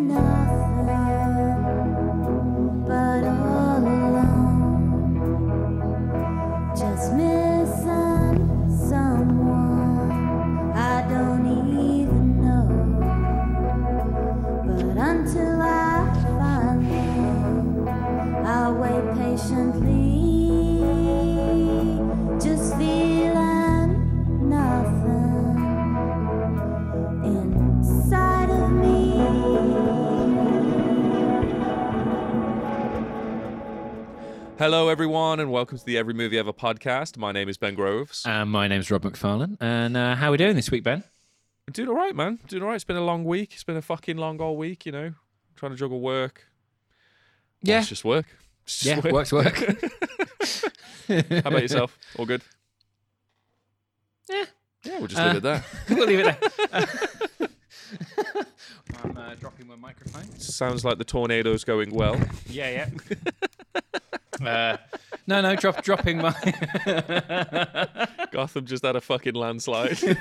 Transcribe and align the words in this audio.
nothing 0.00 1.27
Hello, 34.70 34.90
everyone, 34.90 35.40
and 35.40 35.50
welcome 35.50 35.78
to 35.78 35.84
the 35.86 35.96
Every 35.96 36.12
Movie 36.12 36.36
Ever 36.38 36.52
podcast. 36.52 37.16
My 37.16 37.32
name 37.32 37.48
is 37.48 37.56
Ben 37.56 37.74
Groves. 37.74 38.22
And 38.26 38.50
my 38.50 38.68
name's 38.68 38.90
Rob 38.90 39.00
McFarlane, 39.00 39.56
and 39.62 39.96
uh, 39.96 40.14
how 40.14 40.28
are 40.28 40.32
we 40.32 40.36
doing 40.36 40.56
this 40.56 40.70
week, 40.70 40.82
Ben? 40.84 41.04
I'm 41.66 41.72
doing 41.72 41.88
all 41.88 41.94
right, 41.94 42.14
man. 42.14 42.38
Doing 42.48 42.62
all 42.62 42.68
right. 42.68 42.74
It's 42.74 42.84
been 42.84 42.98
a 42.98 43.00
long 43.00 43.24
week. 43.24 43.54
It's 43.54 43.64
been 43.64 43.78
a 43.78 43.80
fucking 43.80 44.18
long 44.18 44.42
all 44.42 44.58
week, 44.58 44.84
you 44.84 44.92
know. 44.92 45.14
Trying 45.56 45.72
to 45.72 45.78
juggle 45.78 46.02
work. 46.02 46.44
Well, 47.64 47.70
Yeah. 47.72 47.78
it's 47.78 47.88
just 47.88 48.04
work. 48.04 48.26
It's 48.64 48.80
just 48.80 49.04
Yeah, 49.06 49.10
works 49.10 49.32
work. 49.32 49.56
How 51.08 51.48
about 51.48 51.62
yourself? 51.62 51.96
All 52.18 52.26
good? 52.26 52.42
Yeah. 54.28 54.44
Yeah, 54.84 54.98
we'll 54.98 55.06
just 55.08 55.18
Uh, 55.18 55.28
leave 55.28 55.36
it 55.36 55.42
there. 55.44 55.64
we'll 55.88 56.06
leave 56.06 56.18
it 56.26 56.38
there. 57.38 57.48
I'm 59.02 59.16
uh, 59.16 59.34
dropping 59.36 59.66
my 59.66 59.76
microphone. 59.76 60.24
Sounds 60.38 60.84
like 60.84 60.98
the 60.98 61.04
tornado's 61.04 61.64
going 61.64 61.88
well. 61.88 62.20
Yeah, 62.50 62.68
yeah. 62.70 63.16
Uh, 64.44 64.76
no, 65.26 65.40
no, 65.40 65.56
drop, 65.56 65.82
dropping 65.82 66.18
my. 66.18 66.32
Gotham 68.32 68.66
just 68.66 68.84
had 68.84 68.96
a 68.96 69.00
fucking 69.00 69.34
landslide. 69.34 70.02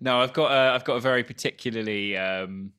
no, 0.00 0.20
I've 0.20 0.32
got 0.32 0.50
a, 0.50 0.74
I've 0.74 0.84
got 0.84 0.96
a 0.96 1.00
very 1.00 1.24
particularly, 1.24 2.16
um, 2.16 2.72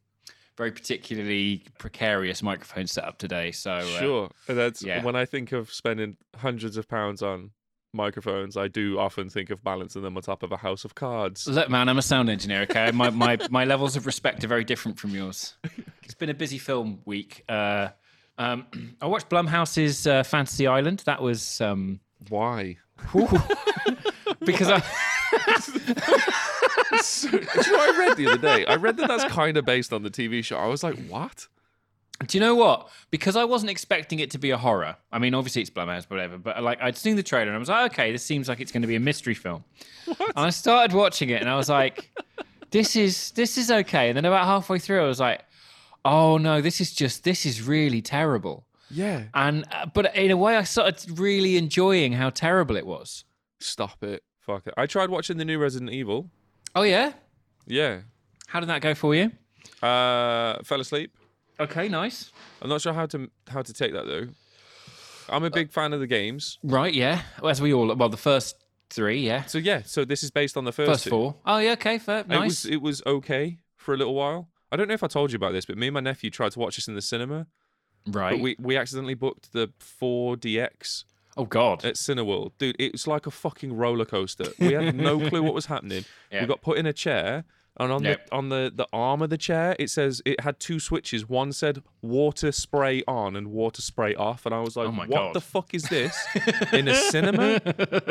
very 0.57 0.71
particularly 0.71 1.63
precarious 1.77 2.43
microphone 2.43 2.87
setup 2.87 3.17
today. 3.17 3.51
So 3.51 3.71
uh, 3.71 3.83
sure. 3.83 4.29
That's 4.47 4.83
yeah. 4.83 5.03
when 5.03 5.15
I 5.15 5.25
think 5.25 5.51
of 5.51 5.73
spending 5.73 6.17
hundreds 6.35 6.77
of 6.77 6.87
pounds 6.87 7.21
on 7.21 7.51
microphones, 7.95 8.57
I 8.57 8.67
do 8.67 8.99
often 8.99 9.29
think 9.29 9.49
of 9.49 9.63
balancing 9.63 10.03
them 10.03 10.15
on 10.17 10.21
top 10.21 10.43
of 10.43 10.51
a 10.51 10.57
house 10.57 10.85
of 10.85 10.93
cards. 10.93 11.47
Look, 11.47 11.69
man, 11.69 11.89
I'm 11.89 11.97
a 11.97 12.03
sound 12.03 12.29
engineer. 12.29 12.61
Okay, 12.63 12.91
my 12.91 13.09
my 13.09 13.37
my 13.49 13.65
levels 13.65 13.95
of 13.95 14.05
respect 14.05 14.43
are 14.43 14.47
very 14.47 14.63
different 14.63 14.99
from 14.99 15.11
yours. 15.11 15.55
It's 16.05 16.13
been 16.13 16.29
a 16.29 16.33
busy 16.33 16.57
film 16.57 16.99
week. 17.05 17.43
Uh, 17.49 17.89
um, 18.37 18.65
I 19.01 19.07
watched 19.07 19.29
Blumhouse's 19.29 20.07
uh, 20.07 20.23
Fantasy 20.23 20.67
Island. 20.67 21.03
That 21.05 21.21
was 21.21 21.59
um, 21.61 21.99
Why? 22.29 22.77
because 24.45 24.69
I 24.69 24.79
So, 27.01 27.29
do 27.29 27.37
you 27.37 27.41
know 27.41 27.77
what 27.77 27.95
I 27.95 27.99
read 27.99 28.17
the 28.17 28.27
other 28.27 28.37
day? 28.37 28.65
I 28.65 28.75
read 28.75 28.97
that 28.97 29.07
that's 29.07 29.25
kind 29.25 29.57
of 29.57 29.65
based 29.65 29.91
on 29.91 30.03
the 30.03 30.09
TV 30.09 30.43
show. 30.43 30.57
I 30.57 30.67
was 30.67 30.81
like, 30.81 30.97
what? 31.07 31.47
do 32.25 32.37
you 32.37 32.41
know 32.41 32.55
what? 32.55 32.89
Because 33.11 33.35
I 33.35 33.43
wasn't 33.43 33.69
expecting 33.69 34.19
it 34.19 34.31
to 34.31 34.37
be 34.37 34.51
a 34.51 34.57
horror. 34.57 34.95
I 35.11 35.19
mean, 35.19 35.33
obviously 35.33 35.61
it's 35.61 35.69
Blumhouse, 35.69 36.09
whatever. 36.09 36.37
But 36.37 36.63
like, 36.63 36.81
I'd 36.81 36.95
seen 36.95 37.17
the 37.17 37.23
trailer 37.23 37.47
and 37.47 37.55
I 37.55 37.59
was 37.59 37.67
like, 37.67 37.91
okay, 37.91 38.11
this 38.11 38.23
seems 38.23 38.47
like 38.47 38.61
it's 38.61 38.71
going 38.71 38.83
to 38.83 38.87
be 38.87 38.95
a 38.95 39.01
mystery 39.01 39.33
film. 39.33 39.65
And 40.07 40.31
I 40.35 40.49
started 40.49 40.95
watching 40.95 41.29
it 41.29 41.41
and 41.41 41.49
I 41.49 41.57
was 41.57 41.69
like, 41.69 42.09
this 42.71 42.95
is 42.95 43.31
this 43.31 43.57
is 43.57 43.69
okay. 43.69 44.09
And 44.09 44.17
then 44.17 44.25
about 44.25 44.45
halfway 44.45 44.79
through, 44.79 45.03
I 45.03 45.07
was 45.07 45.19
like, 45.19 45.43
oh 46.05 46.37
no, 46.37 46.61
this 46.61 46.79
is 46.79 46.93
just 46.93 47.23
this 47.25 47.45
is 47.45 47.61
really 47.67 48.01
terrible. 48.01 48.65
Yeah. 48.89 49.23
And 49.33 49.65
uh, 49.71 49.87
but 49.87 50.15
in 50.15 50.31
a 50.31 50.37
way, 50.37 50.55
I 50.55 50.63
started 50.63 51.19
really 51.19 51.57
enjoying 51.57 52.13
how 52.13 52.29
terrible 52.29 52.77
it 52.77 52.85
was. 52.85 53.25
Stop 53.59 54.03
it. 54.03 54.23
Fuck 54.39 54.67
it. 54.67 54.73
I 54.77 54.85
tried 54.85 55.09
watching 55.09 55.37
the 55.37 55.45
new 55.45 55.57
Resident 55.57 55.91
Evil. 55.91 56.29
Oh 56.75 56.83
yeah, 56.83 57.13
Yeah. 57.67 58.01
how 58.47 58.59
did 58.59 58.69
that 58.69 58.81
go 58.81 58.93
for 58.93 59.15
you? 59.15 59.31
Uh, 59.81 60.61
fell 60.63 60.79
asleep. 60.79 61.11
Okay, 61.59 61.87
nice. 61.89 62.31
I'm 62.61 62.69
not 62.69 62.81
sure 62.81 62.93
how 62.93 63.05
to 63.07 63.29
how 63.47 63.61
to 63.63 63.73
take 63.73 63.93
that 63.93 64.05
though. 64.05 64.27
I'm 65.29 65.43
a 65.43 65.49
big 65.49 65.71
fan 65.71 65.91
of 65.93 65.99
the 65.99 66.07
games. 66.07 66.59
Right, 66.63 66.93
yeah. 66.93 67.21
Well, 67.41 67.49
as 67.49 67.59
we 67.61 67.73
all 67.73 67.95
well, 67.95 68.09
the 68.09 68.17
first 68.17 68.55
three, 68.91 69.21
yeah. 69.25 69.45
So 69.45 69.57
yeah, 69.57 69.81
so 69.85 70.05
this 70.05 70.21
is 70.21 70.29
based 70.31 70.57
on 70.57 70.65
the 70.65 70.71
first, 70.71 70.91
First 70.91 71.03
two. 71.05 71.09
four. 71.09 71.35
Oh 71.45 71.57
yeah, 71.57 71.71
okay, 71.71 71.97
fair, 71.97 72.19
It 72.19 72.27
nice. 72.27 72.45
was 72.45 72.65
it 72.65 72.81
was 72.81 73.01
okay 73.05 73.57
for 73.75 73.93
a 73.93 73.97
little 73.97 74.13
while. 74.13 74.49
I 74.71 74.75
don't 74.75 74.87
know 74.87 74.93
if 74.93 75.03
I 75.03 75.07
told 75.07 75.31
you 75.31 75.35
about 75.37 75.53
this, 75.53 75.65
but 75.65 75.77
me 75.77 75.87
and 75.87 75.93
my 75.93 75.99
nephew 75.99 76.29
tried 76.29 76.51
to 76.53 76.59
watch 76.59 76.75
this 76.75 76.87
in 76.87 76.95
the 76.95 77.01
cinema, 77.01 77.47
right. 78.07 78.31
but 78.31 78.39
we 78.39 78.55
we 78.59 78.77
accidentally 78.77 79.13
booked 79.13 79.53
the 79.53 79.69
4DX 79.79 81.03
oh 81.37 81.45
god. 81.45 81.85
at 81.85 81.95
Cineworld. 81.95 82.51
Dude, 82.57 82.75
it 82.79 82.91
was 82.91 83.07
like 83.07 83.27
a 83.27 83.31
fucking 83.31 83.75
roller 83.75 84.05
coaster. 84.05 84.47
We 84.59 84.73
had 84.73 84.95
no 84.95 85.19
clue 85.29 85.43
what 85.43 85.53
was 85.53 85.67
happening. 85.67 86.05
Yeah. 86.31 86.41
We 86.41 86.47
got 86.47 86.61
put 86.61 86.77
in 86.77 86.85
a 86.85 86.93
chair, 86.93 87.45
and 87.77 87.91
on 87.91 88.03
the 88.03 88.19
on 88.31 88.49
the, 88.49 88.71
the 88.73 88.87
arm 88.93 89.21
of 89.21 89.29
the 89.29 89.37
chair, 89.37 89.75
it 89.77 89.89
says 89.89 90.21
it 90.25 90.39
had 90.39 90.59
two 90.59 90.79
switches. 90.79 91.27
One 91.27 91.51
said 91.51 91.83
water 92.01 92.51
spray 92.51 93.03
on 93.07 93.35
and 93.35 93.47
water 93.51 93.81
spray 93.81 94.15
off, 94.15 94.45
and 94.45 94.55
I 94.55 94.61
was 94.61 94.75
like, 94.75 94.87
Oh 94.87 94.91
"What 94.91 95.09
God. 95.09 95.33
the 95.33 95.41
fuck 95.41 95.73
is 95.73 95.83
this 95.83 96.17
in 96.73 96.87
a 96.87 96.95
cinema?" 96.95 97.59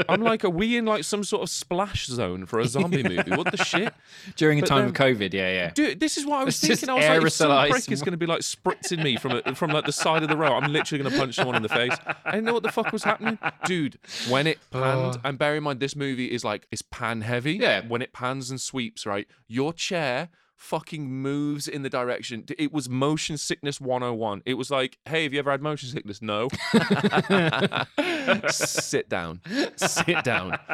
I'm 0.08 0.22
like, 0.22 0.44
"Are 0.44 0.50
we 0.50 0.76
in 0.76 0.84
like 0.84 1.04
some 1.04 1.24
sort 1.24 1.42
of 1.42 1.48
splash 1.48 2.06
zone 2.06 2.44
for 2.46 2.60
a 2.60 2.66
zombie 2.66 3.02
movie? 3.08 3.30
What 3.30 3.50
the 3.50 3.64
shit?" 3.64 3.94
During 4.36 4.58
a 4.58 4.62
but 4.62 4.68
time 4.68 4.84
of 4.86 4.92
COVID, 4.92 5.32
yeah, 5.32 5.52
yeah. 5.52 5.70
Dude, 5.70 6.00
this 6.00 6.16
is 6.18 6.26
what 6.26 6.40
I 6.40 6.44
was 6.44 6.62
It's 6.62 6.80
thinking. 6.80 6.88
I 6.90 7.18
was 7.18 7.20
like, 7.24 7.32
some 7.32 7.70
prick 7.70 7.90
is 7.90 8.02
going 8.02 8.12
to 8.12 8.18
be 8.18 8.26
like 8.26 8.40
spritzing 8.40 9.02
me 9.02 9.16
from 9.16 9.40
a, 9.44 9.54
from 9.54 9.70
like 9.70 9.86
the 9.86 9.92
side 9.92 10.22
of 10.22 10.28
the 10.28 10.36
road, 10.36 10.52
I'm 10.52 10.72
literally 10.72 11.02
going 11.02 11.12
to 11.12 11.18
punch 11.18 11.36
someone 11.36 11.56
in 11.56 11.62
the 11.62 11.68
face. 11.68 11.96
I 12.24 12.32
didn't 12.32 12.44
know 12.44 12.54
what 12.54 12.62
the 12.62 12.72
fuck 12.72 12.92
was 12.92 13.04
happening, 13.04 13.38
dude. 13.64 13.98
When 14.28 14.46
it 14.46 14.58
panned, 14.70 15.18
and 15.24 15.38
bear 15.38 15.56
in 15.56 15.62
mind, 15.62 15.80
this 15.80 15.96
movie 15.96 16.30
is 16.30 16.44
like 16.44 16.66
it's 16.70 16.82
pan 16.82 17.22
heavy. 17.22 17.54
Yeah. 17.54 17.82
When 17.86 18.02
it 18.02 18.12
pans 18.12 18.50
and 18.50 18.60
sweeps, 18.60 19.06
right, 19.06 19.26
your 19.54 19.72
chair 19.72 20.28
fucking 20.56 21.10
moves 21.10 21.68
in 21.68 21.82
the 21.82 21.90
direction. 21.90 22.44
It 22.58 22.72
was 22.72 22.88
motion 22.88 23.36
sickness 23.36 23.80
101. 23.80 24.42
It 24.46 24.54
was 24.54 24.70
like, 24.70 24.98
hey, 25.04 25.24
have 25.24 25.32
you 25.32 25.38
ever 25.38 25.50
had 25.50 25.60
motion 25.60 25.88
sickness? 25.90 26.22
No. 26.22 26.48
Sit 28.50 29.08
down. 29.08 29.40
Sit 29.76 30.24
down. 30.24 30.58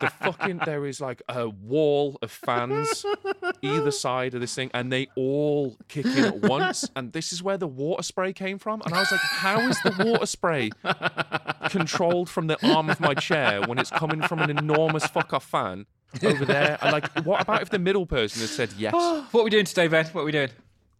The 0.00 0.10
fucking 0.10 0.60
there 0.64 0.86
is 0.86 1.00
like 1.00 1.22
a 1.28 1.48
wall 1.48 2.18
of 2.22 2.30
fans 2.30 3.04
either 3.62 3.90
side 3.90 4.32
of 4.34 4.40
this 4.40 4.54
thing, 4.54 4.70
and 4.72 4.92
they 4.92 5.08
all 5.16 5.76
kick 5.88 6.06
in 6.06 6.24
at 6.24 6.42
once. 6.42 6.88
And 6.94 7.12
this 7.12 7.32
is 7.32 7.42
where 7.42 7.56
the 7.56 7.66
water 7.66 8.04
spray 8.04 8.32
came 8.32 8.58
from. 8.58 8.80
And 8.84 8.94
I 8.94 9.00
was 9.00 9.10
like, 9.10 9.20
how 9.20 9.58
is 9.58 9.82
the 9.82 9.92
water 9.98 10.26
spray 10.26 10.70
controlled 11.68 12.30
from 12.30 12.46
the 12.46 12.64
arm 12.64 12.90
of 12.90 13.00
my 13.00 13.14
chair 13.14 13.60
when 13.62 13.78
it's 13.78 13.90
coming 13.90 14.22
from 14.22 14.38
an 14.38 14.56
enormous 14.56 15.04
fuck 15.06 15.32
off 15.32 15.44
fan 15.44 15.86
over 16.22 16.44
there? 16.44 16.78
And 16.80 16.92
like, 16.92 17.10
what 17.24 17.40
about 17.42 17.62
if 17.62 17.70
the 17.70 17.78
middle 17.78 18.06
person 18.06 18.40
had 18.40 18.50
said 18.50 18.72
yes? 18.78 18.92
What 19.30 19.40
are 19.40 19.44
we 19.44 19.50
doing 19.50 19.64
today, 19.64 19.88
Ben? 19.88 20.06
What 20.06 20.22
are 20.22 20.24
we 20.24 20.32
doing? 20.32 20.50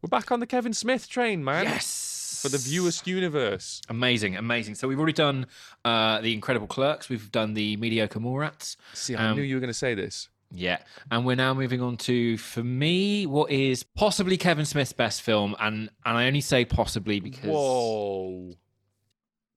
We're 0.03 0.09
back 0.09 0.31
on 0.31 0.41
the 0.41 0.47
Kevin 0.47 0.73
Smith 0.73 1.09
train, 1.09 1.43
man. 1.45 1.65
Yes. 1.65 2.41
For 2.43 2.49
the 2.49 2.59
View 2.59 2.85
Askewniverse. 2.85 3.81
Amazing, 3.89 4.37
amazing. 4.37 4.77
So 4.77 4.87
we've 4.87 4.99
already 4.99 5.13
done 5.13 5.47
uh, 5.85 6.21
the 6.21 6.33
Incredible 6.33 6.69
Clerks. 6.69 7.09
We've 7.09 7.33
done 7.33 7.55
the 7.55 7.77
Mediocre 7.79 8.21
Mallrats. 8.21 8.77
See, 8.95 9.17
I 9.17 9.31
Um, 9.31 9.37
knew 9.37 9.43
you 9.43 9.57
were 9.57 9.61
going 9.61 9.73
to 9.73 9.75
say 9.75 9.95
this. 9.95 10.29
Yeah, 10.51 10.79
and 11.11 11.27
we're 11.27 11.37
now 11.37 11.53
moving 11.53 11.83
on 11.83 11.97
to, 11.99 12.39
for 12.39 12.63
me, 12.63 13.27
what 13.27 13.51
is 13.51 13.83
possibly 13.83 14.39
Kevin 14.39 14.65
Smith's 14.65 14.95
best 14.95 15.21
film, 15.21 15.55
and 15.61 15.91
and 16.07 16.17
I 16.17 16.27
only 16.27 16.41
say 16.41 16.65
possibly 16.65 17.21
because 17.21 17.51
Whoa. 17.51 18.53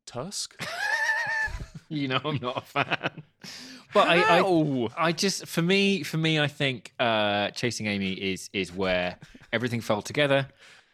Tusk? 0.06 0.62
you 1.90 2.08
know 2.10 2.20
I'm 2.26 2.40
not 2.42 2.58
a 2.58 2.62
fan. 2.62 3.24
But 3.94 4.08
I, 4.08 4.40
I, 4.40 4.88
I 4.98 5.12
just 5.12 5.48
for 5.48 5.62
me, 5.62 6.04
for 6.04 6.18
me, 6.18 6.40
I 6.40 6.48
think 6.48 6.94
uh, 7.00 7.50
Chasing 7.52 7.88
Amy 7.88 8.14
is 8.14 8.50
is 8.54 8.74
where 8.74 9.18
everything 9.52 9.82
fell 9.82 10.02
together. 10.02 10.48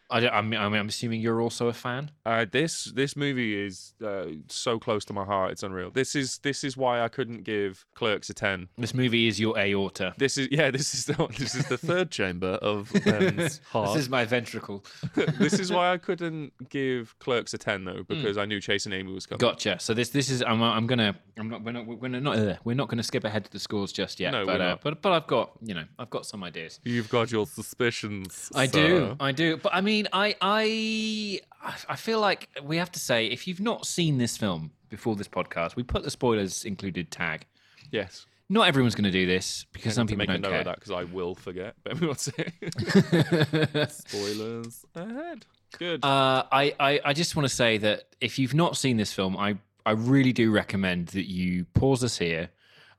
I 0.09 0.19
don't, 0.21 0.33
I'm, 0.33 0.54
I'm 0.54 0.74
I'm 0.74 0.88
assuming 0.88 1.21
you're 1.21 1.42
also 1.42 1.68
a 1.68 1.74
fan. 1.74 2.12
Uh, 2.25 2.45
this 2.50 2.86
this 2.86 3.15
movie 3.15 3.65
is 3.65 3.94
uh, 4.06 4.25
so 4.48 4.80
close 4.80 5.04
to 5.06 5.13
my 5.13 5.25
heart. 5.25 5.51
It's 5.51 5.63
unreal. 5.63 5.92
This 5.92 6.15
is 6.15 6.38
this 6.39 6.63
is 6.63 6.77
why 6.77 7.01
I 7.01 7.09
couldn't 7.09 7.44
give 7.44 7.86
Clerks 7.94 8.30
a 8.30 8.33
ten. 8.33 8.69
This 8.77 8.94
movie 8.94 9.27
is 9.27 9.39
your 9.39 9.57
aorta. 9.57 10.13
This 10.18 10.38
is 10.38 10.48
yeah. 10.51 10.71
This 10.71 10.94
is 10.94 11.06
the, 11.06 11.27
this 11.38 11.56
is 11.56 11.68
the 11.68 11.77
third 11.77 12.09
chamber 12.09 12.57
of 12.62 12.92
Ben's 13.06 13.59
heart. 13.69 13.95
This 13.95 14.04
is 14.04 14.09
my 14.09 14.24
ventricle. 14.24 14.86
this 15.39 15.59
is 15.59 15.71
why 15.71 15.92
I 15.92 15.98
couldn't 15.98 16.69
give 16.69 17.18
Clerks 17.19 17.53
a 17.53 17.57
ten 17.57 17.83
though, 17.83 18.03
because 18.07 18.38
I 18.38 18.45
knew 18.45 18.62
Chasing 18.62 18.94
Amy 18.94 19.12
was 19.13 19.25
coming. 19.25 19.39
Gotcha. 19.39 19.77
So 19.80 19.94
this 19.94 20.10
this 20.10 20.30
is 20.30 20.42
I'm 20.42 20.62
I'm 20.63 20.88
gonna 20.88 21.15
I'm 21.38 21.50
not 21.50 21.63
we're 21.63 21.71
not 21.74 21.86
we're 21.86 21.95
gonna 21.95 22.21
not 22.21 22.38
uh, 22.38 22.56
we're 22.63 22.75
not 22.75 22.88
gonna 22.88 23.03
skip 23.03 23.25
ahead 23.25 23.44
to 23.45 23.51
the 23.51 23.60
scores 23.60 23.92
just 23.92 24.19
yet. 24.19 24.31
No, 24.31 24.45
but 24.45 24.60
we're 24.60 24.65
uh, 24.65 24.69
not. 24.69 24.81
but 24.81 25.01
but 25.01 25.12
I've 25.12 25.27
got 25.27 25.51
you 25.62 25.74
know 25.74 25.83
I've 26.00 26.10
got 26.10 26.25
some 26.25 26.44
ideas. 26.44 26.80
You've 26.86 27.10
got 27.10 27.30
your 27.31 27.45
suspicions. 27.45 28.50
I 28.56 28.68
sir. 28.68 28.88
do, 28.88 29.18
I 29.19 29.31
do. 29.33 29.57
But 29.57 29.74
I 29.74 29.81
mean, 29.81 29.96
I, 30.13 30.35
I, 30.41 31.41
I 31.89 31.95
feel 31.95 32.19
like 32.19 32.49
we 32.63 32.77
have 32.77 32.91
to 32.91 32.99
say 32.99 33.27
if 33.27 33.47
you've 33.47 33.59
not 33.59 33.85
seen 33.85 34.17
this 34.17 34.38
film 34.38 34.71
before 34.89 35.15
this 35.15 35.27
podcast, 35.27 35.75
we 35.75 35.83
put 35.83 36.03
the 36.03 36.11
spoilers 36.11 36.65
included 36.65 37.11
tag. 37.11 37.45
Yes. 37.91 38.25
Not 38.49 38.67
everyone's 38.67 38.95
going 38.95 39.03
to 39.05 39.11
do 39.11 39.25
this 39.25 39.65
because 39.73 39.94
some 39.94 40.07
people 40.07 40.19
make 40.19 40.29
a 40.29 40.33
don't 40.33 40.41
note 40.44 40.49
care. 40.51 40.59
of 40.59 40.65
that 40.65 40.75
because 40.75 40.91
I 40.91 41.03
will 41.03 41.35
forget. 41.35 41.75
But 41.83 41.91
everyone's 41.95 42.21
spoilers 43.89 44.85
ahead. 44.95 45.45
Good. 45.77 46.03
Uh, 46.05 46.43
I, 46.51 46.73
I, 46.79 47.00
I 47.03 47.13
just 47.13 47.35
want 47.35 47.47
to 47.47 47.53
say 47.53 47.77
that 47.79 48.03
if 48.21 48.39
you've 48.39 48.53
not 48.53 48.77
seen 48.77 48.95
this 48.97 49.11
film, 49.11 49.35
I, 49.35 49.57
I 49.85 49.91
really 49.91 50.31
do 50.31 50.51
recommend 50.51 51.07
that 51.09 51.29
you 51.29 51.65
pause 51.73 52.03
us 52.03 52.17
here. 52.17 52.50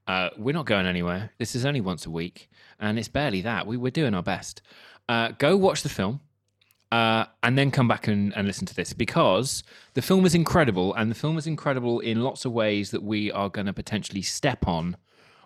Uh, 0.06 0.30
we're 0.36 0.52
not 0.54 0.66
going 0.66 0.86
anywhere. 0.86 1.32
This 1.38 1.54
is 1.54 1.64
only 1.64 1.80
once 1.80 2.04
a 2.06 2.10
week, 2.10 2.50
and 2.80 2.98
it's 2.98 3.08
barely 3.08 3.42
that. 3.42 3.66
We, 3.66 3.76
we're 3.76 3.90
doing 3.90 4.14
our 4.14 4.22
best. 4.22 4.62
Uh, 5.08 5.32
go 5.38 5.56
watch 5.56 5.82
the 5.82 5.88
film. 5.88 6.20
Uh, 6.90 7.26
and 7.42 7.58
then 7.58 7.70
come 7.70 7.86
back 7.86 8.08
and, 8.08 8.34
and 8.34 8.46
listen 8.46 8.66
to 8.66 8.74
this 8.74 8.94
because 8.94 9.62
the 9.92 10.00
film 10.00 10.24
is 10.24 10.34
incredible, 10.34 10.94
and 10.94 11.10
the 11.10 11.14
film 11.14 11.36
is 11.36 11.46
incredible 11.46 12.00
in 12.00 12.22
lots 12.22 12.44
of 12.44 12.52
ways 12.52 12.90
that 12.90 13.02
we 13.02 13.30
are 13.32 13.50
going 13.50 13.66
to 13.66 13.72
potentially 13.74 14.22
step 14.22 14.66
on 14.66 14.96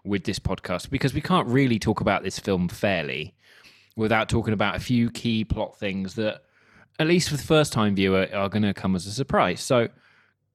with 0.04 0.24
this 0.24 0.38
podcast 0.38 0.90
because 0.90 1.14
we 1.14 1.20
can't 1.20 1.48
really 1.48 1.78
talk 1.78 2.00
about 2.00 2.22
this 2.22 2.38
film 2.38 2.68
fairly 2.68 3.34
without 3.96 4.28
talking 4.28 4.54
about 4.54 4.76
a 4.76 4.80
few 4.80 5.10
key 5.10 5.44
plot 5.44 5.78
things 5.78 6.14
that, 6.14 6.42
at 6.98 7.06
least 7.06 7.28
for 7.28 7.36
the 7.36 7.42
first 7.42 7.72
time 7.72 7.94
viewer, 7.94 8.28
are 8.32 8.48
going 8.48 8.62
to 8.62 8.74
come 8.74 8.94
as 8.94 9.06
a 9.06 9.12
surprise. 9.12 9.60
So 9.60 9.88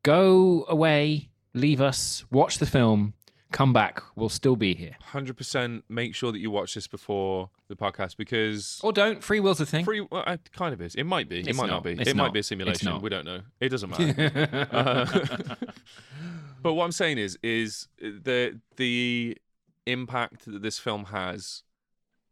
go 0.03 0.65
away, 0.69 1.29
leave 1.53 1.81
us, 1.81 2.23
watch 2.31 2.59
the 2.59 2.65
film, 2.65 3.13
come 3.51 3.73
back. 3.73 4.01
We'll 4.15 4.29
still 4.29 4.55
be 4.55 4.73
here. 4.75 4.95
Hundred 5.01 5.37
percent. 5.37 5.83
Make 5.89 6.15
sure 6.15 6.31
that 6.31 6.39
you 6.39 6.51
watch 6.51 6.73
this 6.75 6.87
before 6.87 7.49
the 7.67 7.75
podcast 7.75 8.17
because 8.17 8.79
Or 8.83 8.91
don't. 8.93 9.23
Free 9.23 9.39
will's 9.39 9.59
a 9.61 9.65
thing. 9.65 9.85
free. 9.85 10.01
Well, 10.01 10.23
it 10.27 10.51
kind 10.51 10.73
of 10.73 10.81
is. 10.81 10.95
It 10.95 11.03
might 11.05 11.29
be. 11.29 11.39
It 11.39 11.55
might 11.55 11.67
not. 11.67 11.75
not, 11.77 11.83
be. 11.83 11.91
It's 11.93 12.09
it 12.09 12.15
not. 12.15 12.23
might 12.25 12.33
be 12.33 12.39
a 12.39 12.43
simulation. 12.43 13.01
We 13.01 13.09
don't 13.09 13.25
know. 13.25 13.41
It 13.59 13.69
doesn't 13.69 13.89
matter. 13.97 14.67
Uh, 14.71 15.55
but 16.61 16.73
what 16.73 16.85
I'm 16.85 16.91
saying 16.91 17.17
is, 17.17 17.37
is 17.43 17.87
the 17.99 18.59
the 18.77 19.37
impact 19.85 20.45
that 20.45 20.61
this 20.61 20.79
film 20.79 21.05
has, 21.05 21.63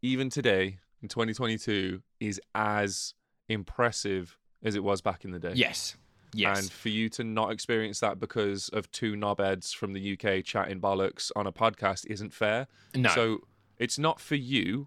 even 0.02 0.28
today 0.30 0.78
in 1.02 1.08
2022, 1.08 2.02
is 2.20 2.40
as 2.54 3.14
impressive 3.48 4.36
as 4.62 4.74
it 4.74 4.82
was 4.82 5.00
back 5.00 5.24
in 5.24 5.30
the 5.30 5.38
day. 5.38 5.52
yes. 5.54 5.96
Yes. 6.36 6.58
And 6.60 6.72
for 6.72 6.88
you 6.88 7.08
to 7.10 7.24
not 7.24 7.50
experience 7.52 8.00
that 8.00 8.20
because 8.20 8.68
of 8.70 8.90
two 8.92 9.14
knobheads 9.14 9.74
from 9.74 9.92
the 9.92 10.12
UK 10.18 10.44
chatting 10.44 10.80
bollocks 10.80 11.30
on 11.36 11.46
a 11.46 11.52
podcast 11.52 12.06
isn't 12.08 12.32
fair. 12.32 12.66
No. 12.94 13.08
So 13.10 13.38
it's 13.78 13.98
not 13.98 14.20
for 14.20 14.34
you 14.36 14.86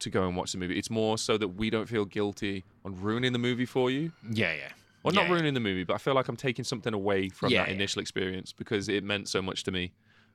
to 0.00 0.10
go 0.10 0.26
and 0.26 0.36
watch 0.36 0.52
the 0.52 0.58
movie. 0.58 0.78
It's 0.78 0.90
more 0.90 1.16
so 1.18 1.38
that 1.38 1.48
we 1.48 1.70
don't 1.70 1.88
feel 1.88 2.04
guilty 2.04 2.64
on 2.84 3.00
ruining 3.00 3.32
the 3.32 3.38
movie 3.38 3.66
for 3.66 3.90
you. 3.90 4.12
yeah, 4.30 4.52
yeah. 4.54 4.68
Well, 5.02 5.12
Yeah, 5.14 5.22
not 5.22 5.28
yeah. 5.28 5.34
ruining 5.34 5.54
the 5.54 5.60
movie, 5.60 5.82
but 5.84 5.94
I 5.94 5.98
feel 5.98 6.14
like 6.14 6.28
I'm 6.28 6.36
taking 6.36 6.64
something 6.64 6.94
away 6.94 7.28
from 7.28 7.50
Yeah, 7.50 7.62
that 7.62 7.68
yeah. 7.70 7.74
initial 7.74 8.00
experience 8.00 8.52
because 8.52 8.88
it 8.88 9.02
meant 9.02 9.28
so 9.28 9.42
much 9.42 9.64
to 9.64 9.72
me. 9.72 9.92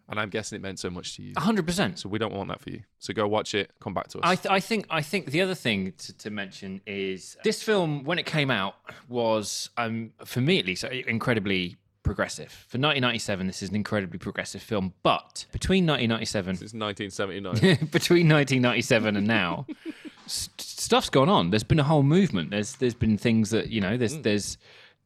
And 0.09 0.19
I'm 0.19 0.29
guessing 0.29 0.55
it 0.55 0.61
meant 0.61 0.79
so 0.79 0.89
much 0.89 1.15
to 1.17 1.21
you. 1.21 1.33
100%. 1.35 1.97
So 1.99 2.07
we 2.07 2.17
don't 2.17 2.33
want 2.33 2.47
that 2.49 2.61
for 2.61 2.69
you. 2.69 2.81
So 2.99 3.13
go 3.13 3.27
watch 3.27 3.53
it, 3.53 3.71
come 3.81 3.93
back 3.93 4.07
to 4.09 4.19
us. 4.19 4.23
I, 4.23 4.35
th- 4.35 4.51
I 4.51 4.59
think 4.61 4.85
I 4.89 5.01
think 5.01 5.31
the 5.31 5.41
other 5.41 5.55
thing 5.55 5.93
to, 5.97 6.17
to 6.19 6.29
mention 6.29 6.81
is 6.87 7.35
this 7.43 7.61
film 7.61 8.03
when 8.05 8.17
it 8.17 8.25
came 8.25 8.49
out 8.49 8.75
was 9.09 9.69
um, 9.75 10.11
for 10.23 10.39
me 10.39 10.59
at 10.59 10.65
least 10.65 10.83
incredibly 10.85 11.75
progressive. 12.03 12.51
For 12.51 12.77
1997, 12.77 13.47
this 13.47 13.61
is 13.61 13.69
an 13.69 13.75
incredibly 13.75 14.17
progressive 14.17 14.61
film. 14.61 14.93
But 15.03 15.45
between 15.51 15.85
1997 15.85 16.55
Since 16.55 16.73
1979. 16.73 17.87
between 17.91 18.29
1997 18.29 19.17
and 19.17 19.27
now, 19.27 19.67
st- 20.25 20.61
stuff's 20.61 21.09
gone 21.09 21.29
on. 21.29 21.49
There's 21.51 21.63
been 21.63 21.79
a 21.79 21.83
whole 21.83 22.03
movement. 22.03 22.49
There's 22.51 22.75
there's 22.77 22.93
been 22.93 23.17
things 23.17 23.49
that 23.51 23.69
you 23.69 23.81
know. 23.81 23.97
There's 23.97 24.17
there's 24.19 24.57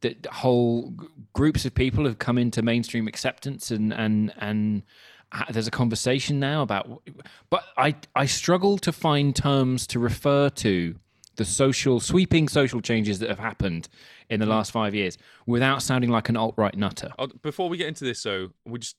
the 0.02 0.16
whole 0.30 0.94
groups 1.32 1.64
of 1.64 1.74
people 1.74 2.04
have 2.04 2.18
come 2.18 2.36
into 2.36 2.62
mainstream 2.62 3.08
acceptance 3.08 3.70
and 3.70 3.92
and 3.92 4.32
and 4.38 4.82
uh, 5.32 5.44
there's 5.50 5.66
a 5.66 5.72
conversation 5.72 6.38
now 6.38 6.62
about. 6.62 7.02
But 7.48 7.64
I 7.76 7.96
I 8.14 8.26
struggle 8.26 8.78
to 8.78 8.92
find 8.92 9.34
terms 9.34 9.86
to 9.88 9.98
refer 9.98 10.50
to 10.50 10.96
the 11.36 11.44
social 11.44 11.98
sweeping 11.98 12.48
social 12.48 12.80
changes 12.80 13.18
that 13.20 13.30
have 13.30 13.38
happened 13.38 13.88
in 14.28 14.40
the 14.40 14.46
last 14.46 14.70
five 14.70 14.94
years 14.94 15.16
without 15.46 15.82
sounding 15.82 16.10
like 16.10 16.28
an 16.28 16.36
alt 16.36 16.54
right 16.58 16.76
nutter. 16.76 17.10
Oh, 17.18 17.28
before 17.40 17.68
we 17.68 17.78
get 17.78 17.88
into 17.88 18.04
this, 18.04 18.22
though, 18.22 18.50
we 18.66 18.80
just 18.80 18.96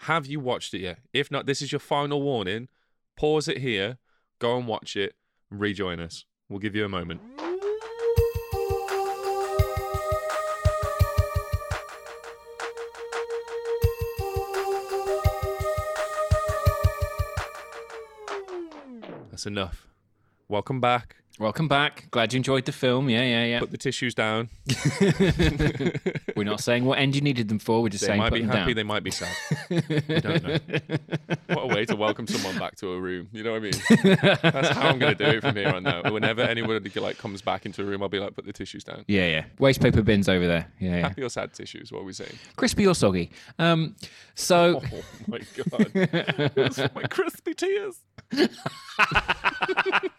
have 0.00 0.26
you 0.26 0.40
watched 0.40 0.74
it 0.74 0.80
yet? 0.80 0.98
If 1.12 1.30
not, 1.30 1.46
this 1.46 1.62
is 1.62 1.72
your 1.72 1.78
final 1.78 2.20
warning. 2.22 2.68
Pause 3.16 3.48
it 3.48 3.58
here, 3.58 3.98
go 4.38 4.58
and 4.58 4.66
watch 4.66 4.96
it, 4.96 5.14
rejoin 5.50 6.00
us. 6.00 6.24
We'll 6.48 6.58
give 6.58 6.74
you 6.76 6.84
a 6.84 6.88
moment. 6.88 7.20
That's 19.36 19.44
enough. 19.44 19.86
Welcome 20.48 20.80
back. 20.80 21.16
Welcome 21.38 21.68
back. 21.68 22.10
Glad 22.10 22.32
you 22.32 22.38
enjoyed 22.38 22.64
the 22.64 22.72
film. 22.72 23.10
Yeah, 23.10 23.22
yeah, 23.22 23.44
yeah. 23.44 23.60
Put 23.60 23.70
the 23.70 23.76
tissues 23.76 24.14
down. 24.14 24.48
We're 26.36 26.44
not 26.44 26.60
saying 26.60 26.86
what 26.86 26.98
end 26.98 27.14
you 27.14 27.20
needed 27.20 27.50
them 27.50 27.58
for. 27.58 27.82
We're 27.82 27.90
just 27.90 28.02
saying. 28.02 28.18
They 28.18 28.30
saying 28.30 28.30
might 28.30 28.30
put 28.30 28.34
be 28.36 28.40
them 28.46 28.50
happy, 28.56 28.72
down. 28.72 28.76
they 28.76 28.82
might 28.82 29.04
be 29.04 29.10
sad. 29.10 29.36
I 30.08 30.20
don't 30.20 30.42
know. 30.42 30.58
What 31.48 31.64
a 31.64 31.66
way 31.66 31.84
to 31.84 31.96
welcome 31.96 32.26
someone 32.26 32.58
back 32.58 32.76
to 32.76 32.92
a 32.92 32.98
room. 32.98 33.28
You 33.30 33.44
know 33.44 33.52
what 33.52 33.58
I 33.58 33.60
mean? 33.60 33.72
That's 34.42 34.68
how 34.70 34.88
I'm 34.88 34.98
going 34.98 35.14
to 35.14 35.24
do 35.30 35.36
it 35.36 35.42
from 35.42 35.54
here 35.54 35.68
on 35.68 35.86
out. 35.86 36.10
Whenever 36.10 36.40
anyone 36.40 36.82
like 36.94 37.18
comes 37.18 37.42
back 37.42 37.66
into 37.66 37.82
a 37.82 37.84
room, 37.84 38.02
I'll 38.02 38.08
be 38.08 38.20
like, 38.20 38.34
put 38.34 38.46
the 38.46 38.54
tissues 38.54 38.84
down. 38.84 39.04
Yeah, 39.06 39.26
yeah. 39.26 39.44
Waste 39.58 39.82
paper 39.82 40.00
bins 40.00 40.30
over 40.30 40.46
there. 40.46 40.72
Yeah, 40.80 40.92
yeah. 40.96 41.00
Happy 41.08 41.22
or 41.22 41.28
sad 41.28 41.52
tissues? 41.52 41.92
What 41.92 42.00
are 42.00 42.04
we 42.04 42.14
saying? 42.14 42.38
Crispy 42.56 42.86
or 42.86 42.94
soggy. 42.94 43.30
Um, 43.58 43.96
so 44.34 44.80
Oh 44.82 45.02
my 45.26 45.40
god, 45.54 46.94
my 46.94 47.02
crispy 47.02 47.52
tears. 47.52 47.98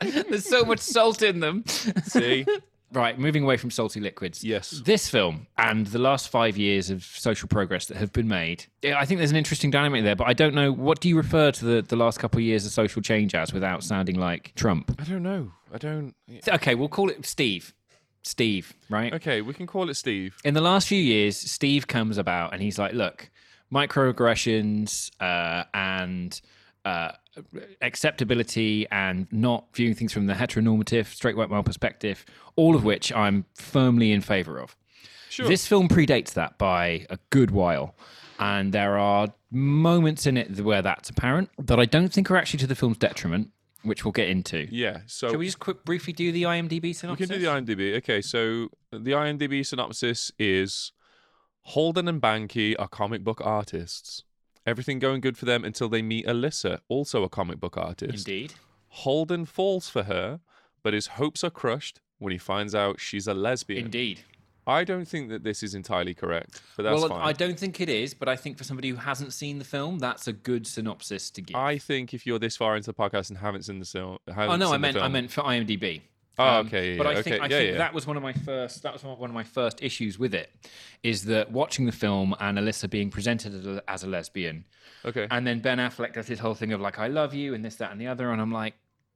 there's 0.02 0.48
so 0.48 0.64
much 0.66 0.80
salt 0.80 1.22
in 1.22 1.40
them. 1.40 1.64
See? 1.68 2.46
Right, 2.94 3.20
moving 3.20 3.44
away 3.44 3.58
from 3.58 3.70
salty 3.70 4.00
liquids. 4.00 4.46
Yes. 4.46 4.82
This 4.86 5.10
film 5.10 5.48
and 5.58 5.88
the 5.88 6.00
last 6.00 6.30
five 6.30 6.58
years 6.58 6.90
of 6.90 7.04
social 7.04 7.50
progress 7.50 7.88
that 7.88 7.98
have 7.98 8.14
been 8.14 8.30
made, 8.30 8.66
yeah, 8.82 8.98
I 8.98 9.04
think 9.04 9.18
there's 9.18 9.30
an 9.32 9.36
interesting 9.36 9.70
dynamic 9.70 10.06
there, 10.06 10.16
but 10.16 10.26
I 10.26 10.32
don't 10.32 10.56
know. 10.56 10.72
What 10.72 11.02
do 11.02 11.10
you 11.10 11.18
refer 11.18 11.52
to 11.52 11.66
the, 11.66 11.82
the 11.82 11.98
last 11.98 12.18
couple 12.18 12.38
of 12.38 12.46
years 12.46 12.66
of 12.66 12.72
social 12.72 13.02
change 13.02 13.36
as 13.36 13.52
without 13.52 13.84
sounding 13.84 14.18
like 14.18 14.54
Trump? 14.56 14.96
I 15.00 15.04
don't 15.04 15.22
know. 15.22 15.52
I 15.74 15.78
don't. 15.80 16.16
Okay, 16.48 16.76
we'll 16.76 16.88
call 16.88 17.10
it 17.10 17.26
Steve. 17.26 17.74
Steve, 18.24 18.74
right? 18.90 19.14
Okay, 19.14 19.42
we 19.42 19.54
can 19.54 19.68
call 19.68 19.90
it 19.90 19.96
Steve. 19.96 20.38
in 20.46 20.54
the 20.54 20.62
last 20.62 20.88
few 20.88 21.02
years, 21.02 21.36
Steve 21.36 21.88
comes 21.88 22.18
about 22.18 22.54
and 22.54 22.62
he's 22.62 22.80
like, 22.80 22.94
look, 22.94 23.30
microaggressions 23.72 25.12
uh, 25.20 25.66
and 25.74 26.40
uh, 26.86 27.12
acceptability 27.82 28.88
and 28.92 29.28
not 29.32 29.66
viewing 29.74 29.94
things 29.96 30.14
from 30.14 30.28
the 30.28 30.34
heteronormative, 30.34 31.08
straight 31.08 31.36
white 31.38 31.50
male 31.50 31.64
perspective, 31.64 32.26
all 32.56 32.76
of 32.76 32.84
which 32.84 33.12
I'm 33.14 33.46
firmly 33.56 34.12
in 34.12 34.22
favor 34.22 34.60
of. 34.60 34.76
Sure. 35.30 35.48
This 35.48 35.68
film 35.68 35.88
predates 35.88 36.34
that 36.34 36.58
by 36.58 37.06
a 37.10 37.18
good 37.30 37.52
while. 37.52 37.96
And 38.40 38.72
there 38.74 38.98
are 38.98 39.34
moments 39.52 40.26
in 40.28 40.38
it 40.38 40.60
where 40.62 40.82
that's 40.82 41.10
apparent 41.10 41.50
that 41.58 41.80
I 41.80 41.86
don't 41.86 42.14
think 42.14 42.30
are 42.30 42.38
actually 42.38 42.60
to 42.60 42.68
the 42.68 42.76
film's 42.76 42.98
detriment, 42.98 43.50
which 43.84 44.06
we'll 44.06 44.12
get 44.12 44.30
into. 44.30 44.68
yeah. 44.72 45.00
So 45.08 45.30
Shall 45.30 45.40
we 45.40 45.46
just 45.46 45.60
quick 45.60 45.84
briefly 45.86 46.14
do 46.14 46.32
the 46.32 46.44
IMDb 46.44 46.96
synopsis? 46.96 47.30
We 47.30 47.36
can 47.36 47.40
do 47.40 47.46
the 47.46 47.76
IMDb. 47.76 47.98
Okay, 47.98 48.22
so 48.22 48.70
the 48.92 49.12
IMDb 49.12 49.66
synopsis 49.66 50.32
is 50.38 50.92
Holden 51.62 52.08
and 52.08 52.22
Banky 52.22 52.76
are 52.78 52.88
comic 52.88 53.24
book 53.24 53.42
artists. 53.44 54.24
Everything 54.68 55.00
going 55.00 55.22
good 55.22 55.38
for 55.38 55.46
them 55.46 55.64
until 55.64 55.88
they 55.88 56.02
meet 56.02 56.28
Alyssa, 56.28 56.80
also 56.90 57.24
a 57.24 57.30
comic 57.30 57.58
book 57.58 57.78
artist. 57.78 58.28
Indeed. 58.28 58.54
Holden 58.90 59.46
falls 59.46 59.88
for 59.88 60.04
her, 60.04 60.42
but 60.84 60.94
his 60.94 61.08
hopes 61.08 61.42
are 61.46 61.50
crushed 61.50 62.02
when 62.20 62.34
he 62.34 62.38
finds 62.38 62.76
out 62.76 63.00
she's 63.00 63.28
a 63.28 63.34
lesbian. 63.34 63.86
Indeed. 63.86 64.20
I 64.68 64.84
don't 64.84 65.08
think 65.08 65.30
that 65.30 65.46
this 65.46 65.64
is 65.64 65.74
entirely 65.74 66.14
correct, 66.14 66.62
but 66.76 66.84
that's 66.84 67.00
well, 67.00 67.08
fine. 67.08 67.22
I 67.22 67.32
don't 67.32 67.58
think 67.58 67.80
it 67.80 67.88
is, 67.88 68.14
but 68.14 68.28
I 68.28 68.36
think 68.36 68.58
for 68.58 68.66
somebody 68.66 68.90
who 68.90 68.98
hasn't 68.98 69.32
seen 69.32 69.60
the 69.60 69.64
film, 69.64 70.00
that's 70.00 70.28
a 70.28 70.34
good 70.34 70.68
synopsis 70.68 71.32
to 71.32 71.42
give. 71.42 71.56
I 71.56 71.78
think 71.78 72.14
if 72.14 72.28
you're 72.28 72.38
this 72.38 72.58
far 72.58 72.76
into 72.76 72.88
the 72.88 72.94
podcast 72.94 73.30
and 73.30 73.38
haven't 73.38 73.64
seen 73.64 73.80
the 73.80 73.86
film, 73.86 74.18
oh 74.36 74.58
no, 74.58 74.74
I 74.74 74.78
meant 74.78 74.98
I 74.98 75.08
meant 75.08 75.32
for 75.32 75.44
IMDb. 75.44 76.02
Oh, 76.40 76.58
okay, 76.60 76.92
yeah, 76.92 76.98
but 76.98 77.08
I 77.08 77.12
yeah, 77.14 77.22
think 77.24 77.36
okay, 77.38 77.44
I 77.44 77.48
yeah, 77.48 77.58
think 77.58 77.72
yeah. 77.74 77.78
that 77.80 77.94
was 77.94 78.06
one 78.06 78.16
of 78.18 78.24
my 78.24 78.34
first. 78.34 78.84
That 78.84 78.94
was 78.94 79.04
one 79.04 79.30
of 79.30 79.34
my 79.34 79.44
first 79.44 79.82
issues 79.82 80.20
with 80.20 80.34
it, 80.36 80.52
is 81.04 81.26
that 81.26 81.52
watching 81.52 81.86
the 81.86 81.92
film 81.92 82.36
and 82.40 82.58
Alyssa 82.58 82.90
being 82.90 83.10
presented 83.10 83.54
as 83.56 83.66
a, 83.66 83.84
as 83.88 84.04
a 84.04 84.08
lesbian, 84.08 84.66
Okay. 85.06 85.28
and 85.32 85.48
then 85.48 85.60
Ben 85.62 85.78
Affleck 85.80 86.14
does 86.14 86.28
his 86.28 86.40
whole 86.40 86.54
thing 86.54 86.74
of 86.74 86.82
like 86.82 87.00
I 87.00 87.08
love 87.08 87.34
you 87.34 87.54
and 87.54 87.66
this 87.66 87.76
that 87.78 87.92
and 87.92 88.00
the 88.00 88.08
other, 88.08 88.32
and 88.32 88.40
I'm 88.42 88.52
like, 88.52 88.76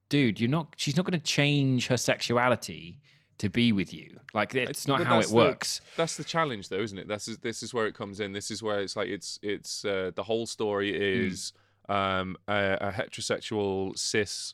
dude, 0.09 0.39
you're 0.39 0.49
not. 0.49 0.73
She's 0.77 0.97
not 0.97 1.05
going 1.05 1.19
to 1.19 1.25
change 1.25 1.87
her 1.87 1.97
sexuality 1.97 2.99
to 3.37 3.49
be 3.49 3.71
with 3.71 3.93
you. 3.93 4.19
Like 4.33 4.53
it's 4.55 4.87
not 4.87 5.03
how 5.03 5.15
it 5.15 5.21
that's 5.21 5.29
the- 5.31 5.35
works. 5.35 5.81
That's 5.97 6.17
the 6.17 6.23
challenge, 6.23 6.69
though, 6.69 6.79
isn't 6.81 6.97
it? 6.97 7.07
That's 7.07 7.25
this 7.37 7.61
is 7.63 7.73
where 7.73 7.85
it 7.87 7.93
comes 7.95 8.19
in. 8.19 8.33
This 8.33 8.49
is 8.51 8.63
where 8.63 8.79
it's 8.79 8.95
like 8.95 9.09
it's 9.09 9.39
it's 9.43 9.85
uh, 9.85 10.11
the 10.15 10.23
whole 10.23 10.45
story 10.47 10.91
Hmm. 10.95 11.27
is 11.27 11.53
um, 11.89 12.37
a, 12.47 12.77
a 12.81 12.91
heterosexual 12.91 13.97
cis 13.97 14.53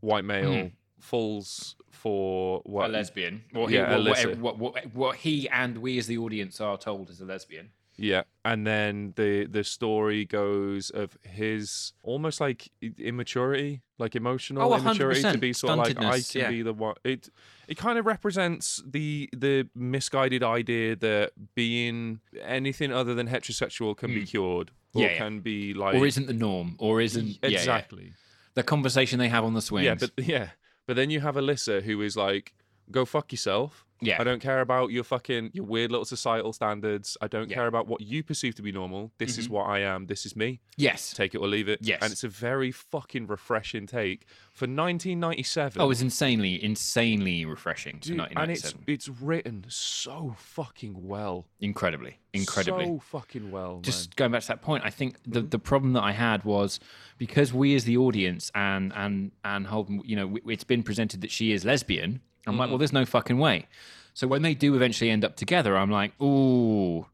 white 0.00 0.24
male 0.24 0.70
falls 1.02 1.76
for 1.90 2.60
Hmm. 2.60 2.68
a 2.70 2.72
what? 2.72 2.90
lesbian, 2.90 3.44
or 3.54 3.70
Yeah, 3.70 3.96
he, 3.96 4.02
what, 4.02 4.38
what, 4.38 4.38
what, 4.38 4.58
what, 4.58 4.94
what 4.94 5.16
he 5.16 5.48
and 5.48 5.78
we 5.78 5.98
as 5.98 6.06
the 6.06 6.18
audience 6.18 6.60
are 6.60 6.78
told 6.78 7.10
is 7.10 7.20
a 7.20 7.24
lesbian. 7.24 7.70
Yeah, 7.96 8.22
and 8.44 8.66
then 8.66 9.12
the 9.16 9.44
the 9.44 9.62
story 9.64 10.24
goes 10.24 10.88
of 10.90 11.18
his 11.22 11.92
almost 12.02 12.40
like 12.40 12.70
immaturity, 12.98 13.82
like 13.98 14.16
emotional 14.16 14.62
Oh, 14.62 14.74
immaturity, 14.76 15.20
to 15.22 15.36
be 15.38 15.52
sort 15.52 15.72
of 15.72 15.78
like 15.78 15.98
I 15.98 16.20
can 16.20 16.40
yeah. 16.40 16.50
be 16.50 16.62
the 16.62 16.72
one. 16.72 16.94
It 17.04 17.28
it 17.68 17.76
kind 17.76 17.98
of 17.98 18.06
represents 18.06 18.82
the 18.86 19.28
the 19.36 19.68
misguided 19.74 20.42
idea 20.42 20.96
that 20.96 21.32
being 21.54 22.20
anything 22.42 22.92
other 22.92 23.14
than 23.14 23.28
heterosexual 23.28 23.94
can 23.96 24.10
be 24.14 24.24
cured, 24.24 24.70
or 24.70 24.74
Hmm. 24.94 25.00
Yeah, 25.00 25.10
yeah. 25.12 25.18
can 25.18 25.40
be 25.40 25.74
like 25.74 25.94
Or 25.94 26.06
isn't 26.06 26.26
the 26.26 26.32
norm, 26.48 26.76
or 26.78 27.00
isn't 27.02 27.28
yeah, 27.42 27.50
yeah. 27.50 27.58
exactly. 27.58 28.14
the 28.54 28.62
conversation 28.62 29.18
they 29.18 29.28
have 29.28 29.44
on 29.44 29.52
the 29.54 29.62
swings. 29.62 29.84
Yeah, 29.84 29.94
but 29.94 30.12
yeah, 30.34 30.48
but 30.86 30.96
then 30.96 31.10
you 31.10 31.20
have 31.20 31.36
Alyssa 31.36 31.82
who 31.82 32.00
is 32.02 32.16
like, 32.16 32.54
go 32.90 33.04
fuck 33.04 33.32
yourself. 33.32 33.86
Yeah. 34.02 34.20
I 34.20 34.24
don't 34.24 34.40
care 34.40 34.60
about 34.60 34.90
your 34.90 35.04
fucking 35.04 35.50
your 35.52 35.64
weird 35.64 35.90
little 35.90 36.04
societal 36.04 36.52
standards. 36.52 37.16
I 37.20 37.28
don't 37.28 37.48
Yeah. 37.48 37.56
care 37.56 37.66
about 37.66 37.86
what 37.86 38.00
you 38.00 38.22
perceive 38.22 38.54
to 38.56 38.62
be 38.62 38.72
normal. 38.72 39.12
This 39.18 39.38
is 39.38 39.46
mm-hmm. 39.46 39.54
what 39.54 39.68
I 39.68 39.80
am. 39.80 40.06
This 40.06 40.26
is 40.26 40.36
me. 40.36 40.60
yes. 40.76 41.12
Take 41.12 41.34
it 41.34 41.38
or 41.38 41.46
leave 41.46 41.68
it. 41.68 41.80
Yes. 41.82 42.00
And 42.02 42.12
it's 42.12 42.24
a 42.24 42.28
very 42.28 42.72
fucking 42.72 43.26
refreshing 43.26 43.86
take 43.86 44.26
for 44.52 44.64
1997. 44.64 45.80
Oh, 45.80 45.90
it's 45.90 46.00
insanely, 46.00 46.62
insanely 46.62 47.44
refreshing 47.44 47.98
Dude, 48.00 48.20
and 48.36 48.50
it's 48.50 48.74
it's 48.86 49.08
written 49.08 49.64
so 49.68 50.34
fucking 50.38 51.06
well. 51.06 51.46
incredibly, 51.60 52.18
incredibly. 52.32 52.86
So 52.86 52.98
fucking 52.98 53.50
well. 53.50 53.80
just 53.82 54.16
going 54.16 54.32
back 54.32 54.42
to 54.42 54.48
that 54.48 54.62
point, 54.62 54.84
I 54.84 54.90
think 54.90 55.18
the 55.24 55.40
mm-hmm. 55.40 55.48
the 55.48 55.58
problem 55.58 55.92
that 55.92 56.02
I 56.02 56.12
had 56.12 56.44
was 56.44 56.80
because 57.18 57.52
we 57.52 57.74
as 57.74 57.84
the 57.84 57.96
audience 57.96 58.50
and 58.54 58.92
and 58.94 59.32
and 59.44 59.66
Holden, 59.66 60.02
you 60.04 60.16
know, 60.16 60.38
it's 60.46 60.64
been 60.64 60.82
presented 60.82 61.20
that 61.20 61.30
she 61.30 61.52
is 61.52 61.64
lesbian. 61.64 62.20
I'm 62.46 62.58
like, 62.58 62.68
well, 62.68 62.78
there's 62.78 62.92
no 62.92 63.04
fucking 63.04 63.38
way. 63.38 63.66
So 64.14 64.26
when 64.26 64.42
they 64.42 64.54
do 64.54 64.74
eventually 64.74 65.10
end 65.10 65.24
up 65.24 65.36
together, 65.36 65.76
I'm 65.76 65.90
like, 65.90 66.20
ooh, 66.20 67.06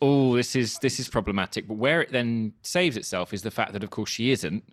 oh, 0.00 0.36
this 0.36 0.56
is 0.56 0.78
this 0.78 0.98
is 0.98 1.08
problematic. 1.08 1.68
But 1.68 1.74
where 1.74 2.02
it 2.02 2.10
then 2.10 2.54
saves 2.62 2.96
itself 2.96 3.32
is 3.32 3.42
the 3.42 3.50
fact 3.50 3.72
that, 3.72 3.84
of 3.84 3.90
course, 3.90 4.10
she 4.10 4.30
isn't. 4.30 4.64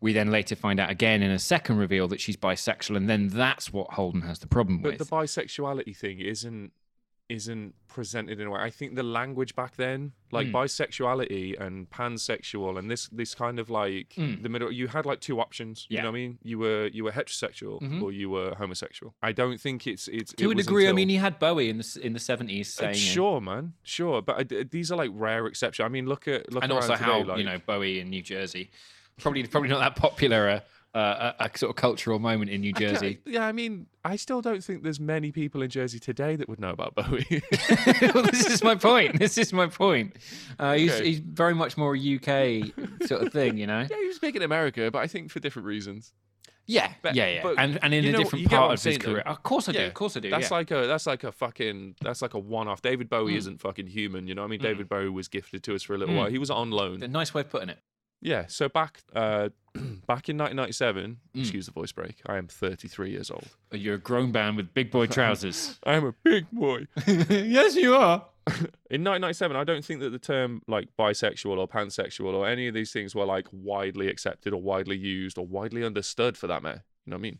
We 0.00 0.12
then 0.12 0.30
later 0.30 0.54
find 0.54 0.78
out 0.78 0.90
again 0.90 1.22
in 1.22 1.30
a 1.30 1.38
second 1.38 1.78
reveal 1.78 2.08
that 2.08 2.20
she's 2.20 2.36
bisexual, 2.36 2.96
and 2.96 3.08
then 3.08 3.28
that's 3.28 3.72
what 3.72 3.92
Holden 3.92 4.22
has 4.22 4.38
the 4.38 4.46
problem 4.46 4.82
But 4.82 4.92
with. 4.92 4.98
But 4.98 5.08
the 5.08 5.16
bisexuality 5.16 5.96
thing 5.96 6.20
isn't 6.20 6.72
isn't 7.28 7.74
presented 7.88 8.38
in 8.38 8.46
a 8.46 8.50
way. 8.50 8.60
I 8.60 8.70
think 8.70 8.96
the 8.96 9.02
language 9.02 9.54
back 9.56 9.76
then, 9.76 10.12
like 10.30 10.48
Hmm. 10.48 10.56
bisexuality 10.56 11.58
and 11.60 11.88
pansexual, 11.90 12.78
and 12.78 12.90
this 12.90 13.08
this 13.08 13.34
kind 13.34 13.58
of 13.58 13.70
like 13.70 14.14
the 14.16 14.48
middle. 14.48 14.70
You 14.70 14.88
had 14.88 15.06
like 15.06 15.20
two 15.20 15.40
options. 15.40 15.86
You. 15.88 15.96
Yeah. 15.96 16.00
Mm-hmm. 16.00 16.04
know 16.04 16.10
what 16.10 16.16
I 16.16 16.20
mean? 16.20 16.38
You 16.42 16.58
were 16.58 16.86
you 16.92 17.04
were 17.04 17.12
heterosexual 17.12 18.02
or 18.02 18.12
you 18.12 18.28
were 18.30 18.54
homosexual. 18.56 19.14
I 19.22 19.32
don't 19.32 19.58
think 19.60 19.86
it's 19.86 20.08
it's 20.08 20.32
to 20.34 20.50
it 20.50 20.52
a 20.58 20.62
degree, 20.62 20.88
I 20.88 20.92
mean, 20.92 21.08
he 21.08 21.16
had 21.16 21.38
Bowie 21.38 21.70
in 21.70 21.78
the 21.78 22.00
in 22.02 22.12
the 22.12 22.18
70s 22.20 22.60
Uh, 22.60 22.64
saying, 22.64 22.94
sure, 22.96 23.40
man, 23.40 23.72
sure. 23.82 24.20
But 24.22 24.52
I, 24.52 24.64
these 24.64 24.92
are 24.92 24.96
like 24.96 25.10
rare 25.14 25.46
exceptions. 25.46 25.84
I 25.84 25.88
mean, 25.88 26.06
look 26.06 26.28
at 26.28 26.52
look 26.52 26.62
and 26.62 26.72
also 26.72 26.92
today, 26.94 27.04
how 27.04 27.22
like, 27.24 27.38
you 27.38 27.44
know 27.44 27.58
Bowie 27.66 28.00
in 28.00 28.10
New 28.10 28.22
Jersey, 28.22 28.70
probably 29.18 29.46
probably 29.46 29.70
not 29.70 29.80
that 29.80 29.96
popular 29.96 30.62
a, 30.94 31.34
a, 31.40 31.44
a 31.52 31.58
sort 31.58 31.70
of 31.70 31.76
cultural 31.76 32.18
moment 32.18 32.50
in 32.50 32.60
New 32.60 32.72
I 32.76 32.78
Jersey. 32.78 33.18
Yeah, 33.26 33.46
I 33.46 33.52
mean, 33.52 33.86
I 34.04 34.16
still 34.16 34.40
don't 34.40 34.62
think 34.62 34.82
there's 34.82 35.00
many 35.00 35.32
people 35.32 35.60
in 35.62 35.68
Jersey 35.70 35.98
today 35.98 36.36
that 36.36 36.48
would 36.48 36.60
know 36.60 36.70
about 36.70 36.94
Bowie. 36.94 37.26
well, 38.14 38.22
this 38.24 38.46
is 38.46 38.62
my 38.62 38.74
point. 38.74 39.18
This 39.18 39.36
is 39.38 39.52
my 39.52 39.66
point. 39.66 40.16
Uh, 40.58 40.74
he's, 40.74 40.92
Okay. 40.92 41.04
he's 41.06 41.18
very 41.20 41.54
much 41.54 41.76
more 41.76 41.96
a 41.96 41.98
UK 41.98 42.72
sort 43.06 43.22
of 43.22 43.32
thing, 43.32 43.58
you 43.58 43.66
know. 43.66 43.80
yeah, 43.90 43.96
he 43.98 44.06
was 44.06 44.18
big 44.18 44.36
in 44.36 44.42
America, 44.42 44.90
but 44.92 44.98
I 45.00 45.06
think 45.06 45.30
for 45.30 45.40
different 45.40 45.66
reasons. 45.66 46.12
Yeah, 46.66 46.92
But- 47.02 47.14
yeah, 47.14 47.28
yeah, 47.28 47.42
but 47.42 47.58
and 47.58 47.78
and 47.82 47.92
in 47.92 48.06
a 48.06 48.12
know- 48.12 48.18
different 48.18 48.42
you 48.44 48.48
get 48.48 48.56
what 48.56 48.60
part 48.68 48.78
of 48.78 48.82
his 48.82 48.82
saying, 48.82 48.98
though. 49.00 49.12
career. 49.12 49.22
Of 49.26 49.42
course 49.42 49.68
I 49.68 49.72
do. 49.72 49.84
Of 49.84 49.92
course 49.92 50.16
I 50.16 50.20
do. 50.20 50.30
That's 50.30 50.50
yeah. 50.50 50.56
like 50.56 50.70
a 50.70 50.86
that's 50.86 51.06
like 51.06 51.22
a 51.24 51.30
fucking 51.32 51.96
that's 52.00 52.22
like 52.22 52.32
a 52.32 52.38
one 52.38 52.68
off. 52.68 52.80
David 52.80 53.10
Bowie 53.10 53.34
Mm. 53.34 53.38
isn't 53.38 53.60
fucking 53.60 53.86
human, 53.88 54.26
you 54.26 54.34
know. 54.34 54.40
what 54.42 54.46
I 54.48 54.50
mean, 54.50 54.60
David 54.62 54.88
Bowie 54.88 55.10
was 55.10 55.28
gifted 55.28 55.62
to 55.64 55.74
us 55.74 55.82
for 55.82 55.94
a 55.94 55.98
little 55.98 56.14
Mm. 56.14 56.18
while. 56.18 56.30
He 56.30 56.38
was 56.38 56.50
on 56.50 56.70
loan. 56.70 57.02
a 57.02 57.08
nice 57.08 57.34
way 57.34 57.42
of 57.42 57.50
putting 57.50 57.68
it. 57.68 57.78
Yeah. 58.24 58.46
So 58.48 58.68
back 58.68 59.02
uh 59.14 59.50
back 60.06 60.28
in 60.28 60.36
1997, 60.38 61.18
Mm. 61.36 61.40
excuse 61.40 61.66
the 61.66 61.72
voice 61.72 61.92
break. 61.92 62.16
I 62.26 62.36
am 62.36 62.46
33 62.48 63.10
years 63.10 63.30
old. 63.30 63.46
You're 63.72 63.94
a 63.96 63.98
grown 63.98 64.32
man 64.32 64.56
with 64.56 64.72
big 64.74 64.90
boy 64.90 65.06
trousers. 65.16 65.78
I 65.84 65.94
am 65.94 66.06
a 66.06 66.12
big 66.24 66.50
boy. 66.50 66.86
yes, 67.06 67.76
you 67.76 67.94
are. 67.94 68.24
In 68.90 69.02
1997, 69.02 69.56
I 69.56 69.64
don't 69.64 69.84
think 69.84 70.00
that 70.00 70.10
the 70.10 70.18
term 70.18 70.62
like 70.68 70.88
bisexual 70.98 71.56
or 71.58 71.66
pansexual 71.66 72.34
or 72.34 72.46
any 72.46 72.68
of 72.68 72.74
these 72.74 72.92
things 72.92 73.14
were 73.14 73.24
like 73.24 73.46
widely 73.52 74.08
accepted 74.08 74.52
or 74.52 74.60
widely 74.60 74.96
used 74.96 75.38
or 75.38 75.46
widely 75.46 75.82
understood 75.84 76.36
for 76.36 76.46
that 76.46 76.62
matter. 76.62 76.82
You 77.06 77.10
know 77.10 77.16
what 77.16 77.20
I 77.20 77.22
mean? 77.22 77.38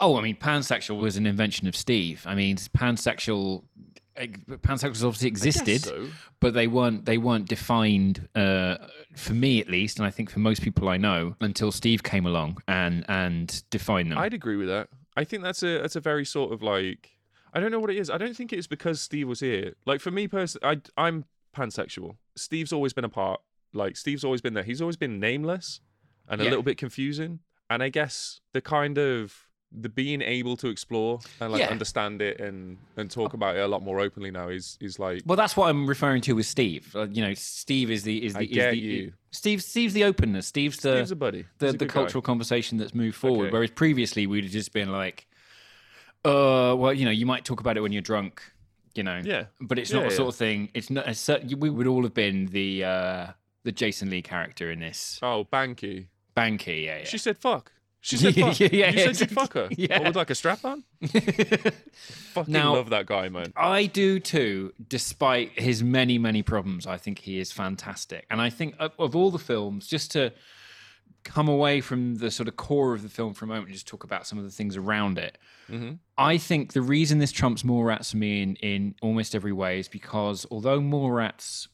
Oh, 0.00 0.16
I 0.16 0.22
mean, 0.22 0.36
pansexual 0.36 1.00
was 1.00 1.16
an 1.16 1.26
invention 1.26 1.66
of 1.68 1.74
Steve. 1.76 2.22
I 2.26 2.34
mean, 2.34 2.56
pansexual, 2.56 3.64
pansexuals 4.16 5.04
obviously 5.04 5.28
existed, 5.28 5.82
so. 5.82 6.08
but 6.40 6.54
they 6.54 6.66
weren't 6.66 7.04
they 7.04 7.18
weren't 7.18 7.48
defined 7.48 8.28
uh, 8.34 8.76
for 9.14 9.34
me 9.34 9.60
at 9.60 9.68
least, 9.68 9.98
and 9.98 10.06
I 10.06 10.10
think 10.10 10.30
for 10.30 10.38
most 10.40 10.62
people 10.62 10.88
I 10.88 10.96
know 10.96 11.36
until 11.40 11.70
Steve 11.72 12.02
came 12.02 12.26
along 12.26 12.62
and 12.66 13.04
and 13.08 13.62
defined 13.70 14.10
them. 14.12 14.18
I'd 14.18 14.34
agree 14.34 14.56
with 14.56 14.68
that. 14.68 14.88
I 15.16 15.24
think 15.24 15.42
that's 15.42 15.62
a 15.62 15.78
that's 15.80 15.96
a 15.96 16.00
very 16.00 16.24
sort 16.24 16.52
of 16.52 16.62
like 16.62 17.18
I 17.52 17.60
don't 17.60 17.70
know 17.70 17.80
what 17.80 17.90
it 17.90 17.96
is. 17.96 18.10
I 18.10 18.18
don't 18.18 18.36
think 18.36 18.52
it's 18.52 18.66
because 18.66 19.00
Steve 19.00 19.28
was 19.28 19.40
here. 19.40 19.74
Like 19.86 20.00
for 20.00 20.10
me 20.10 20.28
personally, 20.28 20.80
I 20.96 21.02
I'm 21.02 21.24
pansexual. 21.56 22.16
Steve's 22.36 22.72
always 22.72 22.92
been 22.92 23.04
a 23.04 23.08
part. 23.08 23.40
Like 23.72 23.96
Steve's 23.96 24.24
always 24.24 24.40
been 24.40 24.54
there. 24.54 24.64
He's 24.64 24.80
always 24.80 24.96
been 24.96 25.18
nameless 25.20 25.80
and 26.28 26.40
a 26.40 26.44
Yeah. 26.44 26.50
little 26.50 26.62
bit 26.62 26.78
confusing. 26.78 27.40
And 27.70 27.82
I 27.82 27.88
guess 27.90 28.40
the 28.52 28.60
kind 28.62 28.96
of 28.98 29.47
the 29.70 29.88
being 29.90 30.22
able 30.22 30.56
to 30.56 30.68
explore 30.68 31.20
and 31.40 31.52
like 31.52 31.60
Yeah. 31.60 31.68
understand 31.68 32.22
it 32.22 32.40
and 32.40 32.78
and 32.96 33.10
talk 33.10 33.34
about 33.34 33.54
it 33.56 33.60
a 33.60 33.68
lot 33.68 33.82
more 33.82 34.00
openly 34.00 34.30
now 34.30 34.48
is 34.48 34.78
is 34.80 34.98
like 34.98 35.22
well, 35.26 35.36
that's 35.36 35.56
what 35.58 35.68
I'm 35.68 35.86
referring 35.86 36.22
to 36.22 36.32
with 36.34 36.46
Steve. 36.46 36.94
Uh, 36.96 37.06
you 37.08 37.20
know, 37.22 37.34
Steve 37.34 37.90
is 37.90 38.02
the 38.02 38.24
is 38.24 38.32
the 38.32 38.38
I 38.60 38.66
is 38.68 38.72
the, 38.72 38.78
you. 38.78 39.12
Steve 39.30 39.62
Steve's 39.62 39.92
the 39.92 40.04
openness. 40.04 40.46
Steve's 40.46 40.78
the 40.78 40.96
Steve's 40.96 41.10
a 41.10 41.16
buddy. 41.16 41.44
the, 41.58 41.66
He's 41.66 41.74
a 41.74 41.78
the 41.78 41.84
good 41.84 41.88
guy. 41.88 41.94
cultural 41.94 42.22
conversation 42.22 42.78
that's 42.78 42.94
moved 42.94 43.16
forward. 43.16 43.46
Okay. 43.48 43.52
Whereas 43.52 43.70
previously 43.72 44.26
we'd 44.26 44.44
have 44.44 44.52
just 44.52 44.72
been 44.72 44.90
like, 44.90 45.26
uh, 46.24 46.74
well, 46.78 46.92
you 46.94 47.04
know, 47.04 47.10
you 47.10 47.26
might 47.26 47.44
talk 47.44 47.60
about 47.60 47.76
it 47.76 47.80
when 47.80 47.92
you're 47.92 48.02
drunk, 48.02 48.42
you 48.94 49.02
know, 49.02 49.20
Yeah. 49.22 49.44
but 49.60 49.78
it's 49.78 49.90
Yeah, 49.90 49.98
not 49.98 50.06
a 50.06 50.10
yeah. 50.10 50.16
sort 50.16 50.28
of 50.30 50.36
thing. 50.36 50.70
It's 50.74 50.88
not. 50.90 51.06
A 51.08 51.14
cer- 51.14 51.42
we 51.58 51.70
would 51.70 51.86
all 51.86 52.02
have 52.04 52.14
been 52.14 52.46
the 52.46 52.84
uh, 52.84 53.26
the 53.64 53.72
Jason 53.72 54.08
Lee 54.10 54.22
character 54.22 54.70
in 54.70 54.80
this. 54.80 55.18
Oh, 55.22 55.44
Banky. 55.52 56.06
Banky, 56.36 56.84
yeah, 56.84 56.98
yeah. 57.00 57.04
She 57.04 57.18
said 57.18 57.36
fuck. 57.36 57.72
She 58.00 58.16
said 58.16 58.34
fuck. 58.36 58.60
yeah, 58.60 58.68
yeah, 58.72 58.90
you 58.90 58.98
said 59.14 59.20
you'd 59.20 59.30
fuck 59.32 59.54
her. 59.54 59.68
Yeah. 59.76 59.98
What, 59.98 60.08
with 60.08 60.16
like 60.16 60.30
a 60.30 60.34
strap 60.34 60.64
on? 60.64 60.84
Fucking 62.32 62.52
Now- 62.52 62.74
love 62.74 62.90
that 62.90 63.06
guy, 63.06 63.28
man. 63.28 63.52
I 63.56 63.86
do 63.86 64.20
too, 64.20 64.72
despite 64.88 65.58
his 65.58 65.82
many, 65.82 66.18
many 66.18 66.42
problems. 66.42 66.86
I 66.86 66.96
think 66.96 67.18
he 67.20 67.38
is 67.38 67.52
fantastic. 67.52 68.26
And 68.30 68.40
I 68.40 68.50
think 68.50 68.74
of, 68.78 68.92
of 68.98 69.16
all 69.16 69.30
the 69.30 69.38
films, 69.38 69.86
just 69.86 70.10
to 70.12 70.32
come 71.24 71.48
away 71.48 71.80
from 71.80 72.16
the 72.16 72.30
sort 72.30 72.48
of 72.48 72.56
core 72.56 72.94
of 72.94 73.02
the 73.02 73.08
film 73.08 73.34
for 73.34 73.44
a 73.44 73.48
moment 73.48 73.66
and 73.66 73.74
just 73.74 73.88
talk 73.88 74.04
about 74.04 74.26
some 74.26 74.38
of 74.38 74.44
the 74.44 74.50
things 74.50 74.76
around 74.76 75.18
it, 75.18 75.38
Mm-hmm. 75.70 75.96
I 76.16 76.38
think 76.38 76.72
the 76.72 76.80
reason 76.80 77.18
this 77.18 77.30
trumps 77.30 77.62
Mallrats 77.62 78.12
for 78.12 78.16
me 78.16 78.40
in, 78.40 78.56
in 78.56 78.94
almost 79.02 79.34
every 79.34 79.52
way 79.52 79.78
is 79.78 79.86
because 79.86 80.46
although 80.50 80.80
Mallrats 80.80 81.68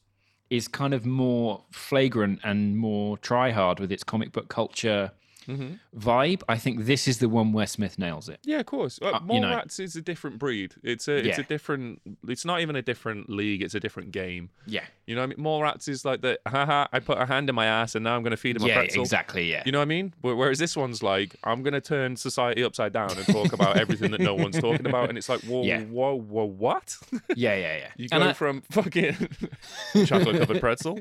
is 0.49 0.67
kind 0.67 0.93
of 0.93 1.05
more 1.05 1.63
flagrant 1.71 2.41
and 2.43 2.75
more 2.77 3.17
try 3.17 3.51
hard 3.51 3.79
with 3.79 3.93
its 3.93 4.03
comic 4.03 4.33
book 4.33 4.49
culture 4.49 5.11
vibe, 5.47 6.41
I 6.49 6.57
think 6.57 6.85
this 6.85 7.07
is 7.07 7.19
the 7.19 7.29
one 7.29 7.53
where 7.53 7.67
Smith 7.67 7.97
nails 7.99 8.29
it. 8.29 8.39
Yeah, 8.43 8.59
of 8.59 8.65
course. 8.65 8.99
Uh, 9.01 9.07
Uh, 9.11 9.19
you 9.31 9.39
know. 9.39 9.47
Mallrats 9.49 9.79
is 9.79 9.95
a 9.95 10.01
different 10.01 10.39
breed. 10.39 10.75
It's 10.83 11.07
a 11.07 11.15
it's 11.27 11.37
a 11.39 11.43
different. 11.43 12.01
It's 12.27 12.45
not 12.45 12.61
even 12.61 12.75
a 12.75 12.81
different 12.81 13.29
league. 13.29 13.61
It's 13.61 13.75
a 13.75 13.79
different 13.79 14.11
game. 14.11 14.49
Yeah. 14.65 14.83
You 15.07 15.15
know 15.15 15.21
what 15.21 15.25
I 15.25 15.35
mean? 15.35 15.41
More 15.43 15.63
Mallrats 15.63 15.87
is 15.87 16.03
like 16.05 16.21
the 16.21 16.39
haha. 16.47 16.87
I 16.91 16.99
put 16.99 17.17
a 17.19 17.25
hand 17.25 17.49
in 17.49 17.55
my 17.55 17.65
ass 17.65 17.95
and 17.95 18.03
now 18.03 18.15
I'm 18.15 18.23
going 18.23 18.31
to 18.31 18.37
feed 18.37 18.55
him 18.57 18.63
a 18.63 18.67
Yeah, 18.67 18.75
pretzel. 18.79 19.01
exactly. 19.01 19.49
Yeah. 19.51 19.63
You 19.65 19.71
know 19.71 19.79
what 19.79 19.83
I 19.83 19.85
mean? 19.85 20.13
Whereas 20.21 20.59
this 20.59 20.75
one's 20.75 21.01
like, 21.03 21.35
I'm 21.43 21.61
going 21.63 21.73
to 21.73 21.81
turn 21.81 22.15
society 22.15 22.63
upside 22.63 22.91
down 22.93 23.11
and 23.15 23.25
talk 23.27 23.53
about 23.53 23.77
everything 23.83 24.11
that 24.11 24.21
no 24.21 24.33
one's 24.35 24.59
talking 24.59 24.85
about. 24.85 25.09
And 25.09 25.17
it's 25.17 25.29
like, 25.29 25.41
whoa, 25.41 25.63
Yeah. 25.63 25.81
whoa, 25.83 26.15
whoa, 26.15 26.45
what? 26.45 26.97
yeah, 27.35 27.55
yeah, 27.55 27.77
yeah. 27.77 27.87
You 27.97 28.09
go 28.09 28.19
I- 28.21 28.33
from 28.33 28.61
fucking 28.71 29.15
chocolate 30.05 30.37
covered 30.39 30.59
pretzel 30.59 30.99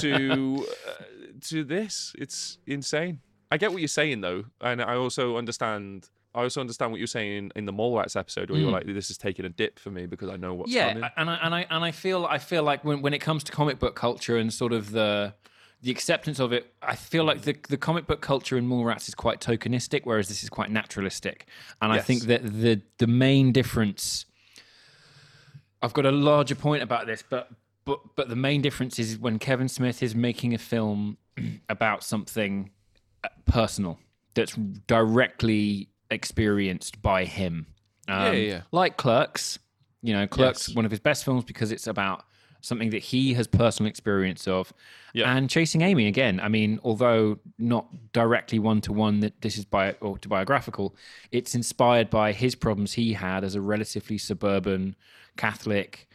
to 0.00 0.66
uh, 0.88 0.92
to 1.48 1.64
this. 1.64 2.14
It's 2.18 2.58
insane. 2.66 3.20
I 3.50 3.56
get 3.56 3.72
what 3.72 3.80
you're 3.80 3.88
saying 3.88 4.20
though, 4.20 4.44
and 4.60 4.80
I 4.82 4.94
also 4.96 5.36
understand. 5.36 6.08
I 6.32 6.42
also 6.42 6.60
understand 6.60 6.92
what 6.92 6.98
you're 6.98 7.08
saying 7.08 7.50
in 7.56 7.64
the 7.66 7.72
Mallrats 7.72 8.14
episode, 8.14 8.50
where 8.50 8.60
you're 8.60 8.70
like, 8.70 8.86
"This 8.86 9.10
is 9.10 9.18
taking 9.18 9.44
a 9.44 9.48
dip 9.48 9.80
for 9.80 9.90
me 9.90 10.06
because 10.06 10.28
I 10.30 10.36
know 10.36 10.54
what's 10.54 10.70
Mm. 10.70 10.74
yeah, 10.74 10.88
coming." 10.92 11.10
and 11.16 11.30
I 11.30 11.34
and 11.42 11.54
I 11.54 11.66
and 11.70 11.84
I 11.84 11.90
feel 11.90 12.24
I 12.26 12.38
feel 12.38 12.62
like 12.62 12.84
when 12.84 13.02
when 13.02 13.12
it 13.14 13.18
comes 13.18 13.42
to 13.44 13.52
comic 13.52 13.80
book 13.80 13.96
culture 13.96 14.36
and 14.36 14.52
sort 14.52 14.72
of 14.72 14.92
the 14.92 15.34
the 15.82 15.90
acceptance 15.90 16.38
of 16.38 16.52
it, 16.52 16.72
I 16.82 16.94
feel 16.94 17.24
like 17.24 17.42
the 17.42 17.56
the 17.68 17.76
comic 17.76 18.06
book 18.06 18.20
culture 18.20 18.56
in 18.56 18.68
Mallrats 18.68 19.08
is 19.08 19.14
quite 19.16 19.40
tokenistic, 19.40 20.02
whereas 20.04 20.28
this 20.28 20.44
is 20.44 20.50
quite 20.50 20.70
naturalistic. 20.70 21.48
And 21.82 21.92
I 21.92 21.98
think 21.98 22.22
that 22.24 22.42
the 22.44 22.82
the 22.98 23.06
main 23.08 23.50
difference. 23.50 24.26
I've 25.82 25.94
got 25.94 26.04
a 26.06 26.12
larger 26.12 26.54
point 26.54 26.82
about 26.82 27.06
this, 27.06 27.24
but 27.28 27.50
but 27.84 28.00
but 28.14 28.28
the 28.28 28.36
main 28.36 28.60
difference 28.62 28.98
is 28.98 29.18
when 29.18 29.38
Kevin 29.38 29.68
Smith 29.68 30.02
is 30.02 30.14
making 30.14 30.54
a 30.54 30.58
film 30.58 31.16
about 31.68 32.04
something 32.04 32.70
personal 33.46 33.98
that's 34.34 34.54
directly 34.54 35.88
experienced 36.10 37.00
by 37.02 37.24
him. 37.24 37.66
Um, 38.08 38.14
Yeah, 38.26 38.32
yeah, 38.32 38.48
yeah. 38.48 38.60
Like 38.72 38.96
Clerks, 38.96 39.58
you 40.02 40.12
know, 40.12 40.26
Clerks, 40.26 40.68
Yes. 40.68 40.76
one 40.76 40.84
of 40.84 40.90
his 40.90 41.00
best 41.00 41.24
films 41.24 41.44
because 41.44 41.72
it's 41.72 41.86
about 41.86 42.24
something 42.62 42.90
that 42.90 42.98
he 43.02 43.32
has 43.34 43.46
personal 43.46 43.88
experience 43.88 44.46
of. 44.46 44.72
Yeah. 45.14 45.34
And 45.34 45.48
chasing 45.48 45.80
Amy 45.80 46.06
again. 46.06 46.38
I 46.40 46.48
mean, 46.48 46.78
although 46.84 47.38
not 47.58 47.86
directly 48.12 48.58
one 48.58 48.80
to 48.82 48.92
one 48.92 49.20
that 49.20 49.40
this 49.40 49.56
is 49.56 49.64
bi- 49.64 49.96
autobiographical, 50.02 50.94
it's 51.32 51.54
inspired 51.54 52.10
by 52.10 52.32
his 52.32 52.54
problems 52.54 52.92
he 52.92 53.14
had 53.14 53.44
as 53.44 53.54
a 53.54 53.60
relatively 53.62 54.18
suburban 54.18 54.94
Catholic 55.36 56.06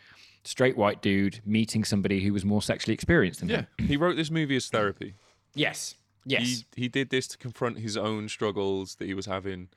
straight 0.43 0.77
white 0.77 1.01
dude 1.01 1.41
meeting 1.45 1.83
somebody 1.83 2.21
who 2.23 2.31
was 2.31 2.45
more 2.45 2.61
sexually 2.61 2.93
experienced 2.93 3.39
than 3.39 3.49
Yeah, 3.49 3.57
him. 3.57 3.67
Yeah. 3.79 3.85
He 3.87 3.97
wrote 3.97 4.15
this 4.15 4.29
movie 4.29 4.55
as 4.55 4.67
therapy. 4.67 5.15
Yes. 5.55 5.95
Yes. 6.25 6.63
He 6.75 6.83
he 6.83 6.87
did 6.87 7.09
this 7.09 7.27
to 7.29 7.37
confront 7.37 7.79
his 7.79 7.95
own 7.97 8.27
struggles 8.29 8.95
that 8.95 9.05
he 9.05 9.13
was 9.13 9.25
having 9.27 9.69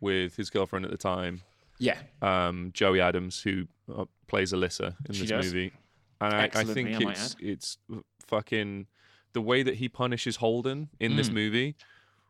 with 0.00 0.36
his 0.36 0.50
girlfriend 0.50 0.84
at 0.84 0.90
the 0.90 0.98
time, 0.98 1.42
yeah. 1.78 1.98
um, 2.20 2.70
Joey 2.74 3.00
Adams, 3.00 3.40
who 3.42 3.66
uh, 3.96 4.04
plays 4.26 4.52
Alyssa 4.52 4.96
in 5.08 5.14
She 5.14 5.20
this 5.22 5.30
does. 5.30 5.46
movie. 5.46 5.72
And 6.20 6.34
I, 6.34 6.50
I 6.54 6.64
think 6.64 7.00
it's 7.00 7.36
it's 7.38 7.78
fucking 8.26 8.86
the 9.34 9.40
way 9.40 9.62
that 9.62 9.74
he 9.76 9.88
punishes 9.88 10.36
Holden 10.36 10.88
in 11.00 11.16
this 11.16 11.28
Mm. 11.28 11.34
movie, 11.34 11.76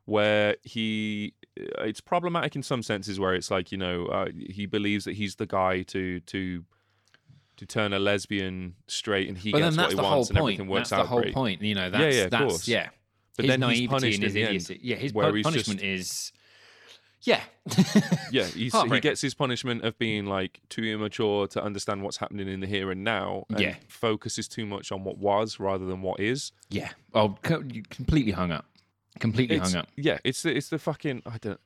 where 0.04 0.56
he 0.62 1.34
it's 1.56 2.00
problematic 2.00 2.54
in 2.56 2.62
some 2.62 2.82
senses, 2.82 3.18
where 3.20 3.34
it's 3.34 3.50
like 3.50 3.72
you 3.72 3.78
know 3.78 4.06
uh, 4.06 4.26
he 4.34 4.66
believes 4.66 5.04
that 5.06 5.14
he's 5.14 5.36
the 5.36 5.46
guy 5.46 5.82
to 5.82 6.20
to 6.20 6.64
to 7.56 7.66
turn 7.66 7.92
a 7.92 7.98
lesbian 7.98 8.74
straight, 8.88 9.28
and 9.28 9.38
he 9.38 9.52
But 9.52 9.58
gets 9.60 9.76
what 9.76 9.90
he 9.90 9.96
wants, 9.96 10.28
and 10.30 10.38
everything 10.38 10.66
works 10.66 10.90
That's 10.90 11.00
out 11.00 11.02
the 11.04 11.08
whole 11.08 11.20
great. 11.22 11.34
point. 11.34 11.62
You 11.62 11.74
know, 11.76 11.88
that's, 11.90 12.16
yeah, 12.16 12.22
of 12.24 12.30
that's, 12.30 12.44
course. 12.44 12.68
yeah. 12.68 12.88
But 13.36 13.46
his 13.46 13.58
then 13.58 13.70
he's 13.70 13.88
punished 13.88 14.14
and 14.16 14.24
his 14.24 14.32
the 14.34 14.42
end. 14.44 14.78
Yeah, 14.82 14.96
his 14.96 15.12
where 15.12 15.30
pu- 15.30 15.36
he's 15.36 15.44
just- 15.46 15.54
punishment 15.66 15.82
is. 15.82 16.32
Yeah. 17.22 17.40
Yeah, 18.30 18.44
he 18.44 18.68
gets 19.00 19.20
his 19.20 19.32
punishment 19.34 19.84
of 19.84 19.96
being 19.98 20.26
like 20.26 20.60
too 20.68 20.82
immature 20.82 21.46
to 21.48 21.62
understand 21.62 22.02
what's 22.02 22.16
happening 22.16 22.48
in 22.48 22.60
the 22.60 22.66
here 22.66 22.90
and 22.90 23.02
now, 23.04 23.44
and 23.48 23.60
Yeah. 23.60 23.76
focuses 23.88 24.48
too 24.48 24.66
much 24.66 24.90
on 24.92 25.04
what 25.04 25.18
was 25.18 25.58
rather 25.60 25.86
than 25.86 26.02
what 26.02 26.18
is. 26.20 26.52
Yeah. 26.68 26.90
Oh, 27.14 27.36
co- 27.42 27.62
completely 27.90 28.32
hung 28.32 28.50
up. 28.50 28.66
Completely 29.20 29.56
It's- 29.56 29.72
hung 29.72 29.82
up. 29.82 29.88
Yeah, 29.96 30.18
it's 30.24 30.42
the, 30.42 30.54
it's 30.54 30.68
the 30.68 30.78
fucking 30.78 31.22
I 31.24 31.38
don't. 31.38 31.60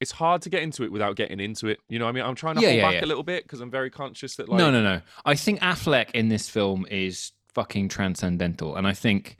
It's 0.00 0.12
hard 0.12 0.42
to 0.42 0.48
get 0.48 0.62
into 0.62 0.84
it 0.84 0.92
without 0.92 1.16
getting 1.16 1.40
into 1.40 1.66
it. 1.66 1.80
You 1.88 1.98
know, 1.98 2.04
what 2.04 2.10
I 2.10 2.12
mean, 2.12 2.24
I'm 2.24 2.36
trying 2.36 2.54
to 2.54 2.60
Yeah, 2.60 2.68
hold 2.68 2.76
yeah, 2.76 2.82
back 2.88 2.94
yeah. 2.94 3.04
a 3.04 3.08
little 3.08 3.24
bit 3.24 3.42
because 3.42 3.60
I'm 3.60 3.70
very 3.70 3.90
conscious 3.90 4.36
that 4.36 4.48
like 4.48 4.58
no, 4.58 4.70
no, 4.70 4.80
no. 4.82 5.00
I 5.26 5.34
think 5.34 5.58
Affleck 5.60 6.12
in 6.12 6.28
this 6.28 6.48
film 6.48 6.86
is 6.90 7.32
fucking 7.54 7.88
transcendental, 7.88 8.76
and 8.76 8.86
I 8.86 8.92
think 8.92 9.36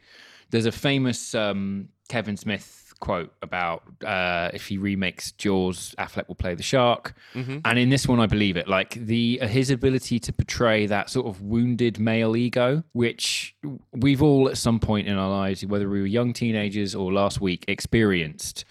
there's 0.50 0.66
a 0.66 0.72
famous 0.72 1.34
um, 1.34 1.88
Kevin 2.08 2.36
Smith 2.36 2.84
quote 3.00 3.32
about 3.42 3.82
uh, 4.04 4.50
if 4.52 4.66
he 4.66 4.76
remakes 4.76 5.30
Jaws, 5.32 5.94
Affleck 5.98 6.26
will 6.26 6.34
play 6.34 6.56
the 6.56 6.64
shark, 6.64 7.14
Mhm. 7.34 7.60
and 7.64 7.78
in 7.78 7.90
this 7.90 8.08
one, 8.08 8.18
I 8.18 8.26
believe 8.26 8.56
it. 8.56 8.66
Like 8.66 8.94
the 8.94 9.38
uh, 9.40 9.46
his 9.46 9.70
ability 9.70 10.18
to 10.18 10.32
portray 10.32 10.86
that 10.86 11.08
sort 11.08 11.26
of 11.26 11.40
wounded 11.40 12.00
male 12.00 12.34
ego, 12.36 12.82
which 12.92 13.54
we've 13.92 14.20
all 14.22 14.48
at 14.48 14.56
some 14.58 14.80
point 14.80 15.06
in 15.06 15.16
our 15.16 15.30
lives, 15.30 15.64
whether 15.64 15.88
we 15.88 16.00
were 16.00 16.06
young 16.06 16.32
teenagers 16.32 16.94
or 16.94 17.12
last 17.12 17.40
week, 17.40 17.64
experienced 17.68 18.64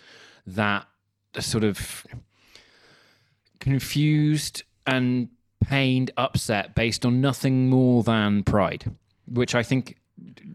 that 0.45 0.85
sort 1.39 1.63
of 1.63 2.05
confused 3.59 4.63
and 4.85 5.29
pained 5.63 6.11
upset 6.17 6.75
based 6.75 7.05
on 7.05 7.19
nothing 7.21 7.69
more 7.69 8.03
than 8.03 8.43
pride, 8.43 8.91
which 9.27 9.55
I 9.55 9.63
think 9.63 9.97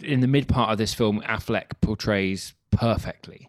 in 0.02 0.20
the 0.20 0.26
mid 0.26 0.48
part 0.48 0.70
of 0.70 0.78
this 0.78 0.94
film, 0.94 1.20
Affleck 1.22 1.80
portrays 1.80 2.54
perfectly. 2.70 3.48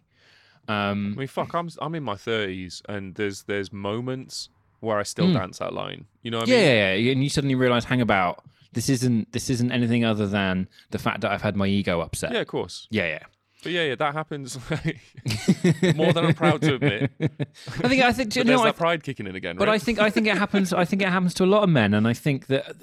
I 0.68 0.90
Um, 0.90 1.14
mean, 1.16 1.26
fuck, 1.28 1.54
I'm 1.54 1.68
I'm 1.80 1.94
in 1.94 2.02
my 2.02 2.14
30s 2.14 2.82
and 2.88 3.14
there's 3.16 3.42
there's 3.44 3.72
moments 3.72 4.48
where 4.80 4.98
I 4.98 5.02
still 5.02 5.26
Mm. 5.28 5.34
dance 5.34 5.58
that 5.58 5.72
line. 5.72 6.06
You 6.22 6.30
know 6.30 6.38
what 6.40 6.48
yeah, 6.48 6.56
I 6.56 6.58
mean? 6.58 6.66
yeah, 6.68 6.94
yeah, 6.94 7.12
and 7.12 7.22
you 7.22 7.30
suddenly 7.30 7.54
realize, 7.54 7.84
hang 7.86 8.00
about, 8.00 8.42
this 8.72 8.88
isn't 8.88 9.32
this 9.32 9.50
isn't 9.50 9.72
anything 9.72 10.04
other 10.04 10.26
than 10.26 10.68
the 10.90 10.98
fact 10.98 11.20
that 11.22 11.30
I've 11.32 11.42
had 11.42 11.56
my 11.56 11.66
ego 11.66 12.00
upset. 12.00 12.32
Yeah, 12.32 12.40
of 12.40 12.46
course. 12.48 12.86
yeah, 12.90 13.06
yeah. 13.06 13.18
But 13.62 13.72
yeah, 13.72 13.84
yeah, 13.84 13.94
that 13.94 14.12
happens 14.12 14.58
more 15.96 16.12
than 16.12 16.26
I'm 16.26 16.34
proud 16.34 16.60
to 16.62 16.74
admit. 16.74 17.10
I 17.20 17.88
think 17.88 18.02
I 18.02 18.12
think 18.12 18.36
you 18.36 18.44
there's 18.44 18.58
know, 18.58 18.62
I 18.64 18.66
that 18.68 18.76
pride 18.76 19.02
kicking 19.02 19.26
in 19.26 19.34
again, 19.36 19.56
But 19.56 19.68
right? 19.68 19.74
I 19.74 19.78
think 19.78 19.98
I 19.98 20.10
think 20.10 20.26
it 20.26 20.36
happens. 20.36 20.72
I 20.72 20.84
think 20.84 21.00
it 21.02 21.08
happens 21.08 21.32
to 21.34 21.44
a 21.44 21.46
lot 21.46 21.62
of 21.62 21.70
men, 21.70 21.94
and 21.94 22.06
I 22.06 22.12
think 22.12 22.46
that 22.48 22.74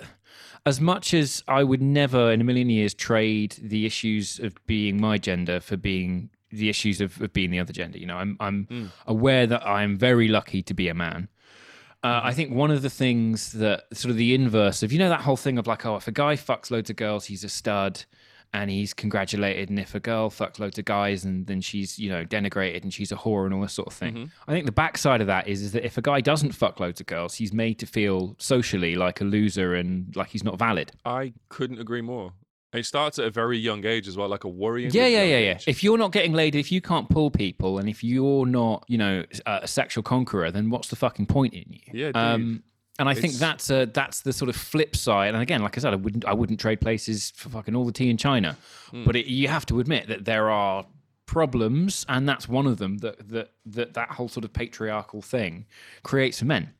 as 0.66 0.80
much 0.80 1.14
as 1.14 1.44
I 1.48 1.64
would 1.64 1.82
never 1.82 2.32
in 2.32 2.42
a 2.42 2.44
million 2.44 2.70
years 2.70 2.94
trade 2.94 3.56
the 3.62 3.86
issues 3.86 4.40
of 4.40 4.54
being 4.68 5.00
my 5.02 5.18
gender 5.18 5.60
for 5.60 5.78
being 5.78 6.30
the 6.52 6.70
issues 6.70 7.02
of, 7.02 7.20
of 7.22 7.34
being 7.34 7.50
the 7.52 7.60
other 7.60 7.74
gender. 7.74 7.98
You 7.98 8.06
know, 8.08 8.18
I'm 8.18 8.38
I'm 8.40 8.66
Hmm. 8.70 8.86
aware 9.08 9.48
that 9.48 9.66
I'm 9.66 9.98
very 9.98 10.28
lucky 10.28 10.62
to 10.64 10.74
be 10.74 10.88
a 10.90 10.94
man. 10.94 11.30
Uh, 12.04 12.20
I 12.24 12.34
think 12.34 12.52
one 12.52 12.72
of 12.72 12.82
the 12.82 12.90
things 12.90 13.52
that 13.54 13.84
sort 13.94 14.10
of 14.10 14.18
the 14.18 14.34
inverse 14.34 14.82
of 14.84 14.92
you 14.92 14.98
know 15.00 15.10
that 15.10 15.22
whole 15.22 15.38
thing 15.38 15.58
of 15.60 15.68
like 15.68 15.86
oh 15.86 15.96
if 15.98 16.08
a 16.08 16.12
guy 16.12 16.36
fucks 16.36 16.72
loads 16.72 16.90
of 16.90 16.96
girls 16.96 17.26
he's 17.26 17.44
a 17.44 17.50
stud 17.50 18.06
and 18.54 18.70
he's 18.70 18.94
congratulated 18.94 19.70
and 19.70 19.80
if 19.80 19.96
a 19.96 20.00
girl 20.00 20.30
fucks 20.30 20.60
loads 20.60 20.78
of 20.78 20.86
guys 20.86 21.24
and 21.24 21.48
then 21.48 21.62
she's 21.62 21.98
you 21.98 22.10
know 22.10 22.26
denigrated 22.26 22.84
and 22.84 22.94
she's 22.94 23.12
a 23.12 23.16
whore 23.16 23.46
and 23.46 23.54
all 23.54 23.62
this 23.62 23.74
sort 23.74 23.88
of 23.88 23.94
thing. 23.94 24.32
I 24.48 24.52
think 24.52 24.66
the 24.66 24.72
backside 24.72 25.22
of 25.22 25.28
that 25.28 25.48
is 25.48 25.62
is 25.62 25.72
that 25.72 25.86
if 25.86 25.98
a 25.98 26.02
guy 26.02 26.22
doesn't 26.22 26.52
fuck 26.52 26.80
loads 26.80 27.00
of 27.00 27.08
girls 27.08 27.36
he's 27.36 27.54
made 27.54 27.80
to 27.80 27.86
feel 27.86 28.36
socially 28.40 28.96
like 28.96 29.22
a 29.22 29.24
loser 29.24 29.76
and 29.76 30.16
like 30.16 30.30
he's 30.30 30.44
not 30.44 30.60
valid. 30.60 30.92
I 31.06 31.34
couldn't 31.50 31.80
agree 31.80 32.02
more. 32.02 32.34
It 32.74 32.86
starts 32.86 33.20
at 33.20 33.26
a 33.26 33.30
very 33.30 33.58
young 33.58 33.86
age 33.86 34.08
as 34.08 34.16
well, 34.16 34.30
like 34.30 34.46
a 34.46 34.48
worrying. 34.48 34.92
Yeah, 34.94 35.08
yeah, 35.08 35.24
yeah, 35.24 35.40
yeah. 35.40 35.56
age. 35.56 35.66
If 35.68 35.84
you're 35.84 35.98
not 35.98 36.14
getting 36.14 36.32
laid, 36.32 36.56
if 36.56 36.72
you 36.72 36.80
can't 36.80 37.10
pull 37.10 37.30
people, 37.30 37.80
and 37.80 37.90
if 37.90 38.02
you're 38.02 38.46
not, 38.46 38.86
you 38.88 38.98
know, 38.98 39.26
a 39.46 39.60
a 39.64 39.68
sexual 39.68 40.04
conqueror, 40.04 40.52
then 40.52 40.70
what's 40.70 40.88
the 40.88 40.96
fucking 40.96 41.26
point 41.26 41.54
in 41.54 41.66
you? 41.68 41.80
Yeah, 41.92 42.08
dude. 42.08 42.16
Um, 42.16 42.64
and 43.02 43.10
I 43.10 43.14
think 43.14 43.34
that's 43.34 43.70
a, 43.70 43.86
that's 43.86 44.22
the 44.22 44.32
sort 44.32 44.48
of 44.50 44.56
flip 44.56 44.96
side. 44.96 45.34
And 45.34 45.42
again, 45.44 45.62
like 45.62 45.78
I 45.78 45.82
said, 45.82 45.92
I 45.94 45.98
wouldn't 45.98 46.24
I 46.26 46.34
wouldn't 46.34 46.60
trade 46.60 46.80
places 46.80 47.32
for 47.36 47.50
fucking 47.50 47.76
all 47.76 47.86
the 47.86 47.92
tea 47.92 48.10
in 48.10 48.18
China. 48.18 48.58
Hmm. 48.92 49.04
But 49.04 49.16
it, 49.16 49.26
you 49.26 49.48
have 49.50 49.66
to 49.66 49.80
admit 49.80 50.08
that 50.08 50.26
there 50.26 50.50
are 50.50 50.86
problems, 51.26 52.06
and 52.10 52.28
that's 52.28 52.48
one 52.48 52.68
of 52.68 52.78
them. 52.78 53.00
That 53.00 53.30
that 53.30 53.52
that 53.66 53.94
that 53.96 54.10
whole 54.12 54.28
sort 54.30 54.46
of 54.46 54.54
patriarchal 54.54 55.22
thing 55.22 55.66
creates 56.04 56.40
for 56.40 56.46
men. 56.46 56.74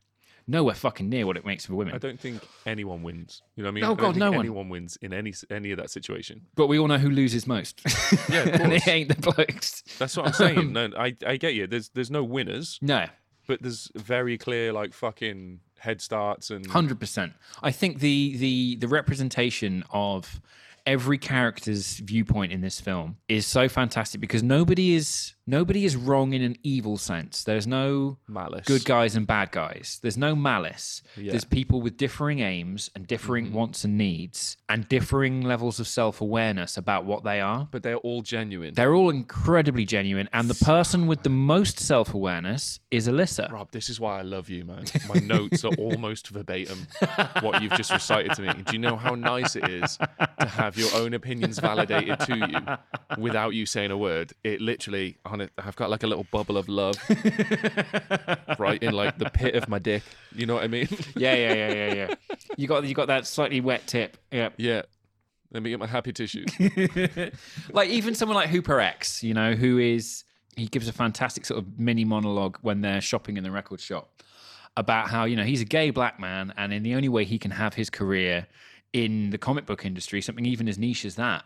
Nowhere 0.48 0.74
fucking 0.74 1.08
near 1.08 1.24
what 1.24 1.36
it 1.36 1.46
makes 1.46 1.66
for 1.66 1.74
women. 1.76 1.94
I 1.94 1.98
don't 1.98 2.18
think 2.18 2.42
anyone 2.66 3.02
wins. 3.04 3.42
You 3.54 3.62
know 3.62 3.68
what 3.68 3.70
I 3.70 3.74
mean? 3.74 3.84
Oh, 3.84 3.86
I 3.86 3.88
don't 3.90 3.96
God, 3.98 4.06
think 4.06 4.16
no 4.18 4.30
one. 4.32 4.40
anyone 4.40 4.68
wins 4.68 4.98
in 5.00 5.12
any 5.12 5.32
any 5.50 5.70
of 5.70 5.78
that 5.78 5.90
situation. 5.90 6.42
But 6.56 6.66
we 6.66 6.78
all 6.80 6.88
know 6.88 6.98
who 6.98 7.10
loses 7.10 7.46
most. 7.46 7.80
Yeah, 8.28 8.44
it 8.72 8.88
ain't 8.88 9.08
the 9.08 9.32
blokes. 9.32 9.82
That's 9.98 10.16
what 10.16 10.26
I'm 10.26 10.32
saying. 10.32 10.72
No, 10.72 10.90
I 10.98 11.16
I 11.26 11.36
get 11.36 11.54
you. 11.54 11.66
There's 11.66 11.88
there's 11.90 12.10
no 12.10 12.24
winners, 12.24 12.78
No. 12.82 13.06
but 13.46 13.62
there's 13.62 13.90
very 13.94 14.36
clear 14.38 14.72
like 14.72 14.92
fucking 14.94 15.60
head 15.82 16.00
starts 16.00 16.50
and 16.50 16.64
Hundred 16.66 17.00
percent. 17.00 17.32
I 17.62 17.72
think 17.72 17.98
the 17.98 18.36
the 18.36 18.76
the 18.76 18.88
representation 18.88 19.82
of 19.90 20.40
every 20.86 21.18
character's 21.18 21.96
viewpoint 21.98 22.52
in 22.52 22.60
this 22.60 22.80
film 22.80 23.16
is 23.28 23.46
so 23.46 23.68
fantastic 23.68 24.20
because 24.20 24.42
nobody 24.42 24.94
is 24.94 25.34
nobody 25.46 25.84
is 25.84 25.96
wrong 25.96 26.32
in 26.32 26.42
an 26.42 26.56
evil 26.62 26.96
sense. 26.96 27.44
There's 27.44 27.66
no 27.66 28.18
malice. 28.28 28.66
good 28.66 28.84
guys 28.84 29.16
and 29.16 29.26
bad 29.26 29.50
guys. 29.50 29.98
There's 30.02 30.16
no 30.16 30.34
malice. 30.36 31.02
Yeah. 31.16 31.22
Mm-hmm. 31.22 31.30
There's 31.30 31.44
people 31.44 31.80
with 31.82 31.96
differing 31.96 32.40
aims 32.40 32.90
and 32.94 33.06
differing 33.06 33.52
wants 33.52 33.84
and 33.84 33.98
needs 33.98 34.56
and 34.68 34.88
differing 34.88 35.42
levels 35.42 35.80
of 35.80 35.86
self 35.88 36.20
awareness 36.20 36.76
about 36.76 37.04
what 37.04 37.24
they 37.24 37.40
are. 37.40 37.68
but 37.70 37.82
they're 37.82 37.96
all 37.96 38.22
genuine. 38.22 38.74
They're 38.74 38.94
all 38.94 39.10
incredibly 39.10 39.84
genuine, 39.84 40.28
and 40.32 40.48
the 40.48 40.64
person 40.64 41.06
with 41.06 41.22
the 41.22 41.30
most 41.30 41.78
self 41.78 42.14
awareness 42.14 42.80
is 42.90 43.08
Alyssa. 43.08 43.50
Rob, 43.50 43.70
this 43.72 43.88
is 43.88 43.98
why 44.00 44.18
I 44.18 44.22
love 44.22 44.48
you, 44.48 44.64
man. 44.64 44.84
My 45.08 45.20
notes 45.20 45.64
are 45.64 45.74
almost 45.78 46.28
verbatim 46.28 46.86
what 47.40 47.62
you've 47.62 47.72
just 47.72 47.92
recited 47.92 48.32
to 48.34 48.42
me. 48.42 48.52
Do 48.66 48.72
you 48.72 48.78
know 48.78 48.96
how 48.96 49.14
nice 49.14 49.56
it 49.56 49.68
is 49.68 49.96
to 50.40 50.46
have 50.46 50.71
your 50.76 50.94
own 50.94 51.14
opinions 51.14 51.58
validated 51.58 52.20
to 52.20 52.36
you 52.36 53.20
without 53.22 53.54
you 53.54 53.66
saying 53.66 53.90
a 53.90 53.96
word? 53.96 54.32
It 54.44 54.60
literally, 54.60 55.18
I've 55.24 55.76
got 55.76 55.90
like 55.90 56.02
a 56.02 56.06
little 56.06 56.26
bubble 56.30 56.56
of 56.56 56.68
love 56.68 56.96
right 58.58 58.82
in 58.82 58.94
like 58.94 59.18
the 59.18 59.30
pit 59.32 59.54
of 59.54 59.68
my 59.68 59.78
dick. 59.78 60.02
You 60.34 60.46
know 60.46 60.54
what 60.54 60.64
I 60.64 60.68
mean? 60.68 60.88
yeah, 61.16 61.34
yeah, 61.34 61.54
yeah, 61.54 61.72
yeah, 61.72 61.94
yeah. 61.94 62.14
You 62.56 62.66
got 62.66 62.84
you 62.84 62.94
got 62.94 63.08
that 63.08 63.26
slightly 63.26 63.60
wet 63.60 63.86
tip. 63.86 64.16
Yeah. 64.30 64.50
yeah. 64.56 64.82
Let 65.52 65.62
me 65.62 65.70
get 65.70 65.78
my 65.78 65.86
happy 65.86 66.12
tissue. 66.12 66.46
like 67.72 67.90
even 67.90 68.14
someone 68.14 68.36
like 68.36 68.48
Hooper 68.48 68.80
X, 68.80 69.22
you 69.22 69.34
know, 69.34 69.52
who 69.52 69.78
is 69.78 70.24
he 70.56 70.66
gives 70.66 70.88
a 70.88 70.92
fantastic 70.92 71.44
sort 71.44 71.58
of 71.58 71.78
mini 71.78 72.04
monologue 72.04 72.58
when 72.62 72.80
they're 72.80 73.00
shopping 73.00 73.36
in 73.36 73.44
the 73.44 73.50
record 73.50 73.80
shop 73.80 74.22
about 74.76 75.08
how, 75.08 75.24
you 75.24 75.36
know, 75.36 75.44
he's 75.44 75.60
a 75.60 75.66
gay 75.66 75.90
black 75.90 76.18
man 76.18 76.52
and 76.56 76.72
in 76.72 76.82
the 76.82 76.94
only 76.94 77.08
way 77.08 77.24
he 77.24 77.38
can 77.38 77.50
have 77.50 77.74
his 77.74 77.90
career 77.90 78.46
in 78.92 79.30
the 79.30 79.38
comic 79.38 79.66
book 79.66 79.84
industry, 79.86 80.20
something 80.20 80.44
even 80.44 80.68
as 80.68 80.78
niche 80.78 81.04
as 81.04 81.16
that, 81.16 81.44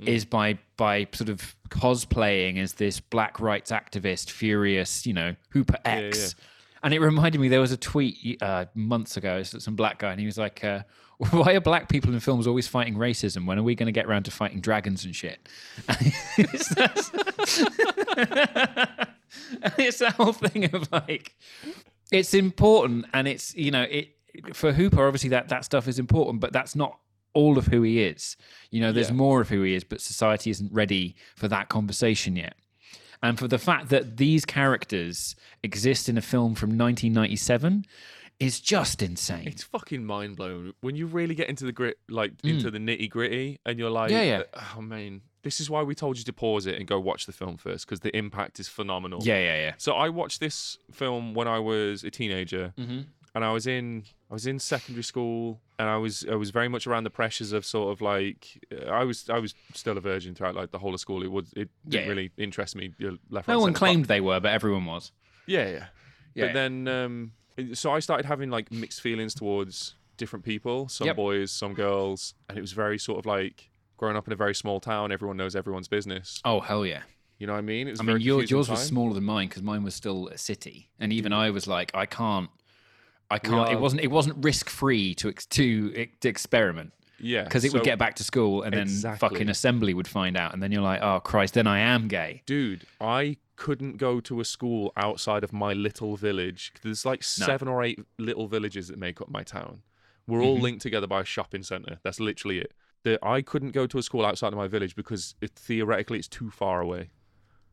is 0.00 0.24
by 0.24 0.58
by 0.76 1.06
sort 1.12 1.28
of 1.28 1.54
cosplaying 1.68 2.58
as 2.58 2.74
this 2.74 3.00
black 3.00 3.40
rights 3.40 3.70
activist, 3.70 4.30
furious, 4.30 5.06
you 5.06 5.12
know, 5.12 5.34
Hooper 5.50 5.78
X. 5.84 6.34
And 6.82 6.94
it 6.94 7.00
reminded 7.00 7.40
me 7.40 7.48
there 7.48 7.60
was 7.60 7.72
a 7.72 7.76
tweet 7.76 8.40
uh, 8.40 8.66
months 8.74 9.16
ago, 9.16 9.42
some 9.42 9.74
black 9.74 9.98
guy, 9.98 10.12
and 10.12 10.20
he 10.20 10.26
was 10.26 10.38
like, 10.38 10.62
uh, 10.62 10.82
"Why 11.30 11.54
are 11.54 11.60
black 11.60 11.88
people 11.88 12.12
in 12.12 12.20
films 12.20 12.46
always 12.46 12.68
fighting 12.68 12.94
racism? 12.94 13.46
When 13.46 13.58
are 13.58 13.64
we 13.64 13.74
going 13.74 13.86
to 13.86 13.92
get 13.92 14.06
around 14.06 14.24
to 14.24 14.30
fighting 14.30 14.60
dragons 14.60 15.04
and 15.04 15.14
shit?" 15.14 15.48
it's, 16.38 16.68
that, 16.76 17.08
it's 19.76 19.98
that 19.98 20.12
whole 20.14 20.32
thing 20.32 20.72
of 20.72 20.90
like, 20.92 21.34
it's 22.12 22.34
important, 22.34 23.06
and 23.12 23.26
it's 23.26 23.54
you 23.56 23.72
know, 23.72 23.82
it 23.82 24.17
for 24.52 24.72
Hooper 24.72 25.06
obviously 25.06 25.30
that 25.30 25.48
that 25.48 25.64
stuff 25.64 25.88
is 25.88 25.98
important, 25.98 26.40
but 26.40 26.52
that's 26.52 26.74
not 26.76 26.98
all 27.34 27.58
of 27.58 27.66
who 27.66 27.82
he 27.82 28.02
is. 28.02 28.36
You 28.70 28.80
know, 28.80 28.90
there's 28.92 29.08
Yeah. 29.08 29.14
more 29.14 29.40
of 29.40 29.48
who 29.50 29.62
he 29.62 29.74
is, 29.74 29.84
but 29.84 30.00
society 30.00 30.50
isn't 30.50 30.72
ready 30.72 31.14
for 31.36 31.46
that 31.48 31.68
conversation 31.68 32.36
yet. 32.36 32.54
And 33.22 33.38
for 33.38 33.48
the 33.48 33.58
fact 33.58 33.88
that 33.90 34.16
these 34.16 34.44
characters 34.44 35.34
exist 35.62 36.08
in 36.08 36.16
a 36.16 36.22
film 36.22 36.54
from 36.54 36.70
1997 36.76 37.84
is 38.38 38.60
just 38.60 39.02
insane. 39.02 39.48
It's 39.48 39.64
fucking 39.64 40.04
mind 40.04 40.36
blowing 40.36 40.72
when 40.80 40.94
you 40.94 41.06
really 41.06 41.34
get 41.34 41.48
into 41.48 41.64
the 41.64 41.72
grit, 41.72 41.98
like 42.08 42.32
into 42.44 42.70
the 42.70 42.78
nitty 42.78 43.10
gritty, 43.10 43.58
and 43.66 43.78
you're 43.78 43.90
like, 43.90 44.10
Mm. 44.10 44.14
Yeah, 44.14 44.22
yeah. 44.22 44.42
oh 44.76 44.80
man, 44.80 45.22
this 45.42 45.60
is 45.60 45.68
why 45.68 45.82
we 45.82 45.94
told 45.96 46.16
you 46.18 46.24
to 46.24 46.32
pause 46.32 46.66
it 46.66 46.76
and 46.76 46.86
go 46.86 47.00
watch 47.00 47.26
the 47.26 47.32
film 47.32 47.56
first 47.56 47.86
because 47.86 48.00
the 48.00 48.16
impact 48.16 48.60
is 48.60 48.68
phenomenal. 48.68 49.20
yeah, 49.24 49.38
yeah, 49.38 49.56
yeah. 49.56 49.72
So 49.78 49.94
I 49.94 50.08
watched 50.08 50.38
this 50.38 50.78
film 50.92 51.34
when 51.34 51.48
I 51.48 51.58
was 51.58 52.04
a 52.04 52.10
teenager, 52.10 52.72
Mm-hmm. 52.78 53.00
And 53.34 53.44
I 53.44 53.52
was 53.52 53.66
in 53.66 54.04
I 54.30 54.34
was 54.34 54.46
in 54.46 54.58
secondary 54.58 55.02
school, 55.04 55.60
and 55.78 55.88
I 55.88 55.96
was 55.96 56.24
I 56.30 56.34
was 56.34 56.50
very 56.50 56.68
much 56.68 56.86
around 56.86 57.04
the 57.04 57.10
pressures 57.10 57.52
of 57.52 57.64
sort 57.64 57.92
of 57.92 58.00
like 58.00 58.64
uh, 58.72 58.86
I 58.90 59.04
was 59.04 59.28
I 59.30 59.38
was 59.38 59.54
still 59.74 59.96
a 59.96 60.00
virgin 60.00 60.34
throughout 60.34 60.54
like 60.54 60.70
the 60.70 60.78
whole 60.78 60.94
of 60.94 61.00
school. 61.00 61.22
It 61.22 61.30
was 61.30 61.52
it 61.56 61.68
didn't 61.88 62.04
Yeah. 62.04 62.08
really 62.08 62.30
interest 62.38 62.76
me. 62.76 62.92
uh, 63.04 63.12
Left, 63.30 63.48
No 63.48 63.54
right, 63.54 63.60
one 63.60 63.72
but- 63.72 63.78
claimed 63.78 64.04
they 64.06 64.20
were, 64.20 64.40
but 64.40 64.52
everyone 64.52 64.84
was. 64.86 65.12
yeah, 65.46 65.68
yeah. 65.68 65.86
Yeah. 66.34 66.46
But 66.46 66.52
then, 66.54 66.86
um, 66.88 67.32
so 67.74 67.90
I 67.92 67.98
started 68.00 68.24
having 68.26 68.48
like 68.50 68.70
mixed 68.70 69.00
feelings 69.00 69.34
towards 69.34 69.94
different 70.16 70.44
people, 70.44 70.88
some 70.88 71.06
Yep. 71.08 71.16
boys, 71.16 71.50
some 71.50 71.74
girls, 71.74 72.34
and 72.48 72.56
it 72.56 72.60
was 72.60 72.72
very 72.72 72.98
sort 72.98 73.18
of 73.18 73.26
like 73.26 73.70
growing 73.96 74.16
up 74.16 74.26
in 74.28 74.32
a 74.32 74.36
very 74.36 74.54
small 74.54 74.78
town. 74.78 75.10
Everyone 75.10 75.36
knows 75.36 75.56
everyone's 75.56 75.88
business. 75.88 76.40
Oh, 76.44 76.60
hell 76.60 76.86
yeah. 76.86 77.02
You 77.38 77.46
know 77.46 77.54
what 77.54 77.60
I 77.60 77.62
mean? 77.62 77.88
It 77.88 77.92
was 77.92 78.00
I 78.00 78.02
mean, 78.02 78.06
very 78.14 78.22
your, 78.22 78.36
confusing 78.38 78.56
yours 78.56 78.68
was 78.70 78.82
smaller 78.86 79.14
than 79.14 79.24
mine 79.24 79.48
because 79.48 79.62
mine 79.62 79.82
was 79.82 79.94
still 79.94 80.28
a 80.28 80.38
city, 80.38 80.90
and 81.00 81.12
even 81.12 81.32
I 81.32 81.50
was 81.50 81.66
like, 81.66 81.90
I 81.94 82.04
can't, 82.06 82.50
I 83.30 83.38
can't. 83.38 83.54
are- 83.68 83.72
It 83.72 83.80
wasn't. 83.80 84.02
It 84.02 84.10
wasn't 84.10 84.42
risk 84.44 84.68
free 84.70 85.14
to 85.16 85.28
ex- 85.28 85.46
to 85.46 86.06
to 86.20 86.28
experiment 86.28 86.92
Yeah, 87.20 87.44
because 87.44 87.64
it 87.64 87.72
so- 87.72 87.78
would 87.78 87.84
get 87.84 87.98
back 87.98 88.14
to 88.16 88.24
school, 88.24 88.62
and 88.62 88.72
then 88.74 88.88
fucking 89.16 89.48
assembly 89.48 89.92
would 89.94 90.08
find 90.08 90.36
out, 90.36 90.54
and 90.54 90.62
then 90.62 90.72
you're 90.72 90.82
like, 90.82 91.02
oh 91.02 91.20
Christ, 91.20 91.54
then 91.54 91.66
I 91.66 91.80
am 91.80 92.08
gay. 92.08 92.42
dude. 92.46 92.84
I 93.00 93.36
couldn't 93.56 93.96
go 93.96 94.20
to 94.20 94.40
a 94.40 94.44
school 94.44 94.92
outside 94.96 95.42
of 95.42 95.52
my 95.52 95.72
little 95.72 96.14
village. 96.16 96.72
There's 96.82 97.04
like 97.04 97.22
seven 97.24 97.66
or 97.68 97.82
eight 97.82 97.98
little 98.16 98.46
villages 98.46 98.86
that 98.88 98.98
make 98.98 99.20
up 99.20 99.28
my 99.28 99.42
town. 99.42 99.82
We're 100.28 100.38
Mm-hmm. 100.38 100.46
all 100.46 100.58
linked 100.60 100.82
together 100.82 101.06
by 101.08 101.22
a 101.22 101.24
shopping 101.24 101.62
center. 101.64 101.98
That's 102.04 102.20
literally 102.20 102.58
it. 102.60 102.72
The, 103.02 103.18
I 103.24 103.42
couldn't 103.42 103.70
go 103.72 103.86
to 103.86 103.98
a 103.98 104.02
school 104.02 104.24
outside 104.24 104.52
of 104.52 104.56
my 104.58 104.68
village 104.68 104.94
because 104.94 105.34
it, 105.40 105.52
theoretically 105.56 106.18
it's 106.18 106.28
too 106.28 106.50
far 106.50 106.80
away. 106.80 107.10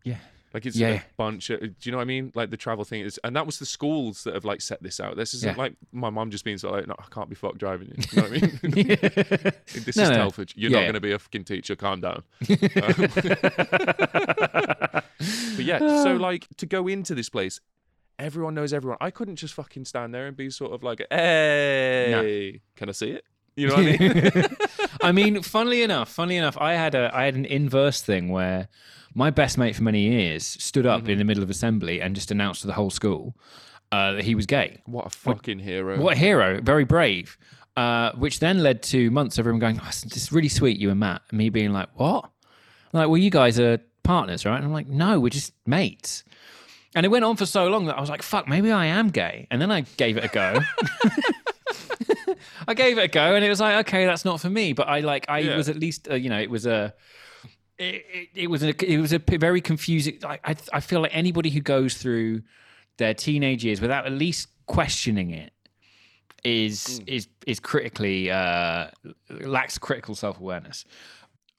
Yeah. 0.03 0.17
Like 0.55 0.65
it's 0.65 0.77
Yeah, 0.77 0.87
a 0.87 1.01
bunch 1.17 1.49
of, 1.49 1.59
do 1.59 1.67
you 1.81 1.91
know 1.91 1.97
what 1.97 2.03
I 2.03 2.05
mean? 2.05 2.31
Like 2.33 2.49
the 2.49 2.55
travel 2.55 2.85
thing 2.85 3.01
is, 3.01 3.19
and 3.25 3.35
that 3.35 3.45
was 3.45 3.59
the 3.59 3.65
schools 3.65 4.23
that 4.23 4.35
have 4.35 4.45
like 4.45 4.61
set 4.61 4.81
this 4.81 5.01
out. 5.01 5.17
This 5.17 5.33
isn't 5.33 5.57
Yeah. 5.57 5.61
like 5.61 5.73
my 5.91 6.09
mom 6.09 6.31
just 6.31 6.45
being 6.45 6.57
sort 6.57 6.73
of 6.73 6.79
like, 6.79 6.87
no, 6.87 6.95
I 6.97 7.03
can't 7.13 7.27
be 7.27 7.35
fucked 7.35 7.57
driving 7.57 7.89
you. 7.89 7.95
You 8.13 8.21
know 8.21 8.29
what 8.29 8.31
I 8.31 8.39
mean? 8.39 8.59
this 9.83 9.97
No, 9.97 10.03
is 10.03 10.09
no. 10.11 10.15
Telford. 10.15 10.53
You're 10.55 10.71
Yeah, 10.71 10.77
not 10.77 10.83
going 10.83 10.93
to 10.93 11.01
be 11.01 11.11
a 11.11 11.19
fucking 11.19 11.43
teacher. 11.43 11.75
Calm 11.75 11.99
down. 11.99 12.23
but 12.47 12.61
yeah, 15.59 15.79
so 15.79 16.15
like 16.19 16.47
to 16.57 16.65
go 16.65 16.87
into 16.87 17.13
this 17.15 17.27
place, 17.29 17.59
everyone 18.17 18.53
knows 18.55 18.71
everyone. 18.73 18.97
I 19.01 19.11
couldn't 19.11 19.35
just 19.35 19.53
fucking 19.55 19.83
stand 19.83 20.13
there 20.13 20.25
and 20.27 20.37
be 20.37 20.49
sort 20.49 20.71
of 20.71 20.83
like, 20.83 21.05
hey, 21.11 22.61
can 22.77 22.87
I 22.89 22.93
see 22.93 23.09
it? 23.11 23.25
You 23.57 23.67
know 23.67 23.75
what 23.75 23.85
I 23.85 23.97
mean? 23.97 24.31
I 25.05 25.11
mean, 25.11 25.41
funnily 25.41 25.83
enough, 25.83 26.09
funnily 26.09 26.37
enough, 26.37 26.57
I 26.59 26.73
had 26.73 26.95
a 26.95 27.11
I 27.13 27.25
had 27.25 27.35
an 27.35 27.45
inverse 27.45 28.01
thing 28.01 28.29
where 28.29 28.67
my 29.13 29.29
best 29.29 29.57
mate 29.57 29.75
for 29.75 29.83
many 29.83 30.01
years 30.01 30.45
stood 30.45 30.85
up 30.85 31.07
in 31.07 31.17
the 31.17 31.23
middle 31.23 31.43
of 31.43 31.49
assembly 31.49 32.01
and 32.01 32.15
just 32.15 32.31
announced 32.31 32.61
to 32.61 32.67
the 32.67 32.73
whole 32.73 32.89
school 32.89 33.35
uh, 33.91 34.13
that 34.13 34.23
he 34.25 34.35
was 34.35 34.45
gay. 34.45 34.81
what 34.85 35.05
a 35.05 35.09
fucking 35.09 35.59
hero. 35.59 35.99
What 35.99 36.13
a 36.13 36.19
hero! 36.19 36.59
Very 36.61 36.83
brave. 36.83 37.37
Uh, 37.77 38.11
which 38.13 38.39
then 38.39 38.63
led 38.63 38.81
to 38.81 39.11
months 39.11 39.37
of 39.37 39.41
everyone 39.41 39.59
going, 39.59 39.79
oh, 39.81 39.87
"It's 39.87 40.03
it's 40.05 40.31
really 40.31 40.49
sweet, 40.49 40.77
you 40.77 40.89
and 40.89 40.99
Matt." 40.99 41.21
And 41.29 41.37
me 41.37 41.49
being 41.49 41.71
like, 41.71 41.89
"What?" 41.95 42.23
I'm 42.93 42.99
like, 42.99 43.09
well, 43.09 43.17
you 43.17 43.29
guys 43.29 43.59
are 43.59 43.79
partners, 44.03 44.45
right? 44.45 44.55
And 44.55 44.65
I'm 44.65 44.71
like, 44.73 44.87
"No, 44.87 45.19
we're 45.19 45.29
just 45.29 45.53
mates." 45.65 46.23
And 46.95 47.05
it 47.05 47.09
went 47.09 47.25
on 47.25 47.35
for 47.35 47.45
so 47.45 47.67
long 47.67 47.85
that 47.87 47.97
I 47.97 48.01
was 48.01 48.09
like, 48.09 48.21
"Fuck, 48.23 48.47
maybe 48.47 48.71
I 48.71 48.85
am 48.85 49.09
gay." 49.09 49.47
And 49.51 49.61
then 49.61 49.71
I 49.71 49.81
gave 49.81 50.15
it 50.17 50.23
a 50.23 50.29
go. 50.29 50.59
I 52.67 52.73
gave 52.73 52.97
it 52.97 53.03
a 53.03 53.07
go, 53.07 53.35
and 53.35 53.43
it 53.45 53.49
was 53.49 53.59
like, 53.59 53.87
okay, 53.87 54.05
that's 54.05 54.25
not 54.25 54.39
for 54.41 54.49
me. 54.49 54.73
But 54.73 54.87
I 54.87 54.99
like, 55.01 55.25
I 55.29 55.39
Yeah. 55.39 55.57
was 55.57 55.69
at 55.69 55.77
least, 55.77 56.09
uh, 56.09 56.15
you 56.15 56.29
know, 56.29 56.39
it 56.39 56.49
was 56.49 56.65
a. 56.65 56.93
It, 57.77 58.05
it, 58.13 58.29
it 58.35 58.47
was 58.47 58.63
a 58.63 58.69
it 58.85 58.99
was 58.99 59.11
a 59.11 59.19
very 59.19 59.59
confusing. 59.59 60.19
I, 60.23 60.39
I 60.45 60.55
I 60.73 60.79
feel 60.79 61.01
like 61.01 61.11
anybody 61.13 61.49
who 61.49 61.59
goes 61.59 61.95
through 61.95 62.41
their 62.97 63.13
teenage 63.13 63.65
years 63.65 63.81
without 63.81 64.05
at 64.05 64.13
least 64.13 64.47
questioning 64.65 65.31
it 65.31 65.51
is 66.43 67.01
is 67.07 67.27
is 67.47 67.59
critically 67.59 68.31
uh, 68.31 68.87
lacks 69.29 69.77
critical 69.77 70.15
self 70.15 70.39
awareness. 70.39 70.85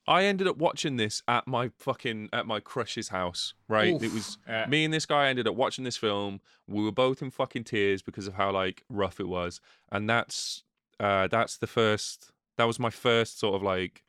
I 0.09 0.25
ended 0.25 0.47
up 0.47 0.57
watching 0.57 0.97
this 0.97 1.23
at 1.27 1.49
my 1.49 1.71
fucking 1.81 2.29
at 2.33 2.47
my 2.47 2.61
crush's 2.61 3.09
house. 3.09 3.55
Right, 3.69 4.01
it 4.01 4.13
was 4.13 4.39
Yeah. 4.49 4.67
me 4.67 4.85
and 4.85 4.95
this 4.95 5.05
guy 5.05 5.29
ended 5.29 5.47
up 5.49 5.57
watching 5.57 5.85
this 5.85 5.97
film. 5.97 6.41
We 6.69 6.83
were 6.85 6.93
both 6.93 7.23
in 7.23 7.31
fucking 7.31 7.65
tears 7.65 8.03
because 8.03 8.27
of 8.29 8.35
how 8.35 8.53
like 8.53 8.85
rough 8.89 9.19
it 9.21 9.29
was, 9.29 9.61
and 9.91 10.09
that's 10.09 10.63
uh 11.01 11.29
that's 11.29 11.59
the 11.59 11.67
first. 11.67 12.33
That 12.57 12.65
was 12.65 12.79
my 12.79 12.91
first 12.91 13.39
sort 13.39 13.55
of 13.55 13.63
like 13.63 14.03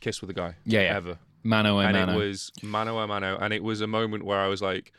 kiss 0.00 0.20
with 0.20 0.30
a 0.30 0.34
guy. 0.34 0.56
Yeah, 0.64 0.82
yeah. 0.82 0.96
ever. 0.96 1.18
Mano 1.44 1.78
a 1.78 1.84
and 1.84 1.96
mano. 1.96 2.12
it 2.12 2.16
was 2.16 2.50
mano 2.62 2.98
a 2.98 3.06
mano, 3.06 3.38
and 3.40 3.52
it 3.54 3.62
was 3.62 3.80
a 3.80 3.86
moment 3.86 4.24
where 4.24 4.40
I 4.40 4.48
was 4.48 4.60
like, 4.60 4.92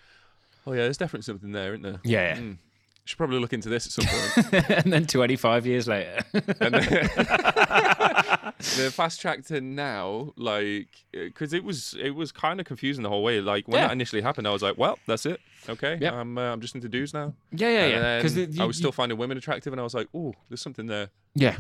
"Oh 0.66 0.72
yeah, 0.72 0.84
there's 0.84 0.98
definitely 0.98 1.24
something 1.24 1.52
there, 1.52 1.74
isn't 1.74 1.84
there?" 1.84 2.00
yeah, 2.04 2.36
yeah. 2.36 2.38
Mm. 2.42 2.58
Should 3.04 3.18
probably 3.18 3.40
look 3.40 3.54
into 3.54 3.70
this 3.70 3.86
at 3.86 3.92
some 3.94 4.06
point. 4.06 4.70
and 4.86 4.92
then 4.92 5.06
25 5.06 5.66
years 5.66 5.88
later. 5.88 6.20
and 6.34 6.74
then, 6.74 7.10
the 7.68 8.92
fast 8.94 9.22
track 9.22 9.46
to 9.48 9.62
now, 9.62 10.34
like, 10.38 10.88
because 11.12 11.54
it 11.54 11.64
was 11.64 11.96
it 12.02 12.12
was 12.12 12.32
kind 12.32 12.60
of 12.60 12.66
confusing 12.66 13.04
the 13.04 13.10
whole 13.10 13.24
way. 13.24 13.40
Like 13.42 13.68
when 13.68 13.80
Yeah. 13.82 13.88
that 13.88 13.94
initially 13.94 14.22
happened, 14.22 14.48
I 14.48 14.52
was 14.52 14.62
like, 14.62 14.78
"Well, 14.78 14.98
that's 15.08 15.26
it. 15.26 15.40
Okay, 15.70 15.98
Yep. 16.00 16.14
I'm 16.14 16.38
uh, 16.38 16.52
I'm 16.54 16.62
just 16.62 16.76
into 16.76 16.90
dudes 16.90 17.14
now." 17.14 17.34
yeah, 17.52 17.70
yeah, 17.70 17.88
yeah. 17.88 18.18
Because 18.22 18.60
I 18.60 18.66
was 18.66 18.78
still 18.78 18.92
finding 18.92 19.18
women 19.18 19.38
attractive, 19.38 19.74
and 19.74 19.80
I 19.80 19.84
was 19.84 19.94
like, 19.94 20.08
"Oh, 20.14 20.34
there's 20.50 20.62
something 20.62 20.88
there." 20.88 21.10
yeah. 21.36 21.58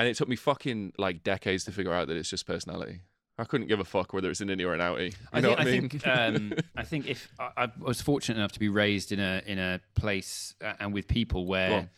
And 0.00 0.06
it 0.06 0.16
took 0.16 0.28
me 0.28 0.36
fucking 0.36 0.92
like 0.96 1.24
decades 1.24 1.64
to 1.64 1.72
figure 1.72 1.92
out 1.92 2.06
that 2.06 2.16
it's 2.16 2.30
just 2.30 2.46
personality. 2.46 3.00
I 3.36 3.42
couldn't 3.44 3.66
give 3.66 3.80
a 3.80 3.84
fuck 3.84 4.12
whether 4.12 4.30
it's 4.30 4.40
an 4.40 4.48
innie 4.48 4.64
or 4.64 4.72
an 4.74 4.80
outie. 4.80 5.14
I 5.32 5.40
know 5.40 5.56
think, 5.56 5.58
I 5.58 5.62
I 5.62 5.64
mean? 5.64 5.88
think, 5.88 6.06
um, 6.06 6.52
I 6.76 6.84
think 6.84 7.06
if 7.08 7.32
I, 7.38 7.50
I 7.64 7.68
was 7.80 8.00
fortunate 8.00 8.36
enough 8.38 8.52
to 8.52 8.60
be 8.60 8.68
raised 8.68 9.10
in 9.10 9.18
a 9.18 9.42
in 9.44 9.58
a 9.58 9.80
place 9.96 10.54
uh, 10.64 10.74
and 10.78 10.92
with 10.92 11.08
people 11.08 11.46
where. 11.46 11.90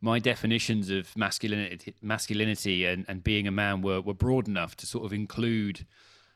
My 0.00 0.18
definitions 0.18 0.90
of 0.90 1.16
masculinity, 1.16 1.94
masculinity 2.02 2.84
and, 2.84 3.04
and 3.08 3.24
being 3.24 3.46
a 3.48 3.50
man 3.50 3.82
were, 3.82 4.00
were 4.00 4.14
broad 4.14 4.46
enough 4.46 4.76
to 4.76 4.86
sort 4.86 5.04
of 5.04 5.12
include. 5.12 5.86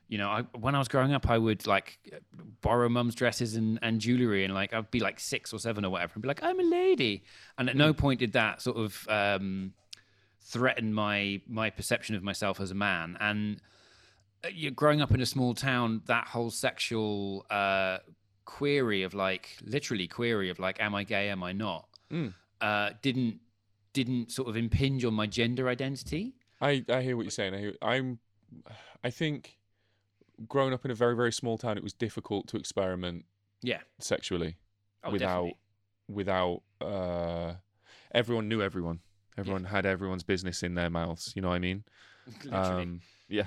You 0.09 0.18
know, 0.18 0.29
I, 0.29 0.42
when 0.59 0.75
I 0.75 0.79
was 0.79 0.88
growing 0.88 1.14
up, 1.14 1.31
I 1.31 1.38
would 1.38 1.66
like 1.66 1.98
borrow 2.61 2.88
mum's 2.88 3.14
dresses 3.14 3.55
and, 3.57 3.79
and 3.81 3.98
jewelry, 4.01 4.44
and 4.44 4.53
like 4.53 4.75
I'd 4.75 4.90
be 4.90 5.01
like 5.01 5.18
six 5.20 5.53
or 5.55 5.59
seven 5.59 5.85
or 5.87 5.90
whatever, 5.90 6.12
and 6.14 6.22
be 6.22 6.29
like, 6.29 6.42
"I'm 6.42 6.61
a 6.61 6.64
lady," 6.64 7.22
and 7.57 7.68
at 7.70 7.77
Mm. 7.77 7.79
no 7.79 7.94
point 7.94 8.20
did 8.20 8.33
that 8.33 8.61
sort 8.61 8.77
of 8.77 9.09
um, 9.09 9.72
threaten 10.42 10.92
my 10.92 11.40
my 11.46 11.70
perception 11.70 12.14
of 12.14 12.22
myself 12.22 12.61
as 12.61 12.70
a 12.70 12.75
man. 12.75 13.16
And 13.20 13.62
uh, 14.44 14.48
you 14.53 14.70
growing 14.70 15.01
up 15.01 15.12
in 15.12 15.20
a 15.22 15.27
small 15.27 15.55
town, 15.55 16.03
that 16.07 16.27
whole 16.27 16.51
sexual 16.51 17.46
uh, 17.48 17.98
query 18.44 19.05
of 19.05 19.14
like, 19.14 19.57
literally 19.64 20.09
query 20.09 20.51
of 20.51 20.59
like, 20.59 20.79
am 20.81 20.94
I 20.94 21.05
gay? 21.05 21.31
Am 21.31 21.42
I 21.42 21.53
not? 21.53 21.88
Mm. 22.11 22.35
Uh, 22.61 22.90
didn't 23.01 23.40
didn't 23.92 24.31
sort 24.33 24.48
of 24.48 24.57
impinge 24.57 25.05
on 25.05 25.14
my 25.14 25.26
gender 25.26 25.68
identity. 25.68 26.35
I, 26.61 26.85
I 26.88 27.02
hear 27.02 27.16
what 27.16 27.22
you're 27.24 27.31
saying. 27.31 27.55
I 27.55 27.59
hear, 27.59 27.74
I'm, 27.83 28.18
I 29.02 29.11
think, 29.11 29.59
growing 30.48 30.72
up 30.72 30.85
in 30.85 30.90
a 30.90 30.94
very 30.94 31.14
very 31.16 31.33
small 31.33 31.59
town, 31.59 31.76
it 31.76 31.83
was 31.83 31.92
difficult 31.92 32.46
to 32.48 32.57
experiment 32.57 33.24
Yeah. 33.62 33.81
sexually 33.98 34.57
Oh, 35.05 35.11
without 35.11 35.42
definitely. 35.44 35.57
without 36.09 36.62
uh, 36.81 37.55
everyone 38.14 38.48
knew 38.48 38.62
everyone. 38.62 39.00
Everyone 39.38 39.64
had 39.64 39.87
everyone's 39.87 40.22
business 40.22 40.62
in 40.62 40.74
their 40.74 40.90
mouths. 40.90 41.33
You 41.35 41.42
know 41.42 41.48
what 41.48 41.55
I 41.57 41.59
mean? 41.59 41.85
Literally. 42.44 42.83
Um, 42.83 43.00
yeah. 43.33 43.47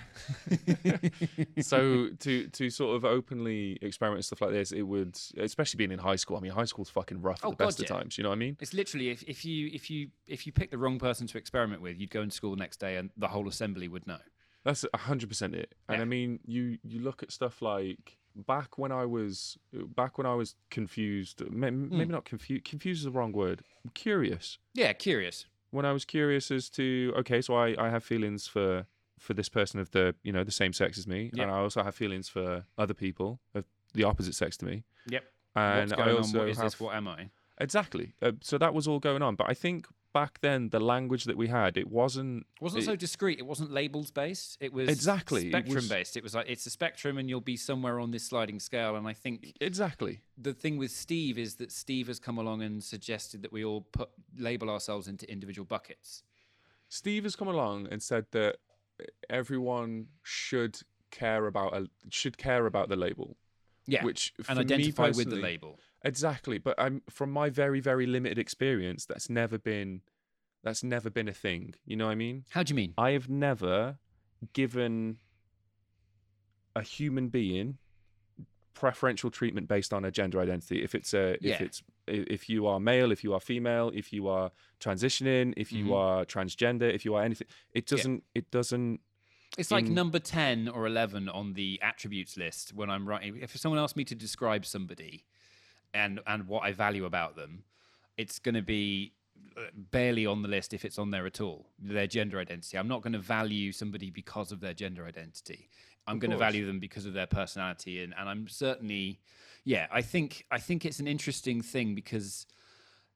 so 1.62 2.10
to 2.20 2.48
to 2.48 2.70
sort 2.70 2.96
of 2.96 3.06
openly 3.06 3.78
experiment 3.82 4.18
with 4.20 4.26
stuff 4.26 4.42
like 4.42 4.52
this, 4.52 4.72
it 4.72 4.82
would, 4.84 5.18
especially 5.38 5.78
being 5.78 5.92
in 5.92 6.00
high 6.00 6.16
school. 6.16 6.38
I 6.38 6.40
mean, 6.40 6.52
high 6.52 6.66
school's 6.66 6.90
fucking 6.90 7.22
rough 7.22 7.40
at 7.44 7.48
Oh, 7.48 7.50
the 7.52 7.56
best 7.56 7.78
God, 7.78 7.84
of 7.90 7.98
times. 7.98 8.18
You 8.18 8.24
know 8.24 8.30
what 8.30 8.36
I 8.36 8.40
mean? 8.40 8.58
It's 8.60 8.74
literally 8.74 9.10
if, 9.10 9.24
if 9.24 9.46
you 9.46 9.70
if 9.74 9.90
you 9.90 10.10
if 10.28 10.46
you 10.46 10.52
pick 10.52 10.72
the 10.72 10.78
wrong 10.78 11.00
person 11.00 11.28
to 11.28 11.38
experiment 11.38 11.82
with, 11.82 12.00
you'd 12.00 12.10
go 12.12 12.22
into 12.22 12.36
school 12.36 12.52
the 12.52 12.58
next 12.58 12.78
day 12.80 12.98
and 12.98 13.10
the 13.18 13.28
whole 13.30 13.48
assembly 13.48 13.88
would 13.88 14.08
know. 14.08 14.18
That's 14.64 14.84
hundred 14.96 15.30
percent 15.30 15.54
it. 15.56 15.76
And 15.88 15.98
Yeah. 15.98 16.02
I 16.02 16.06
mean, 16.06 16.40
you 16.46 16.78
you 16.84 17.00
look 17.02 17.22
at 17.24 17.32
stuff 17.32 17.62
like 17.62 18.18
back 18.36 18.78
when 18.78 18.92
I 18.92 19.06
was 19.06 19.58
back 19.72 20.18
when 20.18 20.26
I 20.28 20.34
was 20.36 20.56
confused. 20.72 21.42
Hmm. 21.42 21.60
Maybe 21.90 22.12
not 22.12 22.26
confused. 22.26 22.66
Confused 22.66 23.00
is 23.02 23.06
the 23.06 23.12
wrong 23.12 23.32
word. 23.32 23.62
Curious. 23.94 24.58
Yeah, 24.74 24.94
curious. 24.94 25.46
When 25.72 25.86
I 25.86 25.92
was 25.92 26.06
curious 26.06 26.52
as 26.52 26.70
to 26.72 27.14
okay, 27.18 27.42
so 27.42 27.56
I 27.56 27.76
I 27.78 27.90
have 27.90 28.04
feelings 28.04 28.48
for 28.48 28.88
for 29.20 29.34
this 29.34 29.50
person 29.50 29.80
of 29.80 29.92
the 29.92 30.16
you 30.24 30.32
know 30.32 30.44
the 30.44 30.52
same 30.52 30.74
sex 30.74 30.98
as 30.98 31.08
me, 31.08 31.32
Yeah. 31.34 31.44
and 31.44 31.52
I 31.52 31.60
also 31.60 31.84
have 31.84 31.96
feelings 31.96 32.28
for 32.30 32.66
other 32.78 32.94
people 32.94 33.40
of 33.54 33.66
the 33.94 34.04
opposite 34.04 34.36
sex 34.36 34.58
to 34.58 34.66
me. 34.66 34.84
Yep. 35.08 35.24
And 35.56 35.94
I 35.94 36.12
also 36.12 36.40
on? 36.40 36.46
What 36.46 36.50
is 36.50 36.58
have 36.58 36.66
this? 36.66 36.80
What 36.80 36.96
am 36.96 37.08
I? 37.08 37.30
Exactly. 37.60 38.14
Uh, 38.22 38.34
so 38.42 38.58
that 38.58 38.74
was 38.74 38.88
all 38.88 39.00
going 39.00 39.22
on. 39.22 39.36
But 39.36 39.48
I 39.50 39.54
think 39.54 39.88
back 40.12 40.40
then 40.42 40.70
the 40.70 40.80
language 40.80 41.24
that 41.26 41.38
we 41.38 41.48
had, 41.48 41.78
it 41.78 41.90
wasn't. 41.90 42.46
It 42.58 42.62
wasn't 42.62 42.84
it- 42.84 42.86
so 42.86 42.96
discreet. 42.98 43.40
It 43.40 43.46
wasn't 43.46 43.72
labels 43.72 44.12
based. 44.12 44.58
It 44.60 44.74
was 44.74 44.90
Exactly, 44.90 45.48
it 45.48 45.52
spectrum 45.52 45.76
was- 45.76 45.88
based. 45.90 46.18
It 46.18 46.24
was 46.24 46.36
like 46.36 46.48
it's 46.50 46.66
a 46.66 46.70
spectrum, 46.70 47.18
and 47.18 47.30
you'll 47.30 47.40
be 47.40 47.56
somewhere 47.56 48.00
on 48.02 48.12
this 48.12 48.26
sliding 48.26 48.60
scale. 48.60 48.98
And 48.98 49.08
I 49.08 49.14
think 49.14 49.54
exactly. 49.62 50.20
the 50.38 50.54
thing 50.54 50.78
with 50.78 50.92
Steve 50.92 51.38
is 51.38 51.56
that 51.56 51.72
Steve 51.72 52.08
has 52.08 52.20
come 52.20 52.38
along 52.38 52.62
and 52.62 52.84
suggested 52.84 53.42
that 53.44 53.54
we 53.54 53.64
all 53.64 53.82
put 53.82 54.10
label 54.38 54.70
ourselves 54.70 55.08
into 55.08 55.30
individual 55.32 55.66
buckets. 55.66 56.24
Steve 56.90 57.24
has 57.24 57.36
come 57.36 57.48
along 57.48 57.88
and 57.90 58.02
said 58.04 58.26
that 58.32 58.58
everyone 59.30 60.08
should 60.24 60.80
care 61.12 61.48
about 61.48 61.76
a 61.76 61.88
should 62.10 62.38
care 62.38 62.66
about 62.66 62.90
the 62.90 62.96
label. 62.96 63.38
Yeah, 63.88 64.04
Which 64.04 64.34
and 64.50 64.58
identify 64.58 65.10
with 65.10 65.30
the 65.30 65.36
label. 65.36 65.80
Exactly, 66.04 66.58
but 66.58 66.76
I'm 66.78 67.02
from 67.10 67.32
my 67.32 67.50
very 67.50 67.80
very 67.80 68.06
limited 68.06 68.40
experience. 68.40 69.06
That's 69.06 69.30
never 69.30 69.58
been, 69.58 70.02
that's 70.64 70.84
never 70.84 71.10
been 71.10 71.28
a 71.28 71.34
thing. 71.34 71.76
You 71.86 71.96
know 71.96 72.06
what 72.06 72.12
I 72.12 72.16
mean? 72.16 72.46
How 72.50 72.64
do 72.64 72.72
you 72.72 72.76
mean? 72.76 72.94
I 72.98 73.12
have 73.12 73.30
never 73.30 73.98
given 74.54 75.18
a 76.76 76.82
human 76.82 77.30
being 77.30 77.78
preferential 78.74 79.32
treatment 79.32 79.68
based 79.68 79.94
on 79.94 80.04
a 80.04 80.12
gender 80.12 80.40
identity. 80.40 80.84
If 80.84 80.94
it's 80.94 81.14
a, 81.14 81.38
if 81.46 81.62
it's 81.62 81.82
if 82.08 82.50
you 82.50 82.68
are 82.68 82.80
male, 82.80 83.12
if 83.12 83.24
you 83.24 83.34
are 83.34 83.40
female, 83.40 83.92
if 83.94 84.14
you 84.14 84.28
are 84.28 84.52
transitioning, 84.80 85.54
if 85.58 85.72
you 85.72 85.86
Mhm. 85.86 85.96
are 85.96 86.26
transgender, 86.26 86.94
if 86.94 87.06
you 87.06 87.16
are 87.16 87.24
anything, 87.24 87.48
it 87.74 87.86
doesn't. 87.88 88.24
It 88.34 88.52
doesn't. 88.52 89.02
It's 89.58 89.72
like 89.72 89.86
in- 89.86 89.94
number 89.94 90.20
10 90.20 90.68
or 90.68 90.86
11 90.86 91.30
on 91.30 91.54
the 91.54 91.80
attributes 91.82 92.36
list 92.38 92.74
when 92.74 92.90
I'm 92.90 93.08
writing. 93.08 93.38
If 93.38 93.56
someone 93.56 93.80
asks 93.80 93.96
me 93.96 94.04
to 94.06 94.16
describe 94.16 94.66
somebody 94.66 95.24
and, 95.94 96.20
and 96.28 96.48
what 96.48 96.64
I 96.64 96.74
value 96.74 97.06
about 97.06 97.36
them, 97.38 97.64
it's 98.18 98.38
going 98.40 98.56
to 98.56 98.62
be 98.62 99.14
uh, 99.58 99.62
barely 99.74 100.26
on 100.26 100.42
the 100.42 100.48
list 100.50 100.74
if 100.74 100.84
it's 100.84 101.00
on 101.00 101.12
there 101.12 101.26
at 101.26 101.40
all, 101.40 101.70
their 101.80 102.08
gender 102.08 102.40
identity. 102.40 102.78
I'm 102.78 102.88
not 102.90 103.02
going 103.02 103.14
to 103.14 103.20
value 103.20 103.72
somebody 103.72 104.10
because 104.10 104.52
of 104.52 104.60
their 104.60 104.74
gender 104.74 105.06
identity. 105.06 105.70
I'm 106.08 106.20
going 106.20 106.32
to 106.32 106.38
value 106.38 106.66
them 106.66 106.80
because 106.80 107.06
of 107.06 107.14
their 107.14 107.28
personality. 107.28 108.04
And, 108.04 108.14
and 108.18 108.30
I'm 108.30 108.48
certainly, 108.48 109.20
yeah, 109.64 109.88
I 109.92 110.02
think, 110.02 110.46
I 110.52 110.60
think 110.60 110.86
it's 110.86 111.00
an 111.00 111.08
interesting 111.08 111.62
thing 111.62 111.96
because 111.96 112.46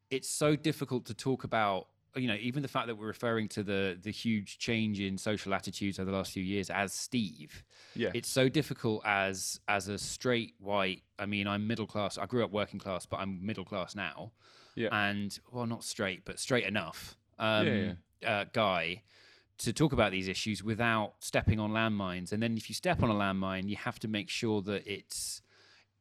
it's 0.10 0.28
so 0.30 0.56
difficult 0.56 1.06
to 1.06 1.14
talk 1.14 1.44
about 1.44 1.88
you 2.16 2.28
know 2.28 2.34
even 2.42 2.64
the 2.64 2.68
fact 2.68 2.88
that 2.88 2.96
we're 2.96 3.06
referring 3.06 3.48
to 3.48 3.62
the 3.62 3.96
the 4.02 4.10
huge 4.10 4.58
change 4.58 5.00
in 5.00 5.16
social 5.16 5.54
attitudes 5.54 6.00
over 6.00 6.10
the 6.10 6.18
last 6.18 6.32
few 6.32 6.42
years 6.42 6.72
as 6.72 6.92
steve 6.92 7.64
Yeah. 7.94 8.10
it's 8.16 8.28
so 8.28 8.50
difficult 8.50 9.04
as 9.06 9.60
as 9.68 9.88
a 9.90 10.00
straight 10.00 10.56
white 10.60 11.04
i 11.20 11.28
mean 11.28 11.48
i'm 11.48 11.68
middle 11.68 11.86
class 11.86 12.18
i 12.18 12.26
grew 12.26 12.44
up 12.44 12.50
working 12.52 12.80
class 12.80 13.06
but 13.06 13.18
i'm 13.20 13.46
middle 13.46 13.64
class 13.64 13.96
now 13.96 14.32
Yeah. 14.74 14.90
and 14.92 15.38
well 15.52 15.68
not 15.68 15.84
straight 15.84 16.26
but 16.26 16.40
straight 16.40 16.66
enough 16.66 17.16
um 17.38 17.68
Yeah, 17.68 17.94
Uh, 18.28 18.46
guy 18.54 19.04
to 19.60 19.72
talk 19.74 19.92
about 19.94 20.12
these 20.12 20.28
issues 20.28 20.64
without 20.64 21.14
stepping 21.20 21.60
on 21.60 21.72
landmines 21.72 22.32
and 22.32 22.42
then 22.44 22.56
if 22.58 22.70
you 22.70 22.76
step 22.76 23.02
on 23.04 23.10
a 23.10 23.14
landmine 23.14 23.68
you 23.70 23.76
have 23.76 24.00
to 24.00 24.08
make 24.08 24.30
sure 24.30 24.62
that 24.62 24.82
it's 24.86 25.42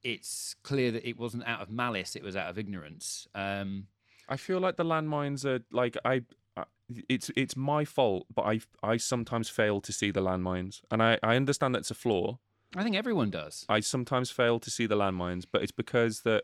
it's 0.02 0.54
clear 0.62 0.90
that 0.92 1.06
it 1.08 1.18
wasn't 1.18 1.44
out 1.46 1.60
of 1.60 1.68
malice 1.70 2.14
it 2.16 2.22
was 2.22 2.36
out 2.36 2.48
of 2.50 2.56
ignorance 2.58 3.26
um 3.34 3.86
I 4.30 4.36
feel 4.36 4.60
like 4.60 4.76
the 4.76 4.84
landmines 4.84 5.44
are 5.46 5.60
like 5.72 5.96
I. 6.04 6.22
I- 6.56 6.64
It's 7.08 7.30
it's 7.42 7.56
my 7.56 7.84
fault, 7.86 8.26
but 8.36 8.44
I 8.52 8.60
I 8.92 8.98
sometimes 8.98 9.48
fail 9.50 9.80
to 9.80 9.92
see 9.92 10.10
the 10.12 10.20
landmines, 10.28 10.74
and 10.90 11.02
I 11.02 11.12
I 11.22 11.36
understand 11.36 11.74
that's 11.74 11.90
a 11.90 11.94
flaw. 12.04 12.38
i 12.76 12.82
think 12.84 12.96
everyone 13.02 13.30
does 13.30 13.64
I 13.76 13.80
sometimes 13.80 14.30
fail 14.30 14.58
to 14.60 14.70
see 14.76 14.86
the 14.86 14.96
landmines, 15.02 15.44
but 15.52 15.62
it's 15.64 15.76
because 15.82 16.14
that 16.28 16.42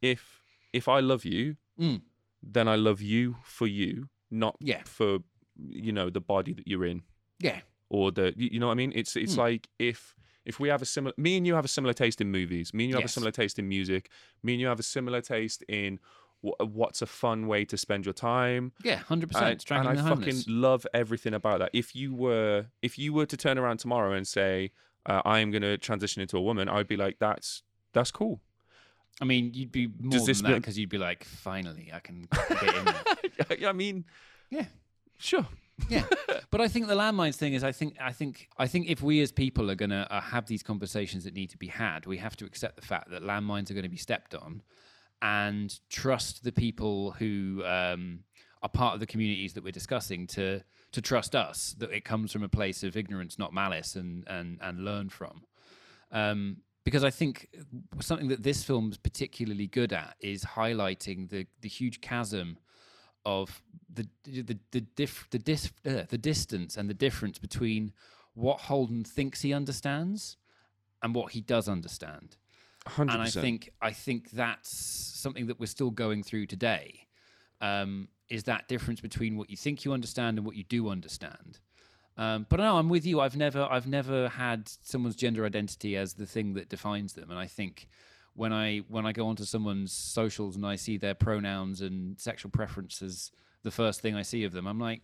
if 0.00 0.42
if 0.72 0.88
I 0.88 1.00
love 1.00 1.24
you, 1.24 1.56
Mm. 1.78 2.02
then 2.54 2.66
I 2.68 2.76
love 2.76 3.00
you 3.02 3.36
for 3.44 3.66
you, 3.66 4.08
not 4.30 4.54
Yeah. 4.60 4.82
for 4.84 5.10
you 5.68 5.92
know 5.92 6.10
the 6.10 6.20
body 6.20 6.52
that 6.54 6.66
you're 6.66 6.84
in 6.84 7.02
yeah 7.40 7.60
or 7.88 8.10
the 8.10 8.32
you 8.36 8.58
know 8.58 8.66
what 8.68 8.72
I 8.72 8.76
mean. 8.76 8.92
It's 8.94 9.16
it's 9.16 9.34
Mm. 9.34 9.38
like 9.38 9.68
if 9.78 10.14
if 10.44 10.58
we 10.58 10.68
have 10.68 10.82
a 10.82 10.86
similar 10.86 11.14
me 11.16 11.36
and 11.36 11.46
you 11.46 11.54
have 11.54 11.64
a 11.64 11.68
similar 11.68 11.92
taste 11.92 12.20
in 12.20 12.30
movies, 12.30 12.72
me 12.74 12.84
and 12.84 12.90
you 12.90 12.96
have 12.96 13.04
a 13.04 13.08
similar 13.08 13.30
taste 13.30 13.58
in 13.58 13.68
music, 13.68 14.08
me 14.42 14.54
and 14.54 14.60
you 14.60 14.66
have 14.66 14.80
a 14.80 14.82
similar 14.82 15.20
taste 15.20 15.62
in 15.68 15.98
what's 16.40 17.00
a 17.02 17.06
fun 17.06 17.46
way 17.46 17.64
to 17.64 17.76
spend 17.76 18.04
your 18.04 18.12
time. 18.12 18.72
Yeah, 18.82 18.96
hundred 18.96 19.24
And, 19.24 19.32
percent. 19.32 19.60
Strangling 19.60 19.98
and 19.98 20.08
I 20.08 20.14
fucking 20.16 20.42
love 20.48 20.86
everything 20.92 21.34
about 21.34 21.60
that. 21.60 21.70
If 21.72 21.94
you 21.94 22.12
were, 22.14 22.66
if 22.82 22.98
you 22.98 23.12
were 23.12 23.26
to 23.26 23.36
turn 23.36 23.58
around 23.58 23.76
tomorrow 23.78 24.12
and 24.12 24.26
say, 24.26 24.72
uh, 25.06 25.22
"I 25.24 25.38
am 25.38 25.50
going 25.52 25.62
to 25.62 25.78
transition 25.78 26.20
into 26.22 26.36
a 26.36 26.40
woman," 26.42 26.68
I 26.68 26.74
would 26.76 26.88
be 26.88 26.96
like, 26.96 27.18
"That's 27.20 27.62
that's 27.92 28.10
cool." 28.10 28.40
I 29.20 29.24
mean, 29.24 29.52
you'd 29.54 29.70
be 29.70 29.86
more 30.00 30.26
Does 30.26 30.40
than 30.42 30.50
that 30.50 30.56
because 30.62 30.78
you'd 30.78 30.88
be 30.88 30.98
like, 30.98 31.22
finally, 31.22 31.92
I 31.92 32.00
can 32.00 32.26
get 32.32 32.74
in 32.74 32.84
there. 33.58 33.68
I 33.68 33.72
mean, 33.72 34.04
Yeah. 34.50 34.64
Sure. 35.22 35.46
yeah, 35.88 36.04
but 36.50 36.60
I 36.60 36.68
think 36.68 36.86
the 36.86 36.94
landmines 36.94 37.36
thing 37.36 37.54
is, 37.54 37.64
I 37.64 37.72
think, 37.72 37.96
I 38.00 38.12
think, 38.12 38.48
I 38.58 38.66
think 38.66 38.88
if 38.88 39.02
we 39.02 39.20
as 39.20 39.32
people 39.32 39.70
are 39.70 39.74
going 39.74 39.90
to 39.90 40.06
uh, 40.12 40.20
have 40.20 40.46
these 40.46 40.62
conversations 40.62 41.24
that 41.24 41.34
need 41.34 41.50
to 41.50 41.58
be 41.58 41.68
had, 41.68 42.06
we 42.06 42.18
have 42.18 42.36
to 42.36 42.44
accept 42.44 42.76
the 42.76 42.82
fact 42.82 43.10
that 43.10 43.22
landmines 43.22 43.70
are 43.70 43.74
going 43.74 43.84
to 43.84 43.88
be 43.88 43.96
stepped 43.96 44.34
on, 44.34 44.62
and 45.22 45.78
trust 45.88 46.44
the 46.44 46.52
people 46.52 47.12
who 47.12 47.62
um, 47.64 48.20
are 48.62 48.68
part 48.68 48.94
of 48.94 49.00
the 49.00 49.06
communities 49.06 49.54
that 49.54 49.64
we're 49.64 49.72
discussing 49.72 50.26
to 50.28 50.62
to 50.92 51.00
trust 51.00 51.34
us 51.34 51.74
that 51.78 51.90
it 51.90 52.04
comes 52.04 52.32
from 52.32 52.42
a 52.42 52.48
place 52.48 52.82
of 52.82 52.96
ignorance, 52.96 53.38
not 53.38 53.52
malice, 53.52 53.96
and 53.96 54.24
and 54.28 54.58
and 54.60 54.84
learn 54.84 55.08
from. 55.08 55.42
Um, 56.10 56.58
because 56.84 57.04
I 57.04 57.10
think 57.10 57.48
something 58.00 58.28
that 58.28 58.42
this 58.42 58.64
film's 58.64 58.98
particularly 58.98 59.68
good 59.68 59.92
at 59.92 60.16
is 60.20 60.44
highlighting 60.44 61.30
the 61.30 61.46
the 61.60 61.68
huge 61.68 62.00
chasm 62.00 62.58
of 63.24 63.62
the 63.92 64.06
the 64.24 64.58
the 64.70 64.80
diff, 64.80 65.28
the 65.30 65.38
dis, 65.38 65.70
uh, 65.86 66.04
the 66.08 66.18
distance 66.18 66.76
and 66.76 66.88
the 66.88 66.94
difference 66.94 67.38
between 67.38 67.92
what 68.34 68.60
Holden 68.60 69.04
thinks 69.04 69.42
he 69.42 69.52
understands 69.52 70.36
and 71.02 71.14
what 71.14 71.32
he 71.32 71.40
does 71.40 71.68
understand. 71.68 72.36
Hundred 72.86 73.14
And 73.14 73.22
I 73.22 73.28
think 73.28 73.70
I 73.80 73.92
think 73.92 74.30
that's 74.30 74.70
something 74.70 75.46
that 75.46 75.60
we're 75.60 75.66
still 75.66 75.90
going 75.90 76.22
through 76.22 76.46
today. 76.46 77.06
Um, 77.60 78.08
is 78.28 78.44
that 78.44 78.66
difference 78.66 79.00
between 79.00 79.36
what 79.36 79.50
you 79.50 79.56
think 79.56 79.84
you 79.84 79.92
understand 79.92 80.38
and 80.38 80.46
what 80.46 80.56
you 80.56 80.64
do 80.64 80.88
understand? 80.88 81.60
Um, 82.16 82.46
but 82.48 82.58
no, 82.58 82.76
I'm 82.76 82.88
with 82.88 83.06
you. 83.06 83.20
I've 83.20 83.36
never 83.36 83.66
I've 83.70 83.86
never 83.86 84.28
had 84.28 84.68
someone's 84.82 85.16
gender 85.16 85.44
identity 85.46 85.96
as 85.96 86.14
the 86.14 86.26
thing 86.26 86.54
that 86.54 86.68
defines 86.68 87.12
them, 87.12 87.30
and 87.30 87.38
I 87.38 87.46
think 87.46 87.88
when 88.34 88.52
I 88.52 88.78
when 88.88 89.06
I 89.06 89.12
go 89.12 89.26
onto 89.26 89.44
someone's 89.44 89.92
socials 89.92 90.56
and 90.56 90.66
I 90.66 90.76
see 90.76 90.96
their 90.96 91.14
pronouns 91.14 91.80
and 91.80 92.18
sexual 92.20 92.50
preferences, 92.50 93.30
the 93.62 93.70
first 93.70 94.00
thing 94.00 94.14
I 94.14 94.22
see 94.22 94.44
of 94.44 94.52
them, 94.52 94.66
I'm 94.66 94.78
like, 94.78 95.02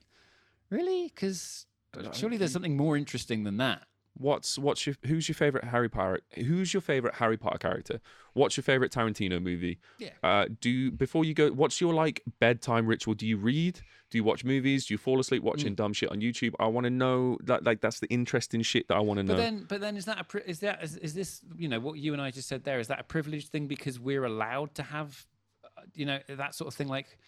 really? 0.70 1.04
Because 1.14 1.66
surely 2.12 2.36
there's 2.36 2.52
something 2.52 2.76
more 2.76 2.96
interesting 2.96 3.44
than 3.44 3.58
that. 3.58 3.82
What's 4.18 4.59
what's 4.59 4.85
your 4.87 4.96
who's 5.07 5.28
your 5.28 5.35
favorite 5.37 5.64
Harry 5.64 5.88
Potter? 5.88 6.20
Who's 6.35 6.74
your 6.74 6.81
favorite 6.81 7.14
Harry 7.14 7.37
Potter 7.37 7.59
character? 7.59 8.00
What's 8.35 8.57
your 8.57 8.64
favorite 8.64 8.90
Tarantino 8.92 9.40
movie? 9.40 9.78
Yeah. 9.98 10.11
Uh, 10.22 10.46
do 10.61 10.90
before 10.90 11.24
you 11.24 11.35
go, 11.35 11.50
what's 11.50 11.81
your 11.81 11.94
like 11.94 12.22
bedtime 12.40 12.87
ritual? 12.87 13.14
Do 13.14 13.26
you 13.26 13.37
read? 13.37 13.81
Do 14.11 14.18
you 14.18 14.24
watch 14.24 14.44
movies? 14.44 14.87
Do 14.87 14.94
you 14.94 14.98
fall 14.98 15.20
asleep 15.20 15.42
Mm. 15.42 15.46
watching 15.46 15.74
dumb 15.74 15.92
shit 15.92 16.11
on 16.11 16.20
YouTube? 16.20 16.54
I 16.59 16.66
want 16.66 16.85
to 16.85 16.90
know 16.90 17.38
that 17.44 17.62
like 17.64 17.81
that's 17.81 18.00
the 18.00 18.09
interesting 18.09 18.62
shit 18.62 18.88
that 18.88 18.96
I 18.96 19.00
want 19.00 19.18
to 19.18 19.22
know. 19.22 19.35
But 19.35 19.38
then, 19.38 19.66
but 19.68 19.81
then, 19.81 19.96
is 19.96 20.07
that 20.07 20.18
a 20.35 20.50
is 20.50 20.61
that 20.61 20.83
is, 20.83 20.96
is 20.96 21.14
this 21.14 21.40
you 21.57 21.68
know 21.68 21.78
what 21.78 21.98
you 21.98 22.12
and 22.12 22.20
I 22.20 22.31
just 22.33 22.48
said 22.48 22.64
there? 22.64 22.81
Is 22.81 22.88
that 22.88 22.98
a 23.00 23.04
privileged 23.04 23.48
thing 23.48 23.66
because 23.68 24.00
we're 24.00 24.24
allowed 24.24 24.74
to 24.76 24.83
have, 24.83 25.26
uh, 25.64 25.83
you 25.94 26.07
know, 26.07 26.18
that 26.28 26.54
sort 26.57 26.66
of 26.68 26.74
thing? 26.74 26.88
Like 26.88 27.18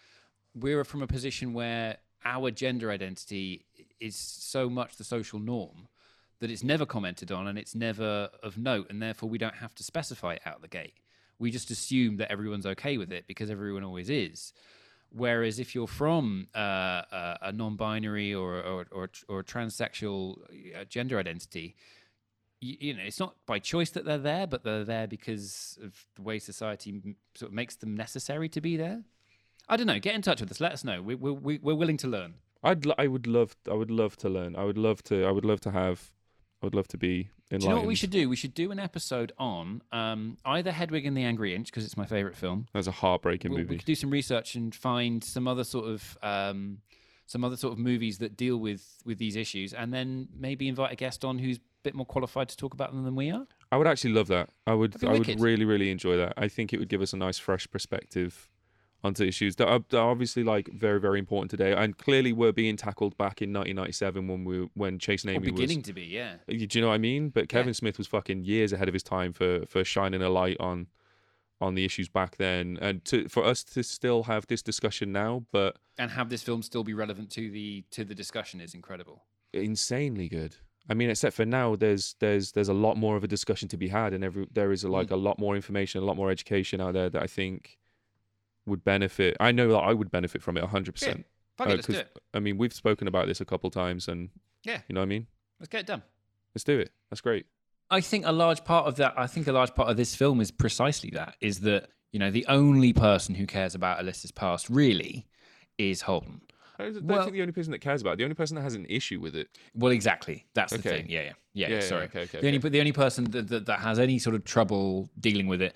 we're 0.53 0.83
from 0.83 1.01
a 1.01 1.07
position 1.07 1.53
where 1.53 1.97
our 2.25 2.51
gender 2.51 2.91
identity 2.91 3.65
is 3.99 4.15
so 4.15 4.69
much 4.69 4.97
the 4.97 5.03
social 5.05 5.39
norm 5.39 5.87
that 6.41 6.49
it's 6.49 6.63
never 6.63 6.85
commented 6.85 7.31
on 7.31 7.47
and 7.47 7.57
it's 7.57 7.75
never 7.75 8.29
of 8.43 8.57
note, 8.57 8.87
and 8.89 9.01
therefore 9.01 9.29
we 9.29 9.37
don't 9.37 9.55
have 9.55 9.73
to 9.75 9.83
specify 9.83 10.33
it 10.33 10.41
out 10.45 10.61
the 10.61 10.67
gate. 10.67 10.95
We 11.39 11.51
just 11.51 11.71
assume 11.71 12.17
that 12.17 12.31
everyone's 12.31 12.65
okay 12.65 12.97
with 12.97 13.11
it 13.13 13.25
because 13.27 13.49
everyone 13.49 13.83
always 13.83 14.09
is. 14.09 14.51
Whereas 15.13 15.59
if 15.59 15.75
you're 15.75 15.87
from 15.87 16.47
uh, 16.55 17.03
a, 17.41 17.51
non-binary 17.53 18.33
or 18.33 18.55
or 18.61 18.85
or, 18.91 19.09
or 19.27 19.43
transsexual 19.43 20.37
uh, 20.75 20.85
gender 20.85 21.19
identity, 21.19 21.75
you, 22.59 22.77
you 22.79 22.93
know 22.95 23.03
it's 23.05 23.19
not 23.19 23.35
by 23.45 23.59
choice 23.59 23.91
that 23.91 24.05
they're 24.05 24.17
there, 24.17 24.47
but 24.47 24.63
they're 24.63 24.83
there 24.83 25.07
because 25.07 25.77
of 25.83 26.05
the 26.15 26.21
way 26.21 26.39
society 26.39 27.15
sort 27.35 27.51
of 27.51 27.53
makes 27.53 27.75
them 27.75 27.95
necessary 27.95 28.49
to 28.49 28.61
be 28.61 28.77
there. 28.77 29.03
I 29.69 29.77
don't 29.77 29.87
know. 29.87 29.99
Get 29.99 30.15
in 30.15 30.21
touch 30.21 30.41
with 30.41 30.49
us. 30.49 30.59
Let 30.59 30.71
us 30.71 30.83
know. 30.83 31.01
We, 31.01 31.15
we, 31.15 31.31
we, 31.31 31.59
we're 31.59 31.75
willing 31.75 31.97
to 31.97 32.07
learn. 32.07 32.35
I'd 32.63 32.85
l- 32.85 32.95
I 32.97 33.07
would 33.07 33.27
love 33.27 33.55
I 33.69 33.73
would 33.73 33.91
love 33.91 34.15
to 34.17 34.29
learn. 34.29 34.55
I 34.55 34.63
would 34.63 34.77
love 34.77 35.03
to 35.03 35.25
I 35.25 35.31
would 35.31 35.45
love 35.45 35.59
to 35.61 35.71
have 35.71 36.11
I 36.61 36.65
would 36.65 36.75
love 36.75 36.87
to 36.89 36.97
be 36.97 37.29
enlightened. 37.49 37.61
Do 37.61 37.65
you 37.65 37.69
know 37.69 37.75
what 37.77 37.87
we 37.87 37.95
should 37.95 38.11
do? 38.11 38.29
We 38.29 38.35
should 38.35 38.53
do 38.53 38.71
an 38.71 38.79
episode 38.79 39.31
on 39.39 39.81
um, 39.91 40.37
either 40.45 40.71
Hedwig 40.71 41.05
and 41.05 41.17
the 41.17 41.23
Angry 41.23 41.55
Inch 41.55 41.67
because 41.67 41.85
it's 41.85 41.97
my 41.97 42.05
favorite 42.05 42.35
film. 42.35 42.67
That's 42.73 42.87
a 42.87 42.91
heartbreaking 42.91 43.51
we, 43.51 43.57
we 43.57 43.63
movie. 43.63 43.77
could 43.77 43.85
do 43.85 43.95
some 43.95 44.11
research 44.11 44.55
and 44.55 44.73
find 44.73 45.23
some 45.23 45.47
other 45.47 45.63
sort 45.63 45.85
of 45.85 46.17
um, 46.21 46.79
some 47.25 47.43
other 47.43 47.57
sort 47.57 47.73
of 47.73 47.79
movies 47.79 48.19
that 48.19 48.37
deal 48.37 48.57
with 48.57 49.01
with 49.05 49.17
these 49.17 49.35
issues, 49.35 49.73
and 49.73 49.91
then 49.91 50.27
maybe 50.37 50.67
invite 50.67 50.91
a 50.91 50.95
guest 50.95 51.25
on 51.25 51.39
who's 51.39 51.57
a 51.57 51.61
bit 51.81 51.95
more 51.95 52.05
qualified 52.05 52.49
to 52.49 52.57
talk 52.57 52.73
about 52.73 52.91
them 52.93 53.03
than 53.03 53.15
we 53.15 53.31
are. 53.31 53.47
I 53.71 53.77
would 53.77 53.87
actually 53.87 54.11
love 54.11 54.27
that. 54.27 54.49
I 54.67 54.75
would 54.75 55.03
I 55.03 55.13
would 55.13 55.39
really 55.39 55.65
really 55.65 55.89
enjoy 55.89 56.17
that. 56.17 56.33
I 56.37 56.47
think 56.47 56.73
it 56.73 56.79
would 56.79 56.89
give 56.89 57.01
us 57.01 57.13
a 57.13 57.17
nice 57.17 57.39
fresh 57.39 57.67
perspective 57.71 58.50
onto 59.03 59.23
issues 59.23 59.55
that 59.55 59.67
are, 59.67 59.79
that 59.89 59.97
are 59.97 60.09
obviously 60.11 60.43
like 60.43 60.69
very 60.73 60.99
very 60.99 61.19
important 61.19 61.49
today 61.49 61.73
and 61.73 61.97
clearly 61.97 62.31
were 62.33 62.51
being 62.51 62.77
tackled 62.77 63.17
back 63.17 63.41
in 63.41 63.51
1997 63.51 64.27
when 64.27 64.43
we 64.43 64.69
when 64.75 64.99
Chase 64.99 65.23
and 65.23 65.31
Or 65.31 65.35
Amy 65.35 65.51
was 65.51 65.59
beginning 65.59 65.81
to 65.83 65.93
be, 65.93 66.03
yeah. 66.03 66.35
Uh, 66.47 66.53
you- 66.53 66.67
Do 66.67 66.77
you 66.77 66.81
know 66.83 66.89
what 66.89 66.95
I 66.95 66.99
mean? 66.99 67.29
But 67.29 67.49
Kevin 67.49 67.73
Smith 67.73 67.97
was 67.97 68.07
fucking 68.07 68.45
years 68.45 68.71
ahead 68.73 68.87
of 68.87 68.93
his 68.93 69.03
time 69.03 69.33
for 69.33 69.65
for 69.65 69.83
shining 69.83 70.21
a 70.21 70.29
light 70.29 70.57
on 70.59 70.87
on 71.59 71.75
the 71.75 71.85
issues 71.85 72.09
back 72.09 72.37
then, 72.37 72.77
and 72.81 73.05
to 73.05 73.27
for 73.29 73.43
us 73.45 73.63
to 73.63 73.83
still 73.83 74.23
have 74.23 74.47
this 74.47 74.61
discussion 74.63 75.11
now, 75.11 75.45
but 75.51 75.77
And 75.97 76.09
have 76.11 76.29
this 76.29 76.41
film 76.41 76.63
still 76.63 76.83
be 76.83 76.93
relevant 76.93 77.29
to 77.31 77.51
the 77.51 77.83
to 77.91 78.03
the 78.03 78.15
discussion 78.15 78.59
is 78.61 78.73
incredible. 78.73 79.23
insanely 79.53 80.27
good. 80.29 80.55
I 80.89 80.95
mean, 80.95 81.09
except 81.11 81.35
for 81.35 81.45
now, 81.45 81.75
there's 81.75 82.15
there's 82.19 82.53
there's 82.53 82.69
a 82.69 82.73
lot 82.73 82.97
more 82.97 83.15
of 83.15 83.23
a 83.23 83.27
discussion 83.27 83.67
to 83.69 83.77
be 83.77 83.89
had, 83.89 84.13
and 84.13 84.23
every 84.23 84.47
there 84.51 84.71
is 84.71 84.83
a, 84.83 84.89
like 84.89 85.09
mm. 85.09 85.11
a 85.11 85.17
lot 85.17 85.37
more 85.37 85.55
information, 85.55 86.01
a 86.01 86.05
lot 86.05 86.17
more 86.17 86.31
education 86.31 86.81
out 86.81 86.93
there 86.93 87.09
that 87.09 87.21
I 87.21 87.27
think 87.27 87.77
would 88.71 88.83
benefit. 88.83 89.37
I 89.39 89.51
know 89.51 89.67
that 89.69 89.77
I 89.77 89.93
would 89.93 90.09
benefit 90.09 90.41
from 90.41 90.57
it 90.57 90.63
hundred 90.63 90.93
percent. 90.93 91.25
Fuck 91.57 91.67
uh, 91.67 91.69
it, 91.71 91.75
let's 91.75 91.87
do 91.87 91.93
it. 91.93 92.17
I 92.33 92.39
mean, 92.39 92.57
we've 92.57 92.73
spoken 92.73 93.07
about 93.07 93.27
this 93.27 93.39
a 93.39 93.45
couple 93.45 93.69
times, 93.69 94.07
and 94.07 94.29
Yeah. 94.63 94.79
you 94.87 94.95
know 94.95 95.01
what 95.01 95.05
I 95.05 95.09
mean. 95.09 95.27
Let's 95.59 95.69
get 95.69 95.81
it 95.81 95.87
done. 95.87 96.01
Let's 96.55 96.63
do 96.63 96.79
it. 96.79 96.89
That's 97.09 97.21
great. 97.21 97.45
I 97.91 98.01
think 98.01 98.25
a 98.25 98.31
large 98.31 98.63
part 98.63 98.87
of 98.87 98.95
that, 98.95 99.13
I 99.17 99.27
think 99.27 99.47
a 99.47 99.51
large 99.51 99.75
part 99.75 99.89
of 99.89 99.97
this 99.97 100.15
film 100.15 100.41
is 100.41 100.49
precisely 100.49 101.11
that, 101.11 101.35
is 101.41 101.59
that, 101.59 101.89
you 102.11 102.19
know, 102.19 102.31
the 102.31 102.45
only 102.47 102.93
person 102.93 103.35
who 103.35 103.45
cares 103.45 103.75
about 103.75 103.99
Alyssa's 103.99 104.31
past 104.31 104.69
really 104.69 105.27
is 105.77 106.01
Holden. 106.01 106.41
I 106.81 106.91
don't 106.91 107.05
Well- 107.05 107.23
think 107.23 107.33
the 107.33 107.41
only 107.41 107.53
person 107.53 107.71
that 107.71 107.79
cares 107.79 108.01
about 108.01 108.13
it, 108.13 108.17
the 108.17 108.23
only 108.23 108.35
person 108.35 108.55
that 108.55 108.61
has 108.61 108.75
an 108.75 108.85
issue 108.89 109.19
with 109.19 109.35
it. 109.35 109.49
Well, 109.73 109.91
exactly. 109.91 110.45
That's 110.53 110.71
the 110.71 110.79
thing. 110.79 111.09
Yeah, 111.09 111.21
yeah, 111.21 111.33
yeah. 111.53 111.67
Yeah, 111.67 111.75
yeah, 111.75 111.79
sorry. 111.81 112.03
okay, 112.05 112.21
okay, 112.21 112.39
the 112.39 112.47
only 112.47 112.59
the 112.59 112.79
only 112.79 112.91
person 112.93 113.25
that, 113.31 113.49
that 113.49 113.65
that 113.65 113.79
has 113.81 113.99
any 113.99 114.19
sort 114.19 114.35
of 114.35 114.45
trouble 114.45 115.09
dealing 115.19 115.47
with 115.47 115.61
it, 115.61 115.75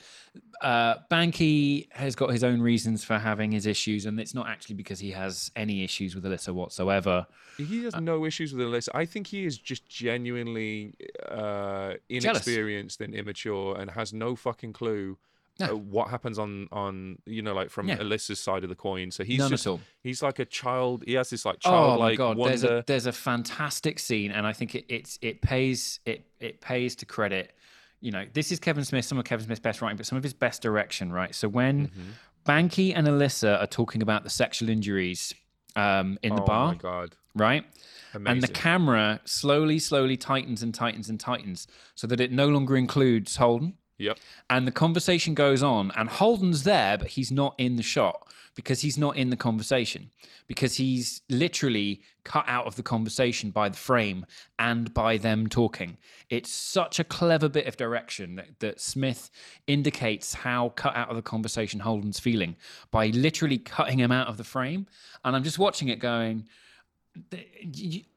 uh, 0.61 0.95
Banky 1.11 1.91
has 1.91 2.15
got 2.15 2.29
his 2.31 2.43
own 2.45 2.61
reasons 2.61 3.03
for 3.03 3.17
having 3.17 3.51
his 3.51 3.65
issues, 3.65 4.05
and 4.05 4.19
it's 4.19 4.33
not 4.33 4.47
actually 4.47 4.75
because 4.75 4.99
he 4.99 5.11
has 5.11 5.51
any 5.55 5.83
issues 5.83 6.15
with 6.15 6.23
Alyssa 6.23 6.53
whatsoever. 6.53 7.27
He 7.57 7.83
has 7.83 7.95
no 7.97 8.25
issues 8.25 8.53
with 8.53 8.65
Alyssa. 8.65 8.89
I 8.93 9.05
think 9.05 9.27
he 9.27 9.45
is 9.45 9.57
just 9.57 9.87
genuinely 9.89 10.93
uh, 11.29 11.95
inexperienced 12.09 13.01
and 13.01 13.13
immature 13.13 13.77
and 13.77 13.91
has 13.91 14.13
no 14.13 14.35
fucking 14.35 14.73
clue 14.73 15.17
No. 15.59 15.67
uh, 15.67 15.75
what 15.75 16.09
happens 16.09 16.37
on 16.37 16.67
on 16.71 17.17
you 17.25 17.41
know 17.41 17.53
like 17.53 17.69
from 17.69 17.87
Yeah. 17.87 17.97
Alyssa's 17.97 18.39
side 18.39 18.63
of 18.63 18.69
the 18.69 18.75
coin. 18.75 19.09
So 19.11 19.23
he's 19.23 19.39
None 19.39 19.49
just 19.49 19.67
he's 20.03 20.21
like 20.21 20.39
a 20.39 20.45
child. 20.45 21.03
He 21.07 21.13
has 21.13 21.29
this 21.29 21.45
like 21.45 21.59
child. 21.59 21.97
Oh 21.97 22.03
my 22.03 22.15
god, 22.15 22.37
wonder. 22.37 22.49
there's 22.57 22.63
a 22.63 22.83
there's 22.87 23.05
a 23.05 23.13
fantastic 23.13 23.99
scene, 23.99 24.31
and 24.31 24.45
I 24.45 24.53
think 24.53 24.75
it 24.75 24.85
it's 24.89 25.17
it 25.21 25.41
pays 25.41 25.99
it 26.05 26.25
it 26.39 26.59
pays 26.61 26.95
to 26.97 27.05
credit. 27.05 27.53
You 28.01 28.11
know, 28.11 28.25
this 28.33 28.51
is 28.51 28.59
Kevin 28.59 28.83
Smith, 28.83 29.05
some 29.05 29.17
of 29.17 29.23
Kevin 29.25 29.45
Smith's 29.45 29.61
best 29.61 29.81
writing, 29.81 29.97
but 29.97 30.05
some 30.05 30.17
of 30.17 30.23
his 30.23 30.33
best 30.33 30.61
direction, 30.61 31.11
right? 31.11 31.33
So 31.33 31.47
when 31.47 31.87
Mm-hmm. 31.87 32.01
Banky 32.45 32.93
and 32.95 33.07
Alyssa 33.07 33.59
are 33.59 33.65
talking 33.65 34.03
about 34.03 34.23
the 34.23 34.29
sexual 34.29 34.69
injuries 34.69 35.33
um, 35.75 36.19
in 36.21 36.35
the 36.35 36.43
oh 36.43 36.45
bar, 36.45 36.67
my 36.67 36.75
god, 36.75 37.15
right? 37.33 37.65
amazing. 38.13 38.31
And 38.33 38.43
the 38.43 38.47
camera 38.49 39.19
slowly, 39.25 39.79
slowly 39.79 40.15
tightens 40.15 40.61
and 40.61 40.71
tightens 40.73 41.09
and 41.09 41.19
tightens 41.19 41.67
so 41.95 42.05
that 42.05 42.19
it 42.21 42.31
no 42.31 42.47
longer 42.47 42.77
includes 42.77 43.37
Holden. 43.37 43.73
Yep. 43.97 44.17
And 44.49 44.67
the 44.67 44.71
conversation 44.71 45.33
goes 45.33 45.63
on, 45.63 45.91
and 45.95 46.09
Holden's 46.09 46.63
there, 46.63 46.97
but 46.97 47.09
he's 47.09 47.31
not 47.31 47.55
in 47.57 47.75
the 47.75 47.83
shot 47.83 48.27
because 48.55 48.81
he's 48.81 48.97
not 48.97 49.17
in 49.17 49.29
the 49.29 49.37
conversation 49.37 50.09
because 50.47 50.75
he's 50.75 51.21
literally 51.29 52.01
cut 52.23 52.45
out 52.47 52.65
of 52.65 52.75
the 52.75 52.83
conversation 52.83 53.51
by 53.51 53.67
the 53.67 53.77
frame 53.77 54.25
and 54.57 54.93
by 54.93 55.17
them 55.17 55.47
talking. 55.47 55.97
It's 56.29 56.51
such 56.51 56.99
a 56.99 57.03
clever 57.03 57.49
bit 57.49 57.67
of 57.67 57.77
direction 57.77 58.35
that, 58.35 58.59
that 58.59 58.79
Smith 58.79 59.29
indicates 59.67 60.33
how 60.33 60.69
cut 60.69 60.95
out 60.95 61.09
of 61.09 61.15
the 61.15 61.21
conversation 61.21 61.81
Holden's 61.81 62.19
feeling 62.19 62.55
by 62.91 63.07
literally 63.07 63.57
cutting 63.57 63.99
him 63.99 64.11
out 64.11 64.27
of 64.27 64.37
the 64.37 64.43
frame. 64.43 64.87
And 65.23 65.35
I'm 65.35 65.43
just 65.43 65.59
watching 65.59 65.89
it 65.89 65.99
going, 65.99 66.45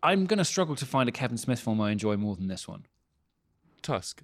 I'm 0.02 0.26
going 0.26 0.38
to 0.38 0.44
struggle 0.44 0.76
to 0.76 0.86
find 0.86 1.08
a 1.08 1.12
Kevin 1.12 1.38
Smith 1.38 1.60
film 1.60 1.80
I 1.80 1.90
enjoy 1.90 2.16
more 2.16 2.36
than 2.36 2.48
this 2.48 2.68
one. 2.68 2.86
Tusk. 3.82 4.22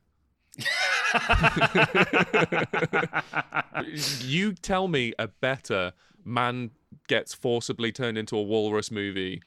You 4.20 4.52
tell 4.54 4.88
me 4.88 5.12
a 5.18 5.28
better 5.28 5.92
man 6.24 6.70
gets 7.08 7.34
forcibly 7.34 7.92
turned 7.92 8.16
into 8.18 8.36
a 8.36 8.42
walrus 8.42 8.90
movie 8.90 9.42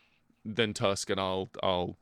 than 0.46 0.74
Tusk, 0.74 1.10
and 1.10 1.20
I'll 1.20 1.50
I'll 1.62 1.98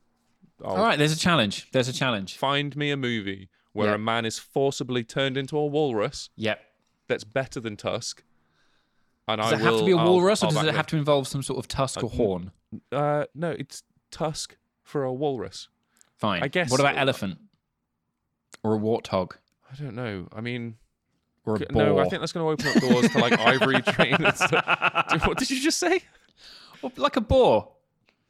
I'll 0.64 0.76
All 0.76 0.84
right, 0.84 0.98
there's 0.98 1.12
a 1.14 1.18
challenge. 1.18 1.70
There's 1.72 1.88
a 1.88 1.94
challenge. 1.94 2.38
find 2.38 2.76
me 2.76 2.92
a 2.92 2.98
movie 2.98 3.50
where 3.74 3.90
Yeah. 3.90 3.96
a 3.96 4.00
man 4.00 4.26
is 4.26 4.40
forcibly 4.40 5.04
turned 5.04 5.38
into 5.38 5.58
a 5.58 5.66
walrus 5.66 6.30
Yep. 6.38 6.60
that's 7.08 7.24
better 7.24 7.60
than 7.60 7.76
Tusk. 7.76 8.24
And 9.28 9.42
Does 9.42 9.54
I 9.54 9.56
it 9.56 9.62
have 9.62 9.80
to 9.80 9.86
be 9.86 9.92
a 9.92 9.98
I'll- 9.98 10.12
walrus, 10.14 10.44
or 10.44 10.48
I'll 10.48 10.52
does 10.52 10.62
back 10.64 10.74
it 10.74 10.76
have 10.76 10.88
to 10.88 10.98
involve 10.98 11.28
some 11.28 11.42
sort 11.44 11.58
of 11.60 11.68
tusk 11.68 12.02
or 12.04 12.10
horn? 12.10 12.52
Uh, 12.92 13.26
no, 13.34 13.52
it's 13.52 13.84
Tusk 14.12 14.56
for 14.84 15.04
a 15.04 15.12
walrus. 15.12 15.68
Fine. 16.18 16.44
I 16.44 16.48
guess- 16.48 16.70
What 16.70 16.80
about 16.80 16.96
elephant? 16.98 17.40
Or 18.66 18.76
a 18.76 18.80
warthog? 18.80 19.34
I 19.72 19.76
don't 19.82 19.96
know. 19.96 20.28
I 20.36 20.42
mean, 20.42 20.76
Or 21.46 21.56
a 21.56 21.60
c- 21.60 21.66
boar? 21.70 21.84
no, 21.86 22.00
I 22.00 22.10
think 22.10 22.22
that's 22.22 22.32
going 22.32 22.46
to 22.46 22.52
open 22.64 22.76
up 22.78 22.82
doors 22.90 23.12
to 23.12 23.20
like 23.20 23.40
ivory 23.40 23.82
train 23.94 24.16
and 24.16 24.36
stuff. 24.36 25.06
Dude, 25.10 25.22
What 25.28 25.38
did 25.38 25.50
you 25.52 25.60
just 25.62 25.78
say? 25.78 26.02
Or 26.82 26.92
like 26.98 27.16
a 27.16 27.22
boar. 27.22 27.72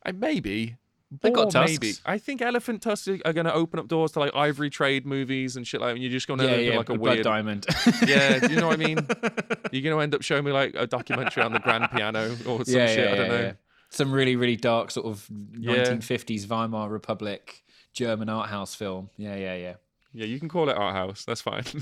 I 0.06 0.12
maybe. 0.12 0.76
They've 1.22 1.32
got 1.32 1.54
Boar, 1.54 1.64
maybe. 1.66 1.90
tusks. 1.92 2.02
I 2.06 2.18
think 2.18 2.42
elephant 2.42 2.82
tusks 2.82 3.08
are 3.08 3.32
going 3.32 3.46
to 3.46 3.54
open 3.54 3.80
up 3.80 3.88
doors 3.88 4.12
to 4.14 4.20
like 4.20 4.36
ivory 4.36 4.70
trade 4.70 5.06
movies 5.06 5.56
and 5.56 5.66
shit 5.66 5.80
like. 5.80 5.90
that, 5.90 5.94
And 5.94 6.04
you're 6.04 6.12
just 6.12 6.28
going 6.28 6.40
to 6.40 6.46
Yeah, 6.46 6.52
end 6.52 6.68
up 6.68 6.72
yeah, 6.74 6.78
like 6.78 6.90
a 6.90 6.98
blood 6.98 7.14
weird. 7.14 7.24
diamond. 7.24 7.66
yeah, 8.08 8.40
do 8.40 8.52
you 8.54 8.60
know 8.60 8.68
what 8.68 8.80
I 8.82 8.84
mean? 8.84 8.98
You're 9.72 9.84
going 9.84 9.96
to 9.96 10.00
end 10.02 10.14
up 10.16 10.22
showing 10.24 10.44
me 10.44 10.52
like 10.52 10.74
a 10.76 10.86
documentary 10.88 11.44
on 11.44 11.54
the 11.54 11.60
grand 11.60 11.90
piano 11.92 12.36
or 12.48 12.66
some 12.66 12.76
yeah, 12.76 12.88
shit. 12.88 13.08
I 13.08 13.16
don't 13.16 13.28
know. 13.30 13.54
Some 13.92 14.12
really, 14.12 14.36
really 14.36 14.58
dark 14.58 14.92
sort 14.92 15.06
of 15.06 15.26
Yeah. 15.58 15.76
1950s 15.86 16.48
Weimar 16.48 16.90
Republic 16.90 17.64
German 17.94 18.28
art 18.28 18.50
house 18.50 18.76
film. 18.76 19.10
Yeah, 19.16 19.36
yeah, 19.36 19.56
yeah. 19.56 19.74
Yeah, 20.18 20.26
you 20.26 20.40
can 20.40 20.48
call 20.50 20.70
it 20.70 20.78
art 20.78 20.96
house. 20.96 21.26
That's 21.26 21.42
fine. 21.42 21.64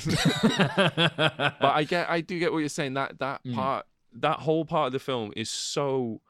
but 1.62 1.62
I 1.62 1.86
get, 1.88 2.10
I 2.10 2.22
do 2.22 2.40
get 2.40 2.52
what 2.52 2.60
you're 2.60 2.70
saying. 2.70 2.96
That 2.96 3.20
that 3.20 3.42
Mm. 3.46 3.54
part, 3.56 3.86
that 4.14 4.40
whole 4.40 4.66
part 4.66 4.88
of 4.88 4.94
the 4.94 5.00
film 5.00 5.32
is 5.36 5.50
so 5.50 6.22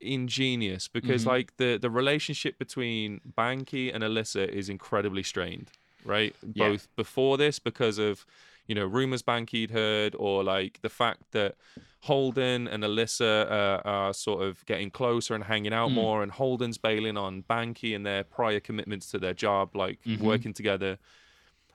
ingenious 0.00 0.88
because 0.88 1.22
Mm-hmm. 1.22 1.30
like 1.30 1.56
the 1.56 1.78
the 1.78 1.90
relationship 1.90 2.58
between 2.58 3.20
Banky 3.36 3.94
and 3.94 4.02
Alyssa 4.02 4.48
is 4.48 4.68
incredibly 4.68 5.22
strained, 5.22 5.70
right? 6.04 6.34
Yeah. 6.54 6.68
Both 6.70 6.88
before 6.96 7.36
this 7.36 7.58
because 7.58 7.98
of 7.98 8.24
you 8.68 8.74
know 8.76 8.86
rumors 8.86 9.22
Banky'd 9.22 9.70
heard, 9.72 10.14
or 10.18 10.44
like 10.44 10.78
the 10.82 10.88
fact 10.88 11.22
that 11.32 11.56
Holden 12.02 12.68
and 12.68 12.84
Alyssa 12.84 13.50
uh, 13.50 13.80
are 13.84 14.14
sort 14.14 14.42
of 14.44 14.64
getting 14.66 14.90
closer 14.90 15.34
and 15.34 15.42
hanging 15.44 15.72
out 15.72 15.90
Mm. 15.90 15.94
more, 15.94 16.22
and 16.22 16.30
Holden's 16.30 16.78
bailing 16.78 17.16
on 17.16 17.42
Banky 17.42 17.96
and 17.96 18.06
their 18.06 18.22
prior 18.22 18.60
commitments 18.60 19.10
to 19.10 19.18
their 19.18 19.34
job, 19.34 19.74
like 19.74 19.98
Mm-hmm. 20.06 20.24
working 20.24 20.52
together. 20.52 20.98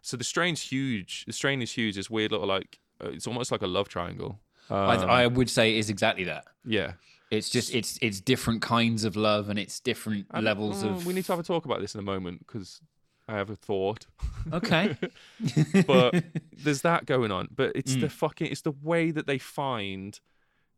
So 0.01 0.15
the 0.17 0.23
strain's 0.23 0.61
huge. 0.61 1.25
The 1.25 1.33
strain 1.33 1.61
is 1.61 1.71
huge. 1.73 1.95
This 1.95 2.09
weird 2.09 2.31
little 2.31 2.47
like 2.47 2.79
uh, 3.03 3.09
it's 3.09 3.27
almost 3.27 3.51
like 3.51 3.61
a 3.61 3.67
love 3.67 3.89
triangle. 3.89 4.39
I, 4.69 4.95
Um, 4.95 5.09
I 5.09 5.27
would 5.27 5.49
say 5.49 5.75
it 5.75 5.79
is 5.79 5.89
exactly 5.89 6.23
that. 6.25 6.45
yeah. 6.65 6.93
It's 7.31 7.49
just 7.49 7.73
it's 7.73 7.97
it's 8.01 8.21
different 8.21 8.61
kinds 8.61 9.03
of 9.05 9.15
love 9.15 9.49
and 9.49 9.57
it's 9.57 9.79
different 9.79 10.27
I 10.29 10.39
levels 10.39 10.83
oh, 10.83 10.89
of. 10.89 11.07
We 11.07 11.13
need 11.15 11.25
to 11.25 11.31
have 11.31 11.39
a 11.39 11.43
talk 11.43 11.65
about 11.65 11.81
this 11.81 11.95
in 11.95 11.99
a 11.99 12.03
moment 12.03 12.45
because 12.45 12.79
I 13.27 13.35
have 13.37 13.49
a 13.49 13.55
thought. 13.55 14.05
Okay. 14.51 14.97
but 15.87 16.23
there's 16.63 16.81
that 16.81 17.05
going 17.05 17.31
on. 17.31 17.47
But 17.55 17.71
it's 17.75 17.95
Mm. 17.95 18.01
the 18.01 18.09
fucking 18.09 18.47
it's 18.51 18.61
the 18.61 18.71
way 18.71 19.11
that 19.11 19.27
they 19.27 19.37
find 19.37 20.19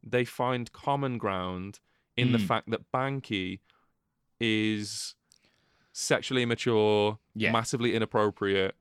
they 0.04 0.24
find 0.26 0.72
common 0.72 1.18
ground 1.18 1.80
in 2.16 2.32
the 2.32 2.38
Mm. 2.38 2.48
fact 2.48 2.70
that 2.70 2.92
Banky 2.92 3.60
is 4.40 5.16
sexually 5.92 6.44
immature, 6.44 7.18
Yeah. 7.34 7.52
massively 7.52 7.96
inappropriate, 7.96 8.76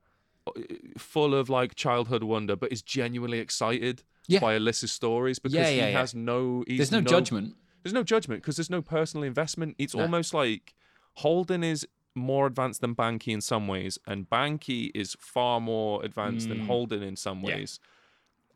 uh, 0.47 0.51
full 0.97 1.33
of 1.33 1.49
like 1.49 1.75
childhood 1.75 2.23
wonder, 2.23 2.55
but 2.55 2.71
is 2.71 2.81
genuinely 2.81 3.39
excited 3.39 4.03
Yeah. 4.27 4.39
by 4.39 4.57
Alyssa's 4.57 4.91
stories 4.91 5.39
because 5.39 5.53
Yeah, 5.55 5.69
he 5.69 5.77
yeah, 5.77 5.87
yeah. 5.89 5.99
has 5.99 6.13
no 6.13 6.63
he's 6.67 6.77
There's 6.77 6.91
no, 6.91 7.01
judgment. 7.01 7.55
there's 7.83 7.93
no 7.93 8.03
judgment 8.03 8.41
because 8.41 8.57
there's 8.57 8.69
no 8.69 8.81
personal 8.81 9.23
investment. 9.23 9.75
It's 9.79 9.95
No. 9.95 10.03
almost 10.03 10.33
like 10.33 10.75
Holden 11.19 11.63
is 11.63 11.87
more 12.15 12.47
advanced 12.47 12.81
than 12.81 12.95
Banky 12.95 13.33
in 13.33 13.41
some 13.41 13.67
ways, 13.67 13.99
and 14.07 14.29
Banky 14.29 14.89
is 14.95 15.15
far 15.19 15.59
more 15.61 16.03
advanced 16.03 16.47
than 16.49 16.59
Mm. 16.59 16.67
Holden 16.67 17.03
in 17.03 17.15
some 17.15 17.41
Yeah. 17.41 17.55
ways. 17.55 17.79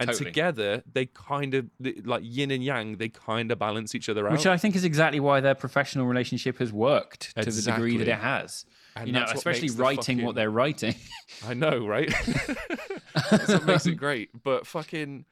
And 0.02 0.08
Totally. 0.10 0.32
together, 0.32 0.82
they 0.90 1.08
kind 1.08 1.54
of 1.54 1.70
like 2.06 2.22
yin 2.24 2.52
and 2.52 2.64
yang. 2.64 2.96
They 2.98 3.10
kind 3.10 3.52
of 3.52 3.60
balance 3.60 3.94
each 3.94 4.08
other 4.08 4.26
out. 4.28 4.32
Which 4.32 4.46
I 4.46 4.56
think 4.58 4.78
is 4.78 4.86
exactly 4.86 5.20
why 5.20 5.42
their 5.42 5.56
professional 5.56 6.06
relationship 6.06 6.58
has 6.60 6.72
worked 6.72 7.36
to 7.36 7.52
the 7.52 7.62
degree 7.62 7.98
that 7.98 8.08
it 8.08 8.18
has. 8.20 8.66
And 8.96 9.08
you 9.08 9.14
know, 9.14 9.26
especially 9.26 9.68
the 9.68 9.76
writing 9.84 10.02
fucking- 10.20 10.26
what 10.26 10.36
they're 10.36 10.50
writing. 10.50 10.96
I 11.46 11.54
know, 11.54 11.86
right? 11.86 12.08
That's 13.30 13.50
what 13.50 13.66
makes 13.66 13.86
it 13.88 13.96
great. 13.96 14.30
But 14.42 14.66
fucking, 14.66 15.26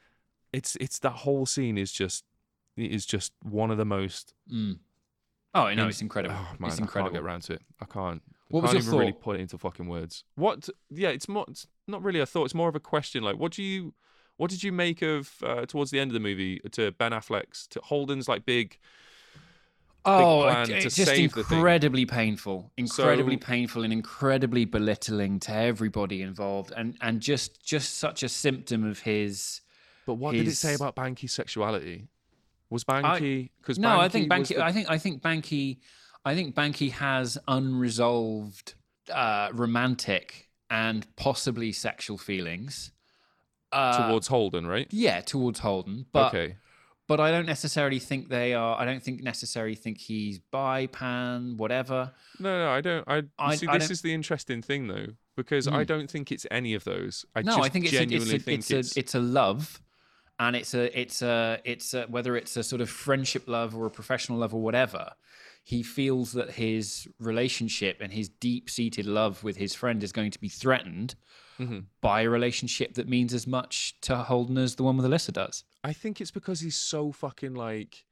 it's 0.51 0.75
it's 0.81 0.99
that 0.99 1.11
whole 1.11 1.45
scene 1.45 1.77
is 1.77 1.93
just 1.93 2.25
it 2.75 2.91
is 2.91 3.05
just 3.05 3.31
one 3.43 3.71
of 3.71 3.77
the 3.77 3.85
most. 3.85 4.33
Mm. 4.51 4.79
Oh, 5.59 5.73
no, 5.73 5.87
it's 5.87 6.01
incredible. 6.01 6.35
Oh 6.37 6.55
man, 6.59 6.69
it's 6.69 6.79
I 6.79 6.83
incredible. 6.83 7.09
can't 7.11 7.13
get 7.13 7.23
around 7.27 7.41
to 7.43 7.53
it. 7.53 7.61
I 7.81 7.85
can't. 7.85 8.21
What 8.49 8.61
I 8.61 8.63
was 8.63 8.71
can't 8.71 8.83
your 8.83 8.89
even 8.89 8.99
really 8.99 9.11
thought? 9.11 9.21
put 9.21 9.35
it 9.37 9.41
into 9.41 9.57
fucking 9.57 9.87
words. 9.87 10.23
What? 10.35 10.69
Yeah, 10.89 11.09
it's 11.09 11.27
more. 11.27 11.45
It's 11.47 11.67
not 11.87 12.03
really 12.03 12.19
a 12.19 12.25
thought. 12.25 12.45
It's 12.45 12.53
more 12.55 12.69
of 12.69 12.75
a 12.75 12.79
question. 12.79 13.23
Like, 13.23 13.37
what 13.37 13.51
do 13.53 13.63
you? 13.63 13.93
What 14.37 14.49
did 14.51 14.61
you 14.63 14.71
make 14.71 15.01
of 15.01 15.31
uh, 15.43 15.65
towards 15.65 15.89
the 15.91 15.99
end 15.99 16.11
of 16.11 16.13
the 16.13 16.19
movie 16.19 16.59
to 16.71 16.91
Ben 16.91 17.11
Affleck's 17.11 17.65
to 17.67 17.79
Holden's 17.83 18.27
like 18.29 18.45
big? 18.45 18.77
Oh, 20.05 20.47
it- 20.47 20.65
to 20.67 20.75
it's 20.77 20.95
just 20.95 21.09
save 21.11 21.33
the 21.33 21.43
thing. 21.43 21.57
incredibly 21.57 22.05
painful, 22.05 22.71
incredibly 22.77 23.35
So- 23.35 23.45
painful, 23.45 23.83
and 23.83 23.91
incredibly 23.91 24.63
belittling 24.63 25.39
to 25.41 25.51
everybody 25.53 26.21
involved, 26.21 26.71
and 26.77 26.97
and 27.01 27.19
just 27.19 27.61
just 27.65 27.97
such 27.97 28.23
a 28.23 28.29
symptom 28.29 28.85
of 28.85 28.99
his. 28.99 29.61
But 30.05 30.13
what 30.13 30.31
did 30.33 30.47
it 30.47 30.55
say 30.55 30.73
about 30.75 30.95
Banky's 30.95 31.33
sexuality? 31.33 32.07
Was 32.69 32.83
Banky 32.83 33.49
because 33.61 33.79
No, 33.79 33.99
I 33.99 34.09
think 34.09 34.29
Banky. 34.29 34.55
the- 34.55 34.63
I 34.65 34.71
think 34.71 34.89
I 34.89 34.97
think 34.97 35.21
Banky. 35.21 35.77
I 36.25 36.35
think 36.35 36.53
Banky 36.55 36.91
has 36.91 37.37
unresolved 37.47 38.73
uh, 39.11 39.49
romantic 39.53 40.49
and 40.69 41.05
possibly 41.15 41.71
sexual 41.71 42.17
feelings. 42.17 42.91
Uh, 43.71 44.07
towards 44.07 44.27
Holden, 44.27 44.65
right? 44.67 44.87
yeah, 44.91 45.19
towards 45.21 45.59
Holden, 45.59 46.05
but 46.13 46.33
okay. 46.33 46.55
but 47.07 47.19
I 47.19 47.31
don't 47.31 47.45
necessarily 47.45 47.99
think 47.99 48.29
they 48.29 48.53
are. 48.53 48.77
I 48.79 48.85
don't 48.85 49.03
think 49.03 49.21
necessarily 49.23 49.75
think 49.75 49.97
he's 49.99 50.39
bi, 50.39 50.87
pan, 50.87 51.57
whatever. 51.57 52.11
No, 52.39 52.59
no, 52.65 52.69
I 52.71 52.81
don't. 52.81 53.03
I, 53.07 53.23
I- 53.39 53.55
see. 53.55 53.67
I 53.67 53.77
this 53.77 53.91
is 53.91 54.01
the 54.01 54.13
interesting 54.13 54.61
thing, 54.61 54.87
though, 54.87 55.07
because 55.35 55.67
I 55.67 55.83
Mm. 55.83 55.87
don't 55.87 56.11
think 56.11 56.31
it's 56.31 56.45
any 56.49 56.73
of 56.75 56.83
those. 56.85 57.25
I 57.35 57.41
no, 57.41 57.55
just 57.57 57.65
I 57.65 57.69
think 57.69 57.85
it's 57.85 57.93
a, 57.93 57.97
it's 57.97 57.99
genuinely 58.11 58.35
a, 58.35 58.39
think 58.39 58.59
it's, 58.69 58.95
a, 58.95 58.99
it's 58.99 59.15
a 59.15 59.19
love, 59.19 59.81
and 60.39 60.55
it's 60.55 60.73
a 60.73 60.99
it's 60.99 61.21
a 61.21 61.59
it's 61.65 61.93
a, 61.93 62.03
whether 62.05 62.35
it's 62.37 62.55
a 62.57 62.63
sort 62.63 62.81
of 62.81 62.89
friendship 62.89 63.47
love 63.47 63.75
or 63.75 63.85
a 63.85 63.91
professional 63.91 64.39
love 64.39 64.53
or 64.53 64.61
whatever. 64.61 65.13
He 65.63 65.83
feels 65.83 66.31
that 66.33 66.51
his 66.51 67.07
relationship 67.19 67.97
and 67.99 68.13
his 68.13 68.29
deep 68.29 68.69
seated 68.69 69.05
love 69.05 69.43
with 69.43 69.57
his 69.57 69.75
friend 69.75 70.01
is 70.03 70.11
going 70.13 70.31
to 70.31 70.39
be 70.39 70.47
threatened 70.49 71.15
Mhm. 71.59 71.85
by 72.01 72.21
a 72.21 72.29
relationship 72.29 72.93
that 72.93 73.07
means 73.09 73.33
as 73.33 73.47
much 73.47 73.99
to 74.01 74.15
Holden 74.17 74.57
as 74.59 74.75
the 74.75 74.83
one 74.83 74.95
with 74.95 75.05
Alyssa 75.07 75.33
does. 75.33 75.63
I 75.83 75.91
think 75.91 76.21
it's 76.21 76.29
because 76.31 76.59
he's 76.61 76.77
so 76.77 77.11
fucking 77.11 77.55
like 77.55 78.05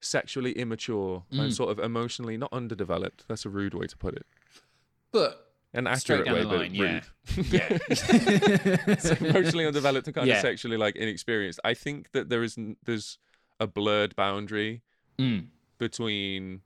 sexually 0.00 0.52
immature 0.52 1.24
Mm. 1.32 1.40
and 1.40 1.54
sort 1.54 1.70
of 1.70 1.78
emotionally 1.78 2.36
not 2.36 2.52
underdeveloped. 2.52 3.26
That's 3.28 3.44
a 3.44 3.48
rude 3.50 3.74
way 3.74 3.86
to 3.86 3.96
put 3.96 4.14
it. 4.14 4.26
But 5.10 5.45
An 5.76 5.86
Straight 5.98 6.20
accurate 6.26 6.34
way, 6.34 6.44
but 6.44 6.58
line, 6.58 6.74
yeah. 6.74 7.00
rude. 7.36 7.46
yeah, 7.52 8.94
so 8.98 9.14
emotionally 9.24 9.66
undeveloped 9.66 10.06
and 10.08 10.14
kind 10.14 10.26
Yeah. 10.26 10.34
of 10.36 10.40
sexually 10.40 10.76
like 10.76 10.96
inexperienced. 10.96 11.60
I 11.64 11.74
think 11.74 12.10
that 12.12 12.28
there 12.30 12.42
is 12.42 12.56
n- 12.58 12.76
there's 12.84 13.18
a 13.60 13.66
blurred 13.66 14.16
boundary 14.16 14.82
Mm. 15.18 15.46
between 15.78 16.60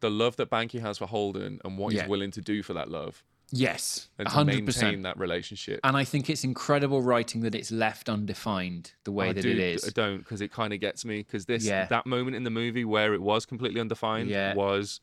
the 0.00 0.10
love 0.10 0.36
that 0.36 0.48
Banky 0.50 0.80
has 0.80 0.96
for 0.98 1.06
Holden 1.06 1.60
and 1.64 1.76
what 1.76 1.92
Yeah. 1.92 2.02
he's 2.02 2.08
willing 2.08 2.30
to 2.32 2.40
do 2.40 2.62
for 2.62 2.72
that 2.72 2.90
love 2.90 3.22
yes, 3.52 4.08
and 4.18 4.28
hundred 4.28 4.52
maintain 4.52 4.64
percent. 4.66 5.02
that 5.02 5.18
relationship. 5.18 5.80
And 5.84 5.94
I 5.96 6.04
think 6.04 6.30
it's 6.30 6.42
incredible 6.44 7.02
writing 7.02 7.42
that 7.42 7.54
it's 7.54 7.70
left 7.70 8.08
undefined 8.08 8.92
the 9.04 9.12
way 9.12 9.28
I 9.30 9.32
that 9.34 9.42
do- 9.42 9.50
it 9.50 9.58
is. 9.58 9.84
I 9.86 9.90
don't 9.90 10.18
because 10.18 10.40
it 10.40 10.50
kind 10.52 10.72
of 10.72 10.80
gets 10.80 11.04
me 11.04 11.18
because 11.18 11.44
this 11.46 11.64
Yeah. 11.66 11.84
that 11.86 12.06
moment 12.06 12.34
in 12.36 12.44
the 12.44 12.50
movie 12.50 12.84
where 12.84 13.12
it 13.12 13.20
was 13.20 13.44
completely 13.44 13.80
undefined 13.80 14.30
Yeah. 14.30 14.54
was 14.54 15.00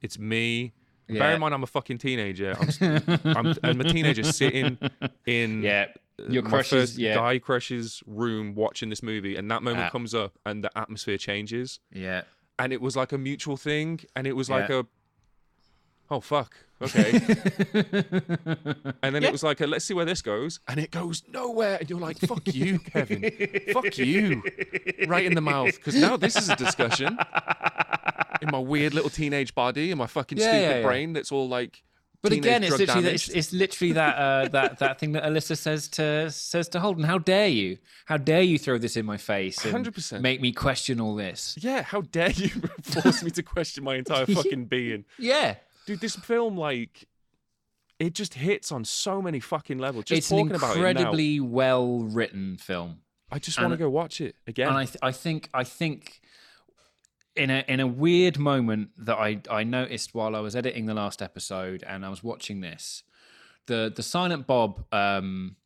it's 0.00 0.18
me. 0.18 0.72
Bear 1.08 1.34
in 1.34 1.40
mind, 1.40 1.54
I'm 1.54 1.62
a 1.62 1.66
fucking 1.66 1.98
teenager. 1.98 2.54
I'm, 2.80 3.02
I'm, 3.24 3.54
I'm 3.62 3.80
a 3.80 3.84
teenager 3.84 4.22
sitting 4.24 4.78
in 5.26 5.62
Yeah, 5.62 5.86
your 6.28 6.42
my 6.42 6.50
crush's- 6.50 6.70
first 6.70 6.98
yeah. 6.98 7.14
guy 7.14 7.38
crush's 7.38 8.02
room 8.06 8.54
watching 8.54 8.90
this 8.90 9.02
movie, 9.02 9.36
and 9.36 9.50
that 9.50 9.62
moment 9.62 9.86
Ah. 9.86 9.90
comes 9.90 10.14
up, 10.14 10.38
and 10.44 10.62
the 10.64 10.76
atmosphere 10.78 11.16
changes, 11.18 11.80
yeah. 11.92 12.22
and 12.58 12.72
it 12.72 12.80
was 12.80 12.94
like 12.96 13.12
a 13.12 13.18
mutual 13.18 13.56
thing, 13.56 14.00
and 14.14 14.26
it 14.26 14.36
was 14.36 14.50
like 14.50 14.68
Yeah. 14.68 14.80
a 14.80 14.84
oh 16.10 16.20
fuck, 16.20 16.56
okay, 16.82 17.10
and 19.02 19.14
then 19.14 19.22
Yeah. 19.22 19.28
it 19.28 19.32
was 19.32 19.42
like 19.42 19.60
a 19.60 19.66
let's 19.66 19.84
see 19.84 19.94
where 19.94 20.04
this 20.06 20.22
goes, 20.22 20.60
and 20.68 20.78
it 20.80 20.90
goes 20.90 21.22
nowhere, 21.28 21.76
and 21.80 21.88
you're 21.90 22.00
like 22.00 22.18
fuck 22.18 22.42
you, 22.54 22.78
Kevin, 22.80 23.30
fuck 23.72 23.96
you, 23.98 24.42
right 25.06 25.24
in 25.24 25.34
the 25.34 25.40
mouth, 25.40 25.74
because 25.76 25.94
now 25.94 26.16
this 26.16 26.36
is 26.36 26.48
a 26.48 26.56
discussion 26.56 27.16
in 28.42 28.50
my 28.50 28.58
weird 28.58 28.94
little 28.94 29.10
teenage 29.10 29.54
body 29.54 29.90
and 29.90 29.98
my 29.98 30.06
fucking 30.06 30.38
Yeah, 30.38 30.44
stupid 30.44 30.60
yeah, 30.62 30.76
yeah. 30.78 30.82
brain 30.86 31.12
that's 31.12 31.32
all 31.32 31.48
like. 31.48 31.82
But 32.20 32.32
again, 32.32 32.64
it's 32.64 32.76
literally 32.76 33.02
that, 33.02 33.14
it's, 33.14 33.28
it's 33.28 33.52
literally 33.52 33.92
that 33.92 34.16
uh, 34.16 34.48
that 34.52 34.78
that 34.80 34.98
thing 34.98 35.12
that 35.12 35.22
Alyssa 35.22 35.56
says 35.56 35.86
to 35.90 36.28
says 36.32 36.68
to 36.70 36.80
Holden. 36.80 37.04
How 37.04 37.18
dare 37.18 37.46
you? 37.46 37.78
How 38.06 38.16
dare 38.16 38.42
you 38.42 38.58
throw 38.58 38.76
this 38.76 38.96
in 38.96 39.06
my 39.06 39.16
face? 39.16 39.64
and 39.64 39.86
100%. 39.86 40.20
Make 40.20 40.40
me 40.40 40.50
question 40.50 41.00
all 41.00 41.14
this. 41.14 41.56
Yeah, 41.60 41.82
how 41.82 42.00
dare 42.00 42.30
you 42.30 42.48
force 42.82 43.22
me 43.22 43.30
to 43.30 43.42
question 43.44 43.84
my 43.84 43.94
entire 43.96 44.26
fucking 44.38 44.64
being? 44.64 45.04
Yeah, 45.16 45.56
Dude, 45.86 46.00
this 46.00 46.16
film, 46.16 46.56
like, 46.58 47.06
it 47.98 48.14
just 48.14 48.34
hits 48.34 48.70
on 48.72 48.84
so 48.84 49.22
many 49.22 49.40
fucking 49.40 49.78
levels. 49.78 50.04
Just 50.04 50.18
it's 50.18 50.30
an 50.30 50.38
talking 50.38 50.54
about 50.56 50.72
it 50.76 50.76
incredibly 50.76 51.40
well 51.40 52.00
written 52.00 52.56
film. 52.58 52.98
I 53.30 53.38
just 53.38 53.60
want 53.60 53.72
to 53.72 53.76
go 53.78 53.88
watch 53.88 54.20
it 54.20 54.34
again. 54.46 54.68
and 54.68 54.76
I, 54.76 54.84
th- 54.86 54.96
I 55.02 55.12
think 55.12 55.48
I 55.54 55.62
think 55.64 56.20
in 57.38 57.50
a 57.50 57.64
in 57.68 57.80
a 57.80 57.86
weird 57.86 58.38
moment 58.38 58.90
that 58.98 59.16
I 59.16 59.40
I 59.50 59.64
noticed 59.64 60.14
while 60.14 60.36
I 60.36 60.40
was 60.40 60.54
editing 60.56 60.86
the 60.86 60.94
last 60.94 61.22
episode 61.22 61.84
and 61.86 62.04
I 62.04 62.08
was 62.08 62.22
watching 62.22 62.60
this, 62.60 63.02
the 63.66 63.92
the 63.94 64.02
Silent 64.02 64.46
Bob 64.46 64.84
um 64.92 65.56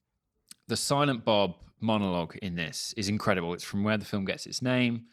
the 0.68 0.76
Silent 0.76 1.24
Bob 1.24 1.56
monologue 1.80 2.36
in 2.40 2.54
this 2.54 2.94
is 2.96 3.08
incredible. 3.08 3.52
It's 3.54 3.64
from 3.64 3.82
where 3.82 3.96
the 3.96 4.04
film 4.04 4.24
gets 4.24 4.46
its 4.46 4.62
name. 4.62 5.06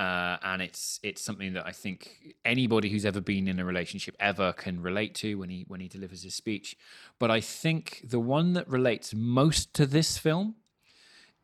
Uh, 0.00 0.36
and 0.42 0.60
it's 0.60 0.98
it's 1.04 1.22
something 1.22 1.52
that 1.52 1.66
I 1.66 1.70
think 1.70 2.34
anybody 2.44 2.88
who's 2.88 3.04
ever 3.04 3.20
been 3.20 3.46
in 3.46 3.60
a 3.60 3.64
relationship 3.64 4.16
ever 4.18 4.52
can 4.52 4.82
relate 4.82 5.14
to 5.16 5.36
when 5.36 5.50
he 5.50 5.64
when 5.68 5.78
he 5.78 5.86
delivers 5.86 6.24
his 6.24 6.34
speech. 6.34 6.76
But 7.20 7.30
I 7.30 7.40
think 7.40 8.02
the 8.04 8.18
one 8.18 8.54
that 8.54 8.68
relates 8.68 9.14
most 9.14 9.72
to 9.74 9.86
this 9.86 10.18
film 10.18 10.56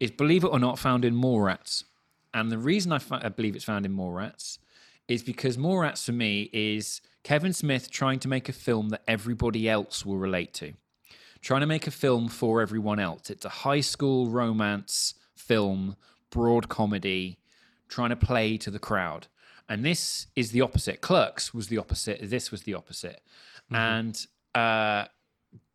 is, 0.01 0.11
believe 0.11 0.43
it 0.43 0.49
or 0.49 0.59
not, 0.59 0.81
found 0.81 1.05
in 1.05 1.15
Mallrats. 1.15 1.85
And 2.33 2.51
the 2.51 2.59
reason 2.59 2.93
I, 2.93 3.01
I 3.11 3.29
believe 3.29 3.57
it's 3.57 3.65
found 3.65 3.87
in 3.87 3.97
Mallrats 3.97 4.59
is 5.09 5.23
because 5.23 5.57
Mallrats 5.57 6.05
for 6.05 6.13
me 6.13 6.49
is 6.53 7.01
Kevin 7.25 7.53
Smith 7.53 7.91
trying 7.91 8.21
to 8.21 8.29
make 8.29 8.49
a 8.49 8.53
film 8.53 8.91
that 8.91 9.03
everybody 9.09 9.69
else 9.69 10.07
will 10.07 10.17
relate 10.17 10.55
to, 10.55 10.73
trying 11.41 11.61
to 11.61 11.67
make 11.67 11.87
a 11.87 11.91
film 11.91 12.29
for 12.29 12.63
everyone 12.63 13.01
else. 13.01 13.31
It's 13.31 13.45
a 13.45 13.51
high 13.51 13.81
school 13.81 14.29
romance 14.29 15.15
film, 15.35 15.97
broad 16.31 16.69
comedy, 16.69 17.39
trying 17.89 18.11
to 18.11 18.17
play 18.17 18.57
to 18.59 18.71
the 18.71 18.79
crowd. 18.79 19.27
And 19.69 19.85
this 19.85 20.27
is 20.37 20.53
the 20.53 20.61
opposite. 20.61 21.01
Clerks 21.01 21.53
was 21.53 21.69
the 21.69 21.79
opposite. 21.79 22.19
This 22.23 22.51
was 22.51 22.63
the 22.63 22.75
opposite. 22.75 23.21
And 23.73 24.27
uh, 24.55 25.05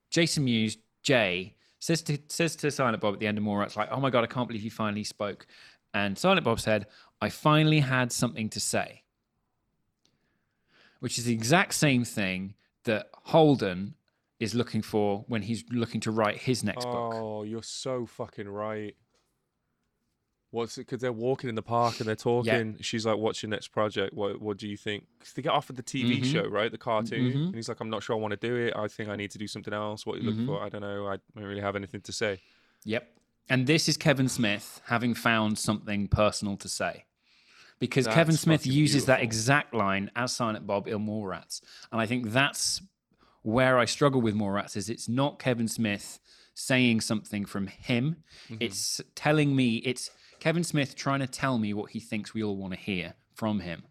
Jason 0.09 0.43
Mewes, 0.43 0.77
Jay, 1.01 1.55
says 1.79 2.01
to 2.01 2.17
says 2.27 2.55
to 2.57 2.71
Silent 2.71 2.99
Bob 2.99 3.13
at 3.13 3.19
the 3.19 3.27
end 3.27 3.37
of 3.37 3.43
Mallrats, 3.43 3.75
like, 3.75 3.89
"Oh 3.91 3.99
my 3.99 4.09
god, 4.09 4.23
I 4.23 4.27
can't 4.27 4.47
believe 4.47 4.63
you 4.63 4.71
finally 4.71 5.03
spoke." 5.03 5.45
And 5.95 6.17
Silent 6.17 6.43
Bob 6.43 6.59
said, 6.59 6.87
"I 7.21 7.29
finally 7.29 7.79
had 7.79 8.11
something 8.11 8.49
to 8.49 8.59
say," 8.59 9.03
which 10.99 11.17
is 11.17 11.23
the 11.23 11.33
exact 11.33 11.73
same 11.73 12.03
thing 12.03 12.53
that 12.83 13.09
Holden 13.13 13.95
is 14.37 14.53
looking 14.53 14.81
for 14.81 15.23
when 15.29 15.43
he's 15.43 15.63
looking 15.71 16.01
to 16.01 16.11
write 16.11 16.37
his 16.39 16.63
next 16.65 16.83
book. 16.85 17.13
oh, 17.15 17.43
you're 17.43 17.63
so 17.63 18.05
fucking 18.05 18.49
right. 18.49 18.95
What's 20.51 20.77
it? 20.77 20.81
Because 20.81 20.99
they're 21.01 21.11
walking 21.13 21.49
in 21.49 21.55
the 21.55 21.61
park 21.61 21.99
and 21.99 22.07
they're 22.07 22.15
talking. 22.15 22.77
She's 22.81 23.05
like, 23.05 23.17
"What's 23.17 23.41
your 23.41 23.49
next 23.49 23.69
project? 23.69 24.13
What 24.13 24.41
What 24.41 24.57
do 24.57 24.67
you 24.67 24.77
think?" 24.77 25.07
'Cause 25.19 25.31
they 25.33 25.41
get 25.41 25.49
offered 25.53 25.75
the 25.77 25.83
TV 25.83 26.19
Mhm. 26.21 26.25
show, 26.31 26.43
right? 26.45 26.71
The 26.71 26.77
cartoon, 26.77 27.31
Mhm. 27.31 27.45
and 27.47 27.55
he's 27.55 27.67
like, 27.69 27.79
"I'm 27.79 27.89
not 27.89 28.03
sure 28.03 28.15
I 28.15 28.19
want 28.19 28.31
to 28.31 28.37
do 28.37 28.55
it. 28.55 28.75
I 28.75 28.87
think 28.89 29.09
I 29.09 29.15
need 29.15 29.31
to 29.31 29.37
do 29.37 29.47
something 29.47 29.73
else. 29.73 30.05
What 30.05 30.15
are 30.17 30.19
you 30.21 30.25
looking 30.29 30.43
Mhm. 30.43 30.47
for? 30.47 30.61
I 30.61 30.67
don't 30.69 30.81
know. 30.81 31.07
I 31.07 31.17
don't 31.35 31.45
really 31.45 31.61
have 31.61 31.75
anything 31.77 32.01
to 32.01 32.11
say." 32.11 32.41
Yep. 32.83 33.14
And 33.49 33.67
this 33.67 33.87
is 33.87 33.97
Kevin 33.97 34.27
Smith 34.27 34.81
having 34.85 35.13
found 35.13 35.57
something 35.57 36.07
personal 36.07 36.57
to 36.57 36.67
say. 36.67 37.05
Because 37.79 38.07
Kevin 38.07 38.37
Smith 38.37 38.65
uses 38.65 39.05
that 39.05 39.21
exact 39.21 39.73
line 39.73 40.09
as 40.15 40.31
Silent 40.33 40.65
Bob 40.65 40.87
in 40.87 41.05
Mallrats. 41.05 41.61
And 41.91 41.99
I 41.99 42.05
think 42.05 42.31
that's 42.31 42.81
where 43.41 43.77
I 43.77 43.85
struggle 43.85 44.21
with 44.21 44.33
Mallrats 44.33 44.75
is 44.75 44.89
it's 44.89 45.09
not 45.09 45.39
Kevin 45.39 45.67
Smith 45.67 46.19
saying 46.55 47.01
something 47.01 47.45
from 47.45 47.67
him. 47.67 48.23
Mm-hmm. 48.45 48.57
It's 48.61 49.01
telling 49.13 49.55
me 49.55 49.75
it's 49.77 50.09
Kevin 50.39 50.63
Smith 50.63 50.95
trying 50.95 51.19
to 51.19 51.27
tell 51.27 51.59
me 51.59 51.73
what 51.73 51.91
he 51.91 51.99
thinks 51.99 52.33
we 52.33 52.43
all 52.43 52.57
want 52.57 52.73
to 52.73 52.79
hear 52.79 53.13
from 53.33 53.59
him. 53.59 53.83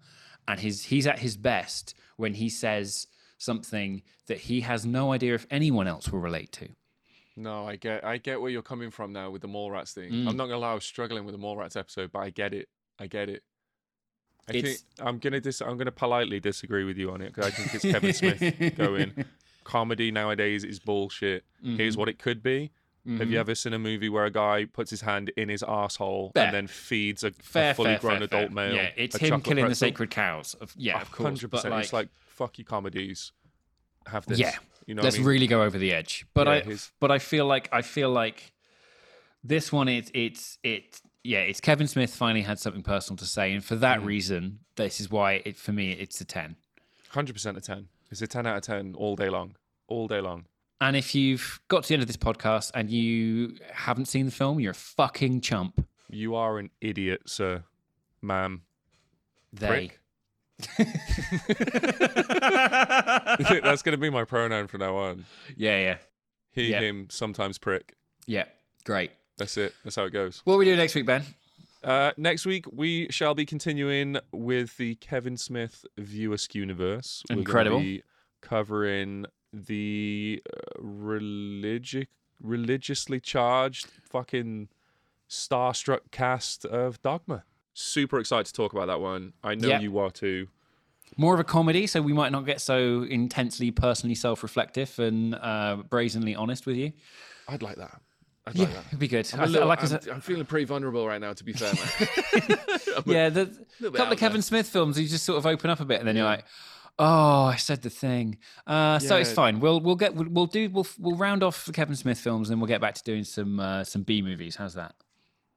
And 0.48 0.60
his 0.60 0.84
he's 0.84 1.06
at 1.06 1.20
his 1.20 1.36
best 1.36 1.94
when 2.16 2.34
he 2.34 2.48
says 2.48 3.06
something 3.38 4.02
that 4.26 4.38
he 4.38 4.62
has 4.62 4.84
no 4.86 5.12
idea 5.12 5.34
if 5.34 5.46
anyone 5.50 5.86
else 5.86 6.10
will 6.10 6.20
relate 6.20 6.50
to. 6.52 6.68
No, 7.36 7.66
I 7.66 7.76
get 7.76 8.04
I 8.04 8.18
get 8.18 8.40
where 8.40 8.50
you're 8.50 8.62
coming 8.62 8.90
from 8.90 9.12
now 9.12 9.30
with 9.30 9.42
the 9.42 9.48
Mallrats 9.48 9.92
thing. 9.92 10.10
Mm. 10.12 10.28
I'm 10.28 10.36
not 10.36 10.46
gonna 10.46 10.58
lie, 10.58 10.70
I 10.72 10.74
was 10.74 10.84
struggling 10.84 11.24
with 11.24 11.34
the 11.34 11.40
Mallrats 11.40 11.76
episode, 11.76 12.12
but 12.12 12.20
I 12.20 12.30
get 12.30 12.54
it. 12.54 12.68
I 12.98 13.06
get 13.08 13.28
it. 13.28 13.42
I 14.48 14.52
think 14.52 14.78
I'm 15.00 15.18
gonna 15.18 15.40
dis- 15.40 15.60
I'm 15.62 15.76
gonna 15.76 15.90
politely 15.90 16.38
disagree 16.38 16.84
with 16.84 16.96
you 16.98 17.10
on 17.10 17.20
it 17.22 17.34
because 17.34 17.46
I 17.46 17.50
think 17.50 17.74
it's 17.74 17.84
Kevin 17.84 18.12
Smith 18.12 18.76
going. 18.76 19.24
Comedy 19.64 20.10
nowadays 20.10 20.62
is 20.62 20.78
bullshit. 20.78 21.44
Here's 21.62 21.96
what 21.96 22.08
it 22.08 22.18
could 22.18 22.42
be. 22.42 22.70
Have 23.18 23.30
you 23.30 23.36
Mhm. 23.36 23.40
ever 23.40 23.54
seen 23.54 23.72
a 23.74 23.78
movie 23.78 24.08
where 24.08 24.24
a 24.26 24.30
guy 24.30 24.64
puts 24.66 24.90
his 24.90 25.02
hand 25.02 25.30
in 25.36 25.48
his 25.50 25.62
asshole 25.62 26.32
Fair. 26.34 26.44
and 26.46 26.54
then 26.54 26.66
feeds 26.66 27.22
a, 27.22 27.28
a 27.28 27.30
fully 27.32 27.72
fair, 27.74 27.98
grown 27.98 28.14
fair, 28.16 28.24
adult 28.24 28.30
fair. 28.30 28.50
male? 28.50 28.74
Yeah, 28.74 28.90
it's 28.96 29.16
him 29.16 29.40
killing 29.42 29.68
the 29.68 29.74
sacred 29.74 30.10
cows. 30.10 30.54
Of, 30.54 30.72
yeah, 30.76 31.00
of 31.02 31.10
course. 31.10 31.24
hundred 31.26 31.50
percent. 31.50 31.72
like, 31.74 31.84
It's 31.84 31.92
like 31.92 32.08
fuck 32.26 32.58
you, 32.58 32.64
comedies. 32.64 33.32
Have 34.06 34.24
this. 34.26 34.38
Yeah. 34.38 34.54
You 34.86 34.94
know. 34.94 35.02
let's 35.02 35.16
I 35.16 35.18
mean? 35.18 35.28
really 35.28 35.46
go 35.46 35.62
over 35.62 35.78
the 35.78 35.92
edge. 35.92 36.26
But 36.34 36.46
Yeah, 36.46 36.52
I, 36.52 36.60
his- 36.60 36.90
but 37.00 37.10
I 37.10 37.18
feel 37.18 37.46
like 37.46 37.68
I 37.72 37.82
feel 37.82 38.10
like 38.10 38.52
This 39.42 39.70
one, 39.70 39.88
it's 39.88 40.10
it's 40.14 40.58
it. 40.62 41.00
Yeah, 41.22 41.40
it's 41.40 41.60
Kevin 41.60 41.86
Smith 41.86 42.14
finally 42.14 42.42
had 42.42 42.58
something 42.58 42.82
personal 42.82 43.16
to 43.18 43.24
say, 43.26 43.52
and 43.52 43.64
for 43.64 43.76
that 43.76 44.00
mm. 44.00 44.06
reason, 44.06 44.60
this 44.76 45.00
is 45.00 45.10
why 45.10 45.42
it 45.44 45.56
for 45.56 45.72
me 45.72 45.92
it's 45.92 46.20
a 46.20 46.24
ten. 46.24 46.56
Hundred 47.10 47.34
percent 47.34 47.56
a 47.56 47.60
ten. 47.60 47.88
It's 48.10 48.22
a 48.22 48.26
ten 48.26 48.46
out 48.46 48.56
of 48.56 48.62
ten 48.62 48.94
all 48.96 49.16
day 49.16 49.28
long. 49.28 49.56
All 49.86 50.08
day 50.08 50.20
long. 50.20 50.46
And 50.80 50.96
if 50.96 51.14
you've 51.14 51.60
got 51.68 51.84
to 51.84 51.88
the 51.88 51.94
end 51.94 52.02
of 52.02 52.06
this 52.06 52.16
podcast 52.16 52.70
and 52.74 52.90
you 52.90 53.56
haven't 53.72 54.06
seen 54.06 54.26
the 54.26 54.32
film, 54.32 54.60
you're 54.60 54.72
a 54.72 54.74
fucking 54.74 55.40
chump. 55.40 55.86
You 56.10 56.34
are 56.34 56.58
an 56.58 56.70
idiot, 56.80 57.22
sir, 57.26 57.64
ma'am. 58.20 58.62
They. 59.52 59.66
Prick. 59.68 60.00
That's 63.62 63.82
going 63.82 63.92
to 63.92 63.98
be 63.98 64.10
my 64.10 64.24
pronoun 64.24 64.66
from 64.66 64.80
now 64.80 64.96
on. 64.96 65.24
Yeah, 65.56 65.78
yeah, 65.80 65.96
He, 66.52 66.70
Yeah. 66.70 66.80
him, 66.80 67.06
sometimes 67.10 67.58
prick. 67.58 67.94
yeah. 68.26 68.44
Great. 68.84 69.12
That's 69.38 69.56
it. 69.56 69.74
That's 69.82 69.96
how 69.96 70.04
it 70.04 70.10
goes. 70.12 70.42
What 70.44 70.54
are 70.54 70.58
we 70.58 70.66
doing 70.66 70.76
next 70.76 70.94
week, 70.94 71.06
Ben? 71.06 71.24
Uh, 71.82 72.12
next 72.18 72.44
week, 72.46 72.66
we 72.70 73.08
shall 73.10 73.34
be 73.34 73.44
continuing 73.46 74.18
with 74.30 74.76
the 74.76 74.94
Kevin 74.96 75.36
Smith 75.38 75.84
View 75.98 76.30
Askewniverse. 76.30 77.22
We're 77.30 77.38
Incredible. 77.38 77.80
be 77.80 78.02
covering 78.42 79.24
the 79.52 80.42
uh, 80.52 80.80
religi- 80.82 82.06
religiously 82.42 83.20
charged 83.20 83.86
fucking 83.86 84.68
starstruck 85.30 86.10
cast 86.10 86.64
of 86.66 87.00
Dogma. 87.02 87.44
Super 87.74 88.18
excited 88.20 88.46
to 88.46 88.52
talk 88.52 88.72
about 88.72 88.86
that 88.86 89.00
one. 89.00 89.32
I 89.42 89.54
know 89.56 89.68
Yep. 89.68 89.82
you 89.82 89.98
are 89.98 90.10
too. 90.10 90.46
More 91.16 91.34
of 91.34 91.40
a 91.40 91.44
comedy, 91.44 91.86
so 91.86 92.00
we 92.00 92.12
might 92.12 92.32
not 92.32 92.46
get 92.46 92.60
so 92.60 93.02
intensely 93.02 93.70
personally 93.70 94.14
self-reflective 94.14 94.98
and 94.98 95.34
uh, 95.34 95.76
brazenly 95.88 96.34
honest 96.34 96.66
with 96.66 96.76
you. 96.76 96.92
I'd 97.48 97.62
like 97.62 97.76
that. 97.76 98.00
I'd 98.46 98.54
Yeah, 98.56 98.64
like 98.64 98.74
that. 98.74 98.84
it'd 98.88 98.98
be 98.98 99.08
good. 99.08 99.28
I'm, 99.34 99.40
I 99.40 99.44
a 99.44 99.46
little- 99.46 99.68
like 99.68 99.82
I'm, 99.84 99.92
a- 99.92 100.12
I'm 100.14 100.20
feeling 100.20 100.44
pretty 100.44 100.64
vulnerable 100.66 101.06
right 101.06 101.20
now, 101.20 101.32
to 101.32 101.44
be 101.44 101.52
fair, 101.52 101.72
man. 101.74 102.58
A- 102.96 103.02
yeah, 103.06 103.28
the 103.28 103.46
bit 103.80 103.94
couple 103.94 104.12
of 104.12 104.18
Kevin 104.18 104.36
there. 104.38 104.42
Smith 104.42 104.68
films, 104.68 104.98
you 104.98 105.06
just 105.08 105.24
sort 105.24 105.38
of 105.38 105.46
open 105.46 105.70
up 105.70 105.80
a 105.80 105.84
bit, 105.84 105.98
and 105.98 106.06
then 106.08 106.14
you're 106.16 106.24
like, 106.26 106.44
"Oh, 106.98 107.44
I 107.44 107.56
said 107.56 107.82
the 107.82 107.90
thing." 107.90 108.38
Uh, 108.66 108.98
So 108.98 109.16
it's 109.16 109.32
fine. 109.32 109.60
We'll 109.60 109.80
we'll 109.80 109.96
get 109.96 110.14
we'll, 110.14 110.28
we'll 110.28 110.46
do 110.46 110.68
we'll 110.68 110.86
we'll 111.00 111.16
round 111.16 111.42
off 111.42 111.64
the 111.66 111.72
Kevin 111.72 111.96
Smith 111.96 112.18
films, 112.18 112.48
and 112.48 112.54
then 112.56 112.60
we'll 112.60 112.68
get 112.68 112.80
back 112.80 112.94
to 112.94 113.02
doing 113.02 113.24
some 113.24 113.58
uh, 113.60 113.82
some 113.84 114.02
B 114.02 114.20
movies. 114.22 114.56
How's 114.56 114.74
that? 114.74 114.94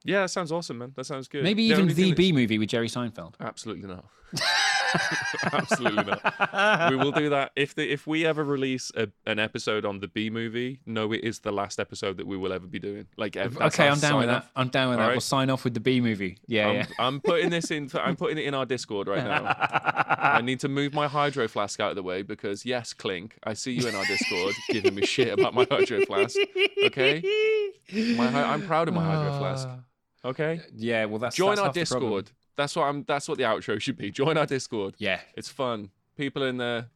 Yeah, 0.08 0.22
that 0.22 0.30
sounds 0.30 0.52
awesome, 0.52 0.80
man. 0.80 0.94
That 0.96 1.06
sounds 1.06 1.28
good. 1.28 1.44
Maybe 1.44 1.68
The 1.68 1.74
even 1.76 1.88
the 1.88 1.94
that's- 1.94 2.16
B 2.16 2.32
movie 2.32 2.58
with 2.58 2.70
Jerry 2.70 2.88
Seinfeld. 2.88 3.36
Absolutely 3.40 3.88
not. 3.88 4.06
Absolutely 5.54 6.04
not. 6.04 6.90
We 6.92 6.96
will 6.98 7.12
do 7.12 7.30
that 7.30 7.52
if 7.56 7.76
the 7.76 7.90
if 7.92 8.08
we 8.08 8.26
ever 8.26 8.44
release 8.44 8.92
a, 8.96 9.08
an 9.26 9.40
episode 9.40 9.86
on 9.86 10.00
the 10.00 10.08
B 10.08 10.30
movie. 10.30 10.80
No, 10.86 11.12
it 11.14 11.24
is 11.24 11.40
the 11.40 11.52
last 11.52 11.80
episode 11.80 12.18
that 12.18 12.28
we 12.28 12.38
will 12.38 12.52
ever 12.54 12.66
be 12.68 12.80
doing. 12.80 13.06
Like, 13.18 13.36
ever. 13.36 13.64
Okay, 13.64 13.88
I'm 13.88 14.00
down 14.00 14.18
with 14.18 14.26
sign 14.26 14.28
that. 14.28 14.50
I'm 14.56 14.70
down 14.70 14.90
with 14.90 14.98
All 14.98 15.04
that. 15.04 15.08
right. 15.08 15.14
We'll 15.14 15.22
sign 15.22 15.50
off 15.50 15.64
with 15.64 15.74
the 15.74 15.80
B 15.80 16.02
movie. 16.02 16.40
Yeah, 16.48 16.68
I'm, 16.68 16.76
yeah. 16.76 16.86
I'm 17.00 17.22
putting 17.22 17.50
this 17.50 17.72
in. 17.72 17.90
I'm 17.96 18.16
putting 18.16 18.38
it 18.38 18.46
in 18.46 18.54
our 18.54 18.66
Discord 18.66 19.08
right 19.08 19.24
now. 19.24 19.44
I 20.20 20.42
need 20.42 20.60
to 20.62 20.68
move 20.70 20.94
my 20.94 21.08
hydro 21.08 21.48
flask 21.48 21.80
out 21.80 21.92
of 21.92 21.96
the 21.96 22.04
way 22.04 22.22
because 22.22 22.66
yes, 22.66 22.94
Clink, 22.94 23.38
I 23.44 23.54
see 23.54 23.74
you 23.74 23.88
in 23.88 23.96
our 23.96 24.06
Discord 24.06 24.56
giving 24.70 24.96
me 24.96 25.06
shit 25.06 25.38
about 25.38 25.54
my 25.54 25.68
hydro 25.70 26.06
flask. 26.06 26.38
Okay, 26.86 27.22
my, 27.94 28.44
I'm 28.44 28.66
proud 28.66 28.88
of 28.88 28.94
my 28.94 29.04
hydro 29.06 29.38
flask. 29.38 29.68
Ah. 29.70 29.80
Okay, 30.26 30.62
Yeah, 30.76 31.06
well, 31.06 31.20
that's 31.20 31.36
join 31.36 31.56
that's 31.56 31.68
our. 31.68 31.72
Discord. 31.74 32.32
That's 32.56 32.76
what 32.76 32.84
I'm. 32.84 33.04
That's 33.08 33.28
what 33.30 33.38
the 33.38 33.44
outro 33.46 33.80
should 33.80 33.98
be. 33.98 34.12
Join 34.22 34.36
our 34.38 34.46
Discord. 34.48 34.96
Yeah, 34.98 35.20
It's 35.36 35.48
fun. 35.50 35.92
People 36.18 36.44
in 36.44 36.58
there. 36.58 36.88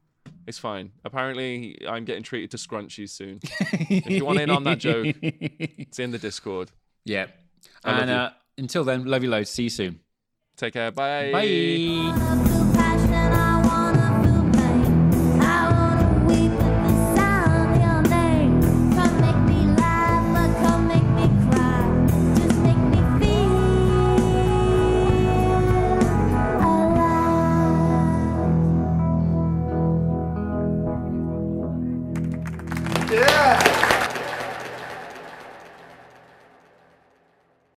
It's 0.48 0.58
fine. 0.58 0.92
Apparently, 1.06 1.78
I'm 1.88 2.04
getting 2.04 2.24
treated 2.24 2.52
to 2.52 2.58
scrunchies 2.58 3.10
soon. 3.10 3.40
if 3.44 4.10
you 4.10 4.26
want 4.26 4.40
in 4.40 4.50
on 4.50 4.64
that 4.64 4.80
joke, 4.80 5.16
it's 5.22 6.00
in 6.00 6.12
the 6.12 6.18
Discord. 6.18 6.72
yeah. 7.06 7.28
I 7.84 8.00
and 8.02 8.10
uh, 8.10 8.30
until 8.58 8.84
then, 8.84 9.06
love 9.06 9.24
you 9.24 9.30
loads. 9.30 9.52
See 9.52 9.64
you 9.64 9.70
soon. 9.70 10.00
Take 10.58 10.74
care. 10.74 10.92
Bye. 10.92 11.32
Bye. 11.32 12.51